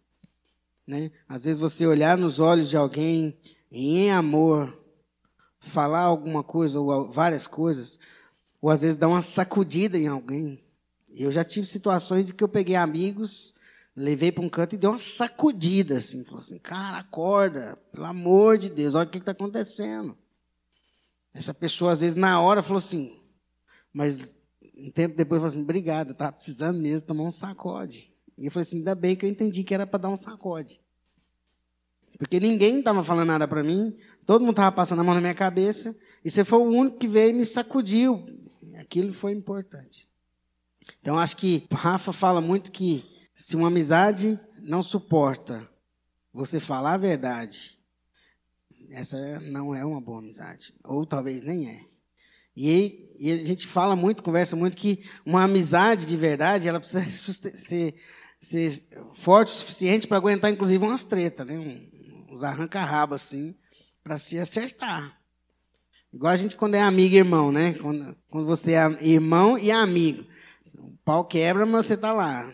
né? 0.86 1.12
Às 1.28 1.44
vezes 1.44 1.60
você 1.60 1.86
olhar 1.86 2.18
nos 2.18 2.40
olhos 2.40 2.68
de 2.68 2.76
alguém 2.76 3.38
em 3.70 4.10
amor, 4.10 4.76
falar 5.60 6.00
alguma 6.00 6.42
coisa 6.42 6.80
ou 6.80 7.10
várias 7.10 7.46
coisas, 7.46 8.00
ou 8.60 8.68
às 8.68 8.82
vezes 8.82 8.96
dar 8.96 9.08
uma 9.08 9.22
sacudida 9.22 9.96
em 9.96 10.08
alguém. 10.08 10.62
Eu 11.14 11.30
já 11.30 11.44
tive 11.44 11.66
situações 11.66 12.30
em 12.30 12.34
que 12.34 12.42
eu 12.42 12.48
peguei 12.48 12.74
amigos, 12.74 13.54
levei 13.94 14.32
para 14.32 14.42
um 14.42 14.48
canto 14.48 14.74
e 14.74 14.78
dei 14.78 14.90
uma 14.90 14.98
sacudida 14.98 15.98
assim, 15.98 16.24
falou 16.24 16.38
assim: 16.38 16.58
"Cara, 16.58 16.98
acorda, 16.98 17.78
pelo 17.92 18.06
amor 18.06 18.58
de 18.58 18.68
Deus, 18.68 18.96
olha 18.96 19.06
o 19.06 19.10
que 19.10 19.18
está 19.18 19.30
acontecendo". 19.32 20.16
Essa 21.34 21.54
pessoa, 21.54 21.92
às 21.92 22.00
vezes, 22.00 22.16
na 22.16 22.40
hora, 22.40 22.62
falou 22.62 22.78
assim, 22.78 23.20
mas 23.92 24.38
um 24.76 24.90
tempo 24.90 25.16
depois 25.16 25.40
falou 25.40 25.52
assim, 25.52 25.62
obrigado, 25.62 26.08
eu 26.08 26.12
estava 26.12 26.32
precisando 26.32 26.78
mesmo 26.80 27.06
tomar 27.06 27.24
um 27.24 27.30
sacode. 27.30 28.12
E 28.36 28.46
eu 28.46 28.50
falei 28.50 28.62
assim, 28.62 28.78
ainda 28.78 28.94
bem 28.94 29.16
que 29.16 29.24
eu 29.24 29.30
entendi 29.30 29.64
que 29.64 29.74
era 29.74 29.86
para 29.86 30.00
dar 30.00 30.08
um 30.08 30.16
sacode. 30.16 30.80
Porque 32.18 32.38
ninguém 32.38 32.78
estava 32.78 33.02
falando 33.02 33.28
nada 33.28 33.48
para 33.48 33.62
mim, 33.62 33.96
todo 34.26 34.42
mundo 34.42 34.52
estava 34.52 34.72
passando 34.72 35.00
a 35.00 35.04
mão 35.04 35.14
na 35.14 35.20
minha 35.20 35.34
cabeça, 35.34 35.96
e 36.24 36.30
você 36.30 36.44
foi 36.44 36.58
o 36.58 36.64
único 36.64 36.98
que 36.98 37.08
veio 37.08 37.30
e 37.30 37.32
me 37.32 37.44
sacudiu. 37.44 38.24
Aquilo 38.76 39.12
foi 39.12 39.32
importante. 39.32 40.08
Então, 41.00 41.18
acho 41.18 41.36
que 41.36 41.66
Rafa 41.72 42.12
fala 42.12 42.40
muito 42.40 42.70
que 42.70 43.04
se 43.34 43.56
uma 43.56 43.68
amizade 43.68 44.38
não 44.60 44.82
suporta 44.82 45.68
você 46.32 46.60
falar 46.60 46.94
a 46.94 46.98
verdade 46.98 47.78
essa 48.92 49.40
não 49.40 49.74
é 49.74 49.84
uma 49.84 50.00
boa 50.00 50.18
amizade. 50.18 50.74
Ou 50.84 51.06
talvez 51.06 51.44
nem 51.44 51.68
é. 51.68 51.84
E, 52.56 53.10
e 53.18 53.32
a 53.32 53.44
gente 53.44 53.66
fala 53.66 53.96
muito, 53.96 54.22
conversa 54.22 54.54
muito, 54.54 54.76
que 54.76 55.04
uma 55.24 55.44
amizade 55.44 56.06
de 56.06 56.16
verdade, 56.16 56.68
ela 56.68 56.78
precisa 56.78 57.04
ser, 57.56 57.94
ser 58.38 58.86
forte 59.14 59.48
o 59.48 59.56
suficiente 59.56 60.06
para 60.06 60.18
aguentar, 60.18 60.50
inclusive, 60.50 60.84
umas 60.84 61.04
tretas, 61.04 61.46
né? 61.46 61.58
Uns 62.30 62.44
arranca-rabo, 62.44 63.14
assim, 63.14 63.54
para 64.02 64.18
se 64.18 64.38
acertar. 64.38 65.18
Igual 66.12 66.32
a 66.32 66.36
gente 66.36 66.56
quando 66.56 66.74
é 66.74 66.82
amigo 66.82 67.14
e 67.14 67.18
irmão, 67.18 67.50
né? 67.50 67.72
Quando, 67.74 68.14
quando 68.28 68.46
você 68.46 68.74
é 68.74 68.98
irmão 69.00 69.58
e 69.58 69.70
amigo. 69.70 70.26
O 70.76 70.92
pau 71.04 71.24
quebra, 71.24 71.64
mas 71.64 71.86
você 71.86 71.94
está 71.94 72.12
lá. 72.12 72.52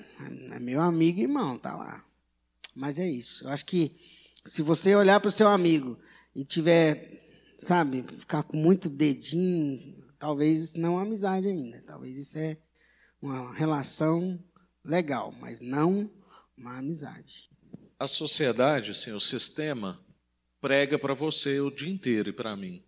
É 0.52 0.60
meu 0.60 0.80
amigo 0.80 1.18
e 1.18 1.22
irmão, 1.22 1.58
tá 1.58 1.74
lá. 1.74 2.04
Mas 2.74 3.00
é 3.00 3.08
isso. 3.08 3.44
Eu 3.44 3.50
acho 3.50 3.66
que 3.66 3.96
se 4.44 4.62
você 4.62 4.94
olhar 4.94 5.18
para 5.18 5.28
o 5.28 5.32
seu 5.32 5.48
amigo 5.48 5.98
e 6.38 6.44
tiver, 6.44 7.20
sabe, 7.58 8.04
ficar 8.16 8.44
com 8.44 8.56
muito 8.56 8.88
dedinho, 8.88 10.04
talvez 10.20 10.62
isso 10.62 10.78
não 10.78 11.00
é 11.00 11.02
amizade 11.02 11.48
ainda. 11.48 11.82
Talvez 11.84 12.16
isso 12.16 12.38
é 12.38 12.56
uma 13.20 13.52
relação 13.52 14.38
legal, 14.84 15.32
mas 15.32 15.60
não 15.60 16.08
uma 16.56 16.78
amizade. 16.78 17.50
A 17.98 18.06
sociedade, 18.06 18.92
assim, 18.92 19.10
o 19.10 19.18
sistema 19.18 20.00
prega 20.60 20.96
para 20.96 21.12
você 21.12 21.58
o 21.58 21.72
dia 21.72 21.90
inteiro 21.90 22.28
e 22.28 22.32
para 22.32 22.54
mim. 22.54 22.84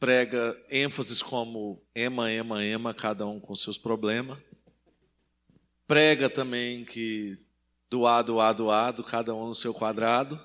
Prega 0.00 0.58
ênfases 0.70 1.22
como 1.22 1.82
ema, 1.94 2.32
ema, 2.32 2.64
ema, 2.64 2.94
cada 2.94 3.26
um 3.26 3.38
com 3.38 3.54
seus 3.54 3.76
problemas. 3.76 4.38
Prega 5.86 6.30
também 6.30 6.86
que 6.86 7.36
doado, 7.90 8.32
doado, 8.32 8.62
doado, 8.62 9.04
cada 9.04 9.34
um 9.34 9.48
no 9.48 9.54
seu 9.54 9.74
quadrado. 9.74 10.40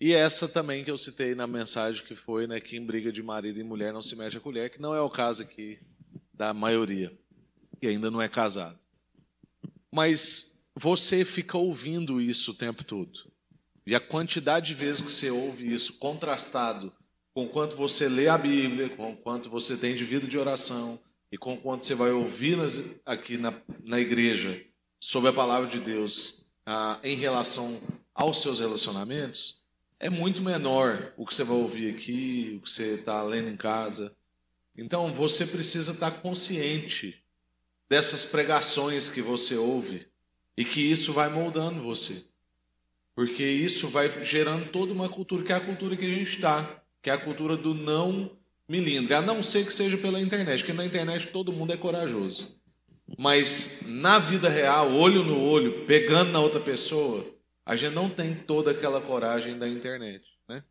E 0.00 0.12
essa 0.12 0.46
também 0.46 0.84
que 0.84 0.90
eu 0.90 0.98
citei 0.98 1.34
na 1.34 1.46
mensagem 1.46 2.04
que 2.04 2.14
foi, 2.14 2.46
né, 2.46 2.60
que 2.60 2.76
em 2.76 2.84
briga 2.84 3.10
de 3.10 3.22
marido 3.22 3.58
e 3.58 3.64
mulher 3.64 3.92
não 3.92 4.02
se 4.02 4.14
mete 4.14 4.36
a 4.36 4.40
colher, 4.40 4.70
que 4.70 4.80
não 4.80 4.94
é 4.94 5.00
o 5.00 5.08
caso 5.08 5.42
aqui 5.42 5.78
da 6.34 6.52
maioria, 6.52 7.16
que 7.80 7.86
ainda 7.86 8.10
não 8.10 8.20
é 8.20 8.28
casado. 8.28 8.78
Mas 9.90 10.62
você 10.74 11.24
fica 11.24 11.56
ouvindo 11.56 12.20
isso 12.20 12.50
o 12.50 12.54
tempo 12.54 12.84
todo. 12.84 13.32
E 13.86 13.94
a 13.94 14.00
quantidade 14.00 14.66
de 14.66 14.74
vezes 14.74 15.00
que 15.00 15.10
você 15.10 15.30
ouve 15.30 15.72
isso 15.72 15.94
contrastado 15.94 16.92
com 17.32 17.48
quanto 17.48 17.76
você 17.76 18.08
lê 18.08 18.28
a 18.28 18.36
Bíblia, 18.36 18.90
com 18.90 19.16
quanto 19.16 19.48
você 19.48 19.76
tem 19.76 19.94
de 19.94 20.04
vida 20.04 20.26
de 20.26 20.36
oração 20.36 21.00
e 21.30 21.38
com 21.38 21.56
quanto 21.56 21.86
você 21.86 21.94
vai 21.94 22.10
ouvir 22.10 22.56
nas, 22.56 22.82
aqui 23.04 23.38
na, 23.38 23.58
na 23.84 24.00
igreja 24.00 24.62
sobre 25.00 25.30
a 25.30 25.32
palavra 25.32 25.68
de 25.68 25.78
Deus 25.78 26.46
ah, 26.66 26.98
em 27.02 27.16
relação 27.16 27.80
aos 28.14 28.42
seus 28.42 28.58
relacionamentos, 28.60 29.65
é 29.98 30.10
muito 30.10 30.42
menor 30.42 31.12
o 31.16 31.26
que 31.26 31.34
você 31.34 31.44
vai 31.44 31.56
ouvir 31.56 31.94
aqui, 31.94 32.56
o 32.56 32.62
que 32.62 32.70
você 32.70 32.94
está 32.94 33.22
lendo 33.22 33.48
em 33.48 33.56
casa. 33.56 34.14
Então 34.76 35.12
você 35.12 35.46
precisa 35.46 35.92
estar 35.92 36.10
tá 36.10 36.18
consciente 36.18 37.22
dessas 37.88 38.24
pregações 38.24 39.08
que 39.08 39.22
você 39.22 39.56
ouve 39.56 40.06
e 40.56 40.64
que 40.64 40.80
isso 40.80 41.12
vai 41.12 41.28
moldando 41.28 41.82
você. 41.82 42.24
Porque 43.14 43.44
isso 43.44 43.88
vai 43.88 44.10
gerando 44.24 44.70
toda 44.70 44.92
uma 44.92 45.08
cultura, 45.08 45.42
que 45.42 45.52
é 45.52 45.56
a 45.56 45.60
cultura 45.60 45.96
que 45.96 46.04
a 46.04 46.14
gente 46.14 46.36
está, 46.36 46.82
que 47.00 47.08
é 47.08 47.12
a 47.12 47.18
cultura 47.18 47.56
do 47.56 47.74
não 47.74 48.36
milindre, 48.68 49.14
a 49.14 49.22
não 49.22 49.42
ser 49.42 49.64
que 49.64 49.72
seja 49.72 49.96
pela 49.96 50.20
internet, 50.20 50.58
porque 50.58 50.72
na 50.72 50.84
internet 50.84 51.28
todo 51.28 51.52
mundo 51.52 51.72
é 51.72 51.76
corajoso. 51.76 52.54
Mas 53.16 53.84
na 53.86 54.18
vida 54.18 54.48
real, 54.48 54.92
olho 54.92 55.22
no 55.22 55.40
olho, 55.40 55.86
pegando 55.86 56.32
na 56.32 56.40
outra 56.40 56.60
pessoa, 56.60 57.24
a 57.66 57.74
gente 57.74 57.94
não 57.94 58.08
tem 58.08 58.32
toda 58.32 58.70
aquela 58.70 59.00
coragem 59.00 59.58
da 59.58 59.68
internet, 59.68 60.24
né? 60.48 60.64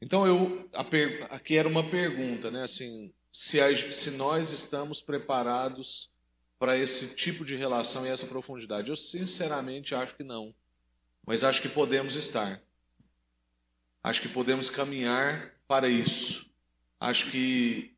Então 0.00 0.26
eu 0.26 0.68
per, 0.90 1.26
aqui 1.30 1.56
era 1.56 1.66
uma 1.66 1.88
pergunta, 1.88 2.50
né? 2.50 2.62
Assim, 2.64 3.14
se, 3.32 3.62
a, 3.62 3.74
se 3.74 4.10
nós 4.12 4.52
estamos 4.52 5.00
preparados 5.00 6.10
para 6.58 6.78
esse 6.78 7.16
tipo 7.16 7.44
de 7.44 7.56
relação 7.56 8.06
e 8.06 8.10
essa 8.10 8.26
profundidade. 8.26 8.88
Eu 8.88 8.96
sinceramente 8.96 9.94
acho 9.94 10.14
que 10.14 10.22
não, 10.22 10.54
mas 11.26 11.44
acho 11.44 11.62
que 11.62 11.68
podemos 11.68 12.14
estar. 12.14 12.62
Acho 14.02 14.20
que 14.20 14.28
podemos 14.28 14.68
caminhar 14.68 15.54
para 15.66 15.88
isso. 15.88 16.46
Acho 17.00 17.30
que 17.30 17.94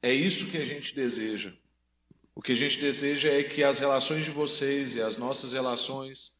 é 0.00 0.12
isso 0.12 0.50
que 0.50 0.56
a 0.56 0.64
gente 0.64 0.94
deseja. 0.94 1.52
O 2.34 2.42
que 2.42 2.52
a 2.52 2.56
gente 2.56 2.80
deseja 2.80 3.30
é 3.30 3.42
que 3.42 3.62
as 3.62 3.78
relações 3.78 4.24
de 4.24 4.30
vocês 4.30 4.94
e 4.94 5.02
as 5.02 5.16
nossas 5.16 5.52
relações 5.52 6.33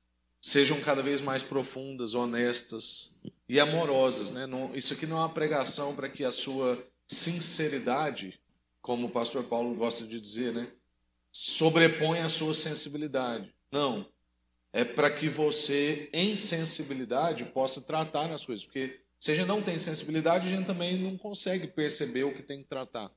sejam 0.44 0.78
cada 0.82 1.00
vez 1.00 1.22
mais 1.22 1.42
profundas, 1.42 2.14
honestas 2.14 3.16
e 3.48 3.58
amorosas. 3.58 4.30
Né? 4.30 4.46
Não, 4.46 4.76
isso 4.76 4.92
aqui 4.92 5.06
não 5.06 5.16
é 5.16 5.20
uma 5.20 5.30
pregação 5.30 5.96
para 5.96 6.06
que 6.06 6.22
a 6.22 6.30
sua 6.30 6.86
sinceridade, 7.06 8.38
como 8.82 9.06
o 9.06 9.10
pastor 9.10 9.44
Paulo 9.44 9.74
gosta 9.74 10.06
de 10.06 10.20
dizer, 10.20 10.52
né, 10.52 10.70
sobreponha 11.32 12.26
a 12.26 12.28
sua 12.28 12.52
sensibilidade. 12.52 13.54
Não. 13.72 14.06
É 14.70 14.84
para 14.84 15.10
que 15.10 15.30
você, 15.30 16.10
em 16.12 16.36
sensibilidade, 16.36 17.46
possa 17.46 17.80
tratar 17.80 18.30
as 18.30 18.44
coisas. 18.44 18.66
Porque 18.66 19.00
se 19.18 19.32
a 19.32 19.34
gente 19.34 19.48
não 19.48 19.62
tem 19.62 19.78
sensibilidade, 19.78 20.46
a 20.46 20.50
gente 20.50 20.66
também 20.66 20.98
não 20.98 21.16
consegue 21.16 21.68
perceber 21.68 22.24
o 22.24 22.34
que 22.34 22.42
tem 22.42 22.62
que 22.62 22.68
tratar. 22.68 23.10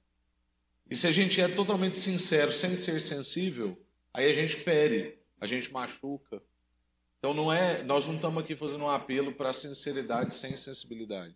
E 0.89 0.95
se 0.95 1.05
a 1.05 1.11
gente 1.11 1.41
é 1.41 1.49
totalmente 1.49 1.97
sincero 1.97 2.53
sem 2.53 2.78
ser 2.78 3.01
sensível, 3.01 3.78
aí 4.13 4.32
a 4.32 4.34
gente 4.34 4.55
fere, 4.55 5.19
a 5.41 5.45
gente 5.45 5.69
machuca, 5.73 6.41
então 7.20 7.34
não 7.34 7.51
é, 7.51 7.84
nós 7.84 8.05
não 8.05 8.15
estamos 8.15 8.43
aqui 8.43 8.55
fazendo 8.55 8.84
um 8.84 8.89
apelo 8.89 9.34
para 9.34 9.51
sinceridade 9.51 10.34
sem 10.34 10.55
sensibilidade. 10.55 11.36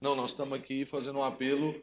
Não, 0.00 0.14
nós 0.14 0.30
estamos 0.30 0.58
aqui 0.58 0.84
fazendo 0.84 1.18
um 1.18 1.24
apelo 1.24 1.80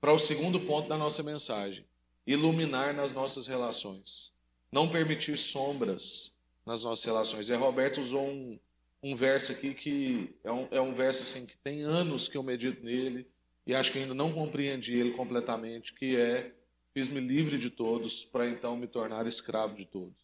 para 0.00 0.12
o 0.12 0.18
segundo 0.18 0.60
ponto 0.60 0.88
da 0.88 0.98
nossa 0.98 1.22
mensagem: 1.22 1.86
iluminar 2.26 2.94
nas 2.94 3.12
nossas 3.12 3.46
relações, 3.46 4.32
não 4.70 4.88
permitir 4.88 5.36
sombras 5.36 6.32
nas 6.66 6.84
nossas 6.84 7.04
relações. 7.04 7.48
E 7.48 7.54
Roberto 7.54 8.00
usou 8.00 8.26
um, 8.26 8.58
um 9.02 9.14
verso 9.14 9.52
aqui 9.52 9.74
que 9.74 10.34
é 10.42 10.50
um, 10.50 10.68
é 10.70 10.80
um 10.80 10.94
verso 10.94 11.22
assim 11.22 11.46
que 11.46 11.56
tem 11.58 11.82
anos 11.82 12.28
que 12.28 12.36
eu 12.36 12.42
medito 12.42 12.84
nele 12.84 13.26
e 13.66 13.74
acho 13.74 13.92
que 13.92 13.98
ainda 13.98 14.14
não 14.14 14.32
compreendi 14.32 14.94
ele 14.98 15.12
completamente, 15.12 15.94
que 15.94 16.16
é 16.16 16.52
fiz-me 16.92 17.20
livre 17.20 17.58
de 17.58 17.70
todos 17.70 18.24
para 18.24 18.48
então 18.48 18.76
me 18.76 18.86
tornar 18.86 19.26
escravo 19.26 19.74
de 19.74 19.84
todos. 19.84 20.23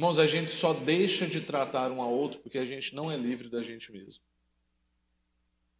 Irmãos, 0.00 0.18
a 0.18 0.26
gente 0.26 0.50
só 0.50 0.72
deixa 0.72 1.26
de 1.26 1.42
tratar 1.42 1.92
um 1.92 2.00
ao 2.00 2.10
outro 2.10 2.40
porque 2.40 2.56
a 2.56 2.64
gente 2.64 2.94
não 2.94 3.12
é 3.12 3.18
livre 3.18 3.50
da 3.50 3.62
gente 3.62 3.92
mesmo. 3.92 4.22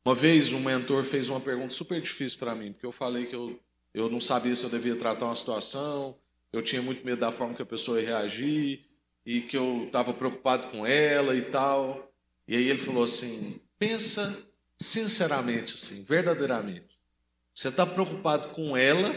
Uma 0.05 0.15
vez 0.15 0.53
um 0.53 0.61
mentor 0.61 1.05
fez 1.05 1.31
uma 1.31 1.41
pergunta 1.41 1.73
super 1.73 1.99
difícil 2.03 2.39
para 2.39 2.55
mim, 2.55 2.71
porque 2.71 2.85
eu 2.85 2.93
falei 2.93 3.25
que 3.25 3.35
eu, 3.35 3.59
eu 3.95 4.11
não 4.11 4.21
sabia 4.21 4.55
se 4.55 4.63
eu 4.63 4.69
devia 4.69 4.95
tratar 4.95 5.25
uma 5.25 5.35
situação, 5.35 6.19
eu 6.53 6.61
tinha 6.61 6.83
muito 6.83 7.03
medo 7.03 7.19
da 7.19 7.33
forma 7.33 7.55
que 7.55 7.63
a 7.63 7.67
pessoa 7.67 7.99
ia 7.99 8.09
reagir, 8.09 8.85
e 9.25 9.41
que 9.41 9.57
eu 9.57 9.85
estava 9.87 10.13
preocupado 10.13 10.69
com 10.69 10.85
ela 10.85 11.35
e 11.35 11.41
tal. 11.41 12.13
E 12.47 12.55
aí 12.55 12.69
ele 12.69 12.79
falou 12.79 13.05
assim: 13.05 13.59
pensa 13.79 14.47
sinceramente, 14.79 15.73
assim, 15.73 16.05
verdadeiramente. 16.05 16.95
Você 17.55 17.69
está 17.69 17.87
preocupado 17.87 18.51
com 18.51 18.77
ela 18.77 19.15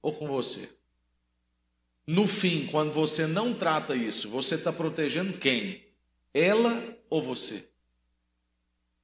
ou 0.00 0.12
com 0.12 0.28
você? 0.28 0.75
No 2.06 2.28
fim, 2.28 2.66
quando 2.68 2.92
você 2.92 3.26
não 3.26 3.52
trata 3.52 3.96
isso, 3.96 4.30
você 4.30 4.54
está 4.54 4.72
protegendo 4.72 5.38
quem? 5.38 5.84
Ela 6.32 6.96
ou 7.10 7.20
você? 7.20 7.68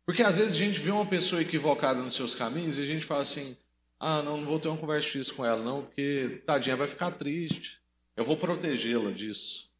Porque 0.07 0.23
às 0.23 0.39
vezes 0.39 0.55
a 0.55 0.59
gente 0.59 0.81
vê 0.81 0.91
uma 0.91 1.07
pessoa 1.07 1.43
equivocada 1.43 2.01
nos 2.01 2.15
seus 2.15 2.35
caminhos 2.35 2.79
e 2.79 2.83
a 2.83 2.87
gente 2.87 3.05
fala 3.05 3.23
assim: 3.23 3.57
ah, 3.99 4.23
não, 4.23 4.37
não 4.37 4.45
vou 4.45 4.61
ter 4.61 4.69
uma 4.69 4.77
conversa 4.77 5.07
difícil 5.07 5.35
com 5.35 5.45
ela, 5.45 5.63
não, 5.63 5.83
porque 5.83 6.43
tadinha 6.47 6.77
vai 6.77 6.87
ficar 6.87 7.13
triste. 7.13 7.81
Eu 8.17 8.25
vou 8.25 8.37
protegê-la 8.37 9.11
disso. 9.11 9.73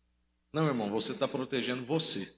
Não, 0.53 0.67
irmão, 0.67 0.91
você 0.91 1.13
está 1.13 1.29
protegendo 1.29 1.85
você. 1.85 2.35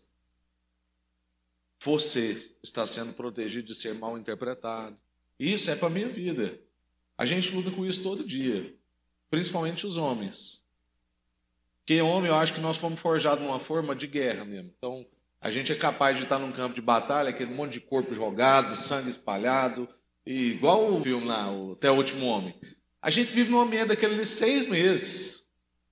Você 1.81 2.57
está 2.63 2.87
sendo 2.87 3.13
protegido 3.13 3.67
de 3.67 3.75
ser 3.75 3.95
mal 3.95 4.19
interpretado. 4.19 5.01
Isso 5.39 5.71
é 5.71 5.77
para 5.77 5.89
a 5.89 5.91
minha 5.91 6.09
vida. 6.09 6.59
A 7.17 7.27
gente 7.27 7.55
luta 7.55 7.71
com 7.71 7.87
isso 7.87 8.03
todo 8.03 8.25
dia, 8.25 8.75
principalmente 9.31 9.87
os 9.87 9.97
homens. 9.97 10.64
Porque 11.85 12.01
homem, 12.01 12.31
eu 12.31 12.35
acho 12.35 12.55
que 12.55 12.61
nós 12.61 12.77
fomos 12.77 12.99
forjados 12.99 13.45
numa 13.45 13.61
forma 13.61 13.95
de 13.95 14.07
guerra 14.07 14.45
mesmo. 14.45 14.73
Então, 14.77 15.05
a 15.41 15.51
gente 15.51 15.71
é 15.71 15.75
capaz 15.75 16.17
de 16.17 16.23
estar 16.23 16.39
num 16.39 16.53
campo 16.53 16.75
de 16.75 16.81
batalha, 16.81 17.29
aquele 17.29 17.53
monte 17.53 17.73
de 17.73 17.81
corpo 17.81 18.15
jogado, 18.15 18.75
sangue 18.75 19.11
espalhado, 19.11 19.89
e 20.27 20.53
igual 20.53 20.95
o 20.95 21.03
filme 21.03 21.27
lá, 21.27 21.53
o 21.53 21.73
Até 21.73 21.91
o 21.91 21.95
Último 21.95 22.27
Homem. 22.27 22.55
A 23.03 23.11
gente 23.11 23.31
vive 23.31 23.51
num 23.51 23.61
ambiente 23.61 23.89
daquele 23.89 24.17
de 24.17 24.25
seis 24.25 24.67
meses. 24.67 25.45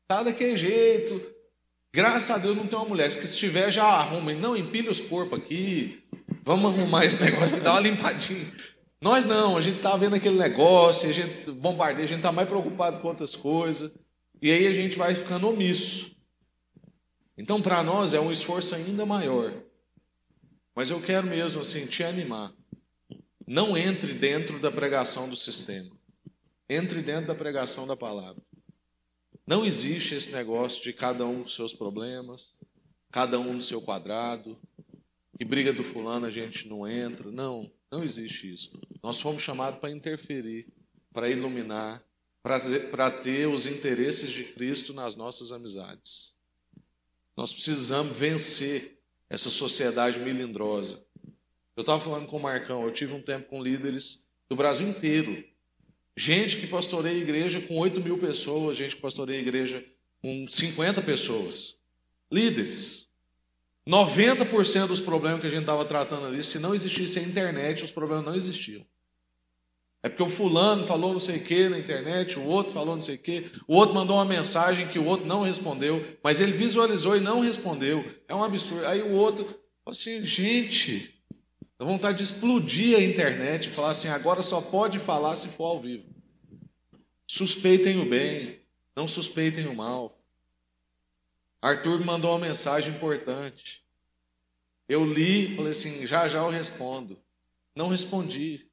Tá 0.08 0.22
daquele 0.22 0.56
jeito, 0.56 1.20
Graças 1.94 2.30
a 2.30 2.38
Deus 2.38 2.56
não 2.56 2.66
tem 2.66 2.78
uma 2.78 2.88
mulher. 2.88 3.12
Se 3.12 3.22
estiver, 3.22 3.70
já 3.70 3.84
arruma. 3.84 4.32
Não, 4.32 4.56
empilha 4.56 4.90
os 4.90 4.98
corpos 4.98 5.38
aqui. 5.38 6.02
Vamos 6.42 6.72
arrumar 6.72 7.04
esse 7.04 7.20
negócio 7.22 7.54
que 7.54 7.60
dá 7.60 7.72
uma 7.72 7.80
limpadinha. 7.80 8.50
Nós 8.98 9.26
não, 9.26 9.58
a 9.58 9.60
gente 9.60 9.76
está 9.76 9.94
vendo 9.96 10.14
aquele 10.14 10.38
negócio, 10.38 11.10
a 11.10 11.12
gente 11.12 11.50
bombardeia, 11.50 12.04
a 12.04 12.08
gente 12.08 12.18
está 12.18 12.32
mais 12.32 12.48
preocupado 12.48 13.00
com 13.00 13.08
outras 13.08 13.36
coisas. 13.36 13.92
E 14.42 14.50
aí 14.50 14.66
a 14.66 14.72
gente 14.74 14.98
vai 14.98 15.14
ficando 15.14 15.48
omisso. 15.48 16.16
Então, 17.38 17.62
para 17.62 17.80
nós 17.80 18.12
é 18.12 18.18
um 18.18 18.32
esforço 18.32 18.74
ainda 18.74 19.06
maior. 19.06 19.54
Mas 20.74 20.90
eu 20.90 21.00
quero 21.00 21.28
mesmo 21.28 21.60
assim 21.60 21.86
te 21.86 22.02
animar. 22.02 22.52
Não 23.46 23.76
entre 23.76 24.14
dentro 24.14 24.58
da 24.58 24.68
pregação 24.68 25.30
do 25.30 25.36
sistema. 25.36 25.96
Entre 26.68 27.02
dentro 27.02 27.28
da 27.28 27.36
pregação 27.36 27.86
da 27.86 27.96
palavra. 27.96 28.42
Não 29.46 29.64
existe 29.64 30.16
esse 30.16 30.32
negócio 30.32 30.82
de 30.82 30.92
cada 30.92 31.24
um 31.24 31.42
com 31.42 31.48
seus 31.48 31.72
problemas, 31.72 32.56
cada 33.12 33.38
um 33.38 33.52
no 33.54 33.62
seu 33.62 33.80
quadrado, 33.80 34.58
que 35.38 35.44
briga 35.44 35.72
do 35.72 35.84
fulano 35.84 36.26
a 36.26 36.30
gente 36.32 36.66
não 36.68 36.86
entra. 36.88 37.30
Não, 37.30 37.70
não 37.92 38.02
existe 38.02 38.52
isso. 38.52 38.72
Nós 39.00 39.20
fomos 39.20 39.42
chamados 39.42 39.78
para 39.78 39.90
interferir, 39.90 40.66
para 41.12 41.30
iluminar, 41.30 42.02
para 42.42 43.10
ter 43.10 43.46
os 43.46 43.66
interesses 43.66 44.30
de 44.30 44.44
Cristo 44.44 44.92
nas 44.92 45.14
nossas 45.14 45.52
amizades. 45.52 46.34
Nós 47.36 47.52
precisamos 47.52 48.16
vencer 48.16 48.98
essa 49.30 49.48
sociedade 49.48 50.18
melindrosa. 50.18 51.04
Eu 51.76 51.82
estava 51.82 52.00
falando 52.00 52.26
com 52.26 52.36
o 52.36 52.42
Marcão, 52.42 52.82
eu 52.82 52.92
tive 52.92 53.14
um 53.14 53.22
tempo 53.22 53.48
com 53.48 53.62
líderes 53.62 54.24
do 54.48 54.56
Brasil 54.56 54.88
inteiro, 54.88 55.42
Gente 56.16 56.58
que 56.58 56.66
pastoreia 56.66 57.16
igreja 57.16 57.60
com 57.60 57.78
8 57.78 58.00
mil 58.00 58.18
pessoas, 58.18 58.76
gente 58.76 58.96
que 58.96 59.02
pastoreia 59.02 59.40
igreja 59.40 59.84
com 60.20 60.46
50 60.46 61.00
pessoas. 61.02 61.76
Líderes. 62.30 63.08
90% 63.86 64.88
dos 64.88 65.00
problemas 65.00 65.40
que 65.40 65.46
a 65.46 65.50
gente 65.50 65.62
estava 65.62 65.84
tratando 65.84 66.26
ali, 66.26 66.44
se 66.44 66.58
não 66.58 66.74
existisse 66.74 67.18
a 67.18 67.22
internet, 67.22 67.82
os 67.82 67.90
problemas 67.90 68.24
não 68.24 68.34
existiam. 68.34 68.86
É 70.02 70.08
porque 70.08 70.22
o 70.22 70.28
fulano 70.28 70.86
falou 70.86 71.12
não 71.12 71.20
sei 71.20 71.36
o 71.36 71.44
que 71.44 71.68
na 71.68 71.78
internet, 71.78 72.38
o 72.38 72.44
outro 72.44 72.72
falou 72.72 72.94
não 72.96 73.02
sei 73.02 73.14
o 73.14 73.18
que, 73.18 73.52
o 73.68 73.76
outro 73.76 73.94
mandou 73.94 74.16
uma 74.16 74.24
mensagem 74.24 74.88
que 74.88 74.98
o 74.98 75.04
outro 75.04 75.26
não 75.26 75.42
respondeu, 75.42 76.04
mas 76.22 76.40
ele 76.40 76.52
visualizou 76.52 77.16
e 77.16 77.20
não 77.20 77.40
respondeu. 77.40 78.04
É 78.26 78.34
um 78.34 78.42
absurdo. 78.42 78.86
Aí 78.86 79.00
o 79.00 79.12
outro 79.12 79.46
assim, 79.86 80.24
gente, 80.24 81.12
Dá 81.82 81.88
vontade 81.88 82.18
de 82.18 82.22
explodir 82.22 82.96
a 82.96 83.02
internet 83.02 83.66
e 83.66 83.70
falar 83.72 83.90
assim: 83.90 84.06
agora 84.06 84.40
só 84.40 84.60
pode 84.60 85.00
falar 85.00 85.34
se 85.34 85.48
for 85.48 85.64
ao 85.64 85.80
vivo. 85.80 86.04
Suspeitem 87.26 88.00
o 88.00 88.08
bem, 88.08 88.60
não 88.94 89.04
suspeitem 89.04 89.66
o 89.66 89.74
mal. 89.74 90.16
Arthur 91.60 91.98
me 91.98 92.04
mandou 92.04 92.30
uma 92.30 92.46
mensagem 92.46 92.94
importante. 92.94 93.82
Eu 94.88 95.04
li, 95.04 95.56
falei 95.56 95.72
assim: 95.72 96.06
já 96.06 96.28
já 96.28 96.38
eu 96.38 96.50
respondo. 96.50 97.18
Não 97.74 97.88
respondi. 97.88 98.70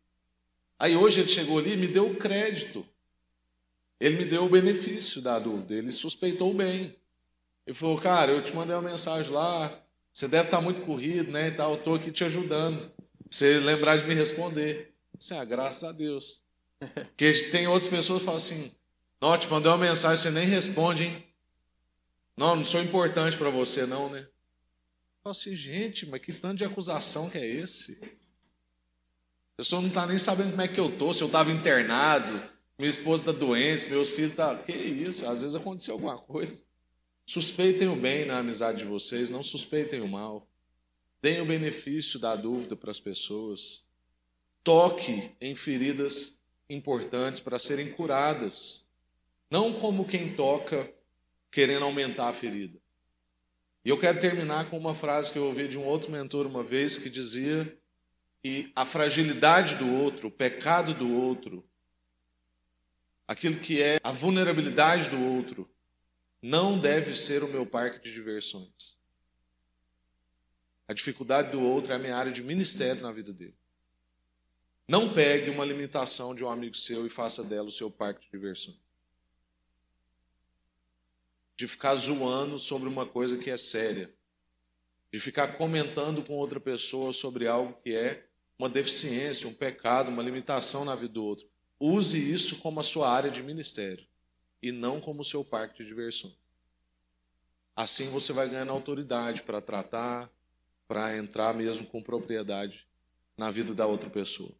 Aí 0.80 0.96
hoje 0.96 1.20
ele 1.20 1.28
chegou 1.28 1.60
ali 1.60 1.74
e 1.74 1.78
me 1.78 1.88
deu 1.88 2.08
o 2.08 2.16
crédito. 2.16 2.88
Ele 4.00 4.18
me 4.18 4.26
deu 4.26 4.46
o 4.46 4.50
benefício 4.50 5.22
da 5.22 5.38
dúvida. 5.38 5.74
Ele 5.74 5.92
suspeitou 5.92 6.54
bem. 6.54 6.96
Ele 7.68 7.76
falou: 7.76 8.00
cara, 8.00 8.32
eu 8.32 8.42
te 8.42 8.56
mandei 8.56 8.74
uma 8.74 8.90
mensagem 8.90 9.32
lá. 9.32 9.78
Você 10.12 10.28
deve 10.28 10.46
estar 10.46 10.62
muito 10.62 10.82
corrido, 10.82 11.32
né? 11.32 11.50
E 11.50 11.52
tal. 11.52 11.74
Eu 11.74 11.80
estou 11.80 11.96
aqui 11.96 12.12
te 12.12 12.24
ajudando 12.24 12.92
você 13.30 13.60
lembrar 13.60 13.98
de 13.98 14.08
me 14.08 14.14
responder. 14.14 14.94
Assim, 15.18 15.36
ah, 15.36 15.44
graças 15.44 15.84
a 15.84 15.92
Deus. 15.92 16.42
Porque 16.80 17.34
tem 17.52 17.68
outras 17.68 17.90
pessoas 17.90 18.20
que 18.20 18.26
falam 18.26 18.38
assim: 18.38 18.72
Não, 19.22 19.38
te 19.38 19.50
mandei 19.50 19.70
uma 19.70 19.78
mensagem, 19.78 20.18
você 20.18 20.32
nem 20.32 20.48
responde, 20.48 21.04
hein? 21.04 21.26
Não, 22.40 22.56
não 22.56 22.64
sou 22.64 22.82
importante 22.82 23.36
para 23.36 23.50
você, 23.50 23.86
não, 23.86 24.10
né? 24.10 24.20
Eu 24.22 25.24
falo 25.24 25.32
assim, 25.32 25.54
gente, 25.54 26.06
mas 26.06 26.22
que 26.22 26.32
tanto 26.32 26.60
de 26.60 26.64
acusação 26.64 27.30
que 27.30 27.38
é 27.38 27.46
esse? 27.46 28.00
A 29.60 29.62
pessoa 29.62 29.82
não 29.82 29.90
está 29.90 30.08
nem 30.08 30.18
sabendo 30.18 30.52
como 30.52 30.62
é 30.62 30.70
que 30.70 30.80
eu 30.80 30.90
tô, 30.90 31.14
se 31.14 31.22
eu 31.22 31.28
estava 31.28 31.52
internado, 31.52 32.32
minha 32.78 32.90
esposa 32.90 33.24
está 33.24 33.34
doente, 33.34 33.90
meus 33.90 34.08
filhos 34.08 34.32
estão. 34.32 34.56
Tá... 34.56 34.64
Que 34.64 34.72
isso? 34.72 35.28
Às 35.28 35.42
vezes 35.42 35.54
aconteceu 35.54 35.96
alguma 35.96 36.18
coisa. 36.18 36.64
Suspeitem 37.26 37.90
o 37.90 37.96
bem 37.98 38.26
na 38.26 38.38
amizade 38.38 38.78
de 38.78 38.86
vocês, 38.86 39.30
não 39.30 39.44
suspeitem 39.44 40.00
o 40.00 40.08
mal. 40.08 40.48
Deem 41.22 41.42
o 41.42 41.46
benefício 41.46 42.18
da 42.18 42.38
dúvida 42.38 42.78
para 42.78 42.90
as 42.90 43.02
pessoas. 43.02 43.84
Toque 44.64 45.30
em 45.42 45.54
feridas 45.56 46.40
importantes 46.70 47.42
para 47.42 47.60
serem 47.60 47.92
curadas. 47.92 48.86
Não 49.52 49.74
como 49.74 50.08
quem 50.08 50.38
toca 50.38 50.90
querendo 51.52 51.84
aumentar 51.84 52.30
a 52.30 52.34
ferida. 52.34 52.80
E 53.84 53.90
eu 53.90 54.00
quero 54.00 54.22
terminar 54.22 54.70
com 54.70 54.78
uma 54.78 54.96
frase 54.96 55.34
que 55.34 55.38
eu 55.38 55.44
ouvi 55.44 55.68
de 55.68 55.78
um 55.78 55.84
outro 55.84 56.10
mentor 56.10 56.46
uma 56.46 56.64
vez 56.64 56.96
que 56.96 57.10
dizia 57.10 57.78
que 58.42 58.72
a 58.76 58.86
fragilidade 58.86 59.76
do 59.76 59.92
outro, 59.94 60.30
o 60.30 60.32
pecado 60.32 60.94
do 60.94 61.14
outro, 61.14 61.68
aquilo 63.28 63.60
que 63.60 63.82
é 63.82 64.00
a 64.04 64.12
vulnerabilidade 64.12 65.10
do 65.10 65.22
outro, 65.22 65.70
não 66.42 66.80
deve 66.80 67.14
ser 67.14 67.44
o 67.44 67.50
meu 67.50 67.66
parque 67.66 68.00
de 68.00 68.14
diversões. 68.14 68.98
A 70.88 70.94
dificuldade 70.94 71.52
do 71.52 71.62
outro 71.62 71.92
é 71.92 71.96
a 71.96 72.00
minha 72.00 72.16
área 72.16 72.32
de 72.32 72.42
ministério 72.42 73.02
na 73.02 73.12
vida 73.12 73.34
dele. 73.34 73.56
Não 74.88 75.14
pegue 75.14 75.52
uma 75.52 75.66
limitação 75.66 76.34
de 76.34 76.44
um 76.44 76.50
amigo 76.50 76.76
seu 76.76 77.06
e 77.06 77.10
faça 77.10 77.44
dela 77.44 77.68
o 77.68 77.72
seu 77.72 77.92
parque 77.92 78.26
de 78.26 78.32
diversões. 78.32 78.80
De 81.56 81.68
ficar 81.68 81.94
zoando 81.94 82.58
sobre 82.58 82.88
uma 82.88 83.06
coisa 83.06 83.38
que 83.38 83.52
é 83.52 83.58
séria. 83.58 84.12
De 85.12 85.20
ficar 85.20 85.58
comentando 85.58 86.24
com 86.24 86.34
outra 86.34 86.60
pessoa 86.60 87.14
sobre 87.14 87.46
algo 87.46 87.80
que 87.84 87.94
é 87.94 88.29
uma 88.60 88.70
deficiência, 88.70 89.48
um 89.48 89.54
pecado, 89.54 90.12
uma 90.12 90.22
limitação 90.22 90.84
na 90.84 90.94
vida 90.94 91.14
do 91.14 91.24
outro. 91.24 91.48
Use 91.80 92.20
isso 92.20 92.60
como 92.60 92.82
a 92.82 92.84
sua 92.84 93.10
área 93.10 93.32
de 93.32 93.42
ministério 93.42 94.06
e 94.62 94.70
não 94.70 95.00
como 95.00 95.22
o 95.22 95.26
seu 95.26 95.46
parque 95.46 95.82
de 95.82 95.88
diversões. 95.88 96.36
Assim 97.74 98.10
você 98.10 98.34
vai 98.34 98.50
ganhando 98.50 98.74
autoridade 98.74 99.44
para 99.44 99.62
tratar, 99.62 100.30
para 100.86 101.18
entrar 101.18 101.54
mesmo 101.54 101.88
com 101.88 102.04
propriedade 102.04 102.86
na 103.38 103.50
vida 103.50 103.74
da 103.74 103.88
outra 103.88 104.10
pessoa. 104.10 104.52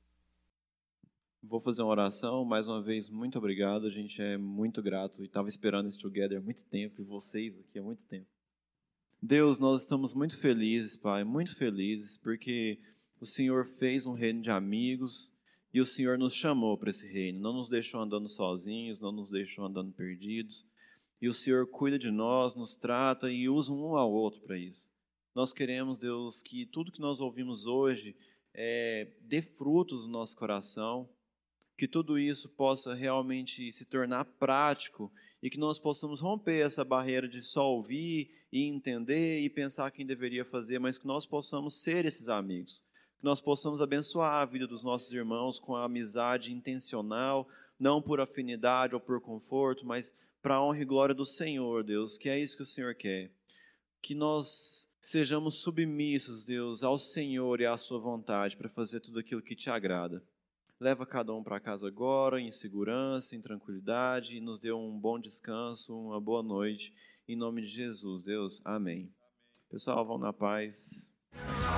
Vou 1.44 1.60
fazer 1.60 1.82
uma 1.82 1.92
oração. 1.92 2.46
Mais 2.46 2.70
uma 2.70 2.82
vez, 2.82 3.10
muito 3.10 3.38
obrigado. 3.38 3.86
A 3.86 3.90
gente 3.90 4.22
é 4.22 4.38
muito 4.38 4.82
grato 4.82 5.22
e 5.22 5.26
estava 5.26 5.50
esperando 5.50 5.90
esse 5.90 5.98
Together 5.98 6.38
há 6.38 6.42
muito 6.42 6.64
tempo 6.66 7.02
e 7.02 7.04
vocês 7.04 7.54
aqui 7.60 7.80
há 7.80 7.84
muito 7.84 8.02
tempo. 8.04 8.28
Deus, 9.22 9.60
nós 9.60 9.82
estamos 9.82 10.14
muito 10.14 10.38
felizes, 10.38 10.96
Pai, 10.96 11.26
muito 11.26 11.54
felizes, 11.56 12.18
porque 12.18 12.80
o 13.20 13.26
Senhor 13.26 13.66
fez 13.78 14.06
um 14.06 14.14
reino 14.14 14.42
de 14.42 14.50
amigos 14.50 15.32
e 15.74 15.80
o 15.80 15.86
Senhor 15.86 16.18
nos 16.18 16.34
chamou 16.34 16.78
para 16.78 16.90
esse 16.90 17.08
reino. 17.08 17.40
Não 17.40 17.54
nos 17.54 17.70
deixou 17.70 18.02
andando 18.02 18.30
sozinhos, 18.30 19.00
não 19.00 19.12
nos 19.12 19.30
deixou 19.30 19.66
andando 19.66 19.92
perdidos. 19.92 20.66
E 21.22 21.28
o 21.28 21.34
Senhor 21.34 21.68
cuida 21.68 22.00
de 22.00 22.10
nós, 22.10 22.56
nos 22.56 22.76
trata 22.76 23.32
e 23.32 23.50
usa 23.50 23.72
um 23.74 23.96
ao 23.96 24.12
outro 24.12 24.42
para 24.42 24.58
isso. 24.58 24.90
Nós 25.36 25.54
queremos, 25.54 26.00
Deus, 26.00 26.42
que 26.42 26.66
tudo 26.66 26.92
que 26.92 27.00
nós 27.00 27.20
ouvimos 27.20 27.66
hoje 27.66 28.16
é, 28.54 29.08
dê 29.22 29.42
frutos 29.42 30.04
no 30.04 30.10
nosso 30.10 30.36
coração, 30.36 31.10
que 31.78 31.88
tudo 31.88 32.18
isso 32.18 32.50
possa 32.50 32.94
realmente 32.94 33.72
se 33.72 33.86
tornar 33.86 34.26
prático 34.26 35.12
e 35.42 35.50
que 35.50 35.58
nós 35.58 35.80
possamos 35.80 36.20
romper 36.20 36.66
essa 36.66 36.84
barreira 36.84 37.28
de 37.28 37.42
só 37.42 37.72
ouvir 37.72 38.30
e 38.52 38.64
entender 38.64 39.40
e 39.40 39.50
pensar 39.50 39.92
quem 39.92 40.06
deveria 40.06 40.44
fazer, 40.44 40.80
mas 40.80 40.98
que 40.98 41.08
nós 41.08 41.26
possamos 41.26 41.82
ser 41.82 42.06
esses 42.06 42.28
amigos, 42.28 42.84
que 43.20 43.26
nós 43.26 43.42
possamos 43.42 43.82
abençoar 43.82 44.36
a 44.36 44.46
vida 44.46 44.66
dos 44.66 44.82
nossos 44.82 45.12
irmãos 45.12 45.60
com 45.60 45.76
a 45.76 45.84
amizade 45.84 46.54
intencional, 46.54 47.48
não 47.78 48.02
por 48.02 48.22
afinidade 48.22 48.96
ou 48.96 49.02
por 49.02 49.20
conforto, 49.20 49.86
mas 49.86 50.14
para 50.42 50.56
a 50.56 50.64
honra 50.64 50.82
e 50.82 50.86
glória 50.86 51.14
do 51.14 51.26
Senhor, 51.26 51.84
Deus, 51.84 52.18
que 52.18 52.30
é 52.30 52.40
isso 52.40 52.56
que 52.56 52.64
o 52.64 52.66
Senhor 52.66 52.96
quer. 52.96 53.30
Que 54.02 54.16
nós 54.16 54.90
sejamos 55.02 55.56
submissos, 55.56 56.46
Deus, 56.46 56.82
ao 56.82 56.98
Senhor 56.98 57.60
e 57.60 57.66
à 57.66 57.76
Sua 57.76 58.00
vontade 58.00 58.56
para 58.56 58.70
fazer 58.70 59.02
tudo 59.02 59.20
aquilo 59.20 59.42
que 59.42 59.56
te 59.56 59.70
agrada. 59.70 60.24
Leva 60.80 61.06
cada 61.06 61.34
um 61.34 61.44
para 61.44 61.60
casa 61.60 61.88
agora, 61.88 62.40
em 62.40 62.52
segurança, 62.52 63.36
em 63.36 63.42
tranquilidade, 63.42 64.38
e 64.38 64.40
nos 64.40 64.62
dê 64.62 64.72
um 64.72 64.98
bom 64.98 65.20
descanso, 65.20 65.94
uma 65.94 66.22
boa 66.22 66.42
noite. 66.42 66.94
Em 67.28 67.36
nome 67.36 67.64
de 67.64 67.68
Jesus, 67.68 68.24
Deus. 68.24 68.62
Amém. 68.64 69.12
Pessoal, 69.70 70.06
vão 70.06 70.18
na 70.18 70.32
paz. 70.32 71.09
Thank 71.32 71.54
you. 71.62 71.70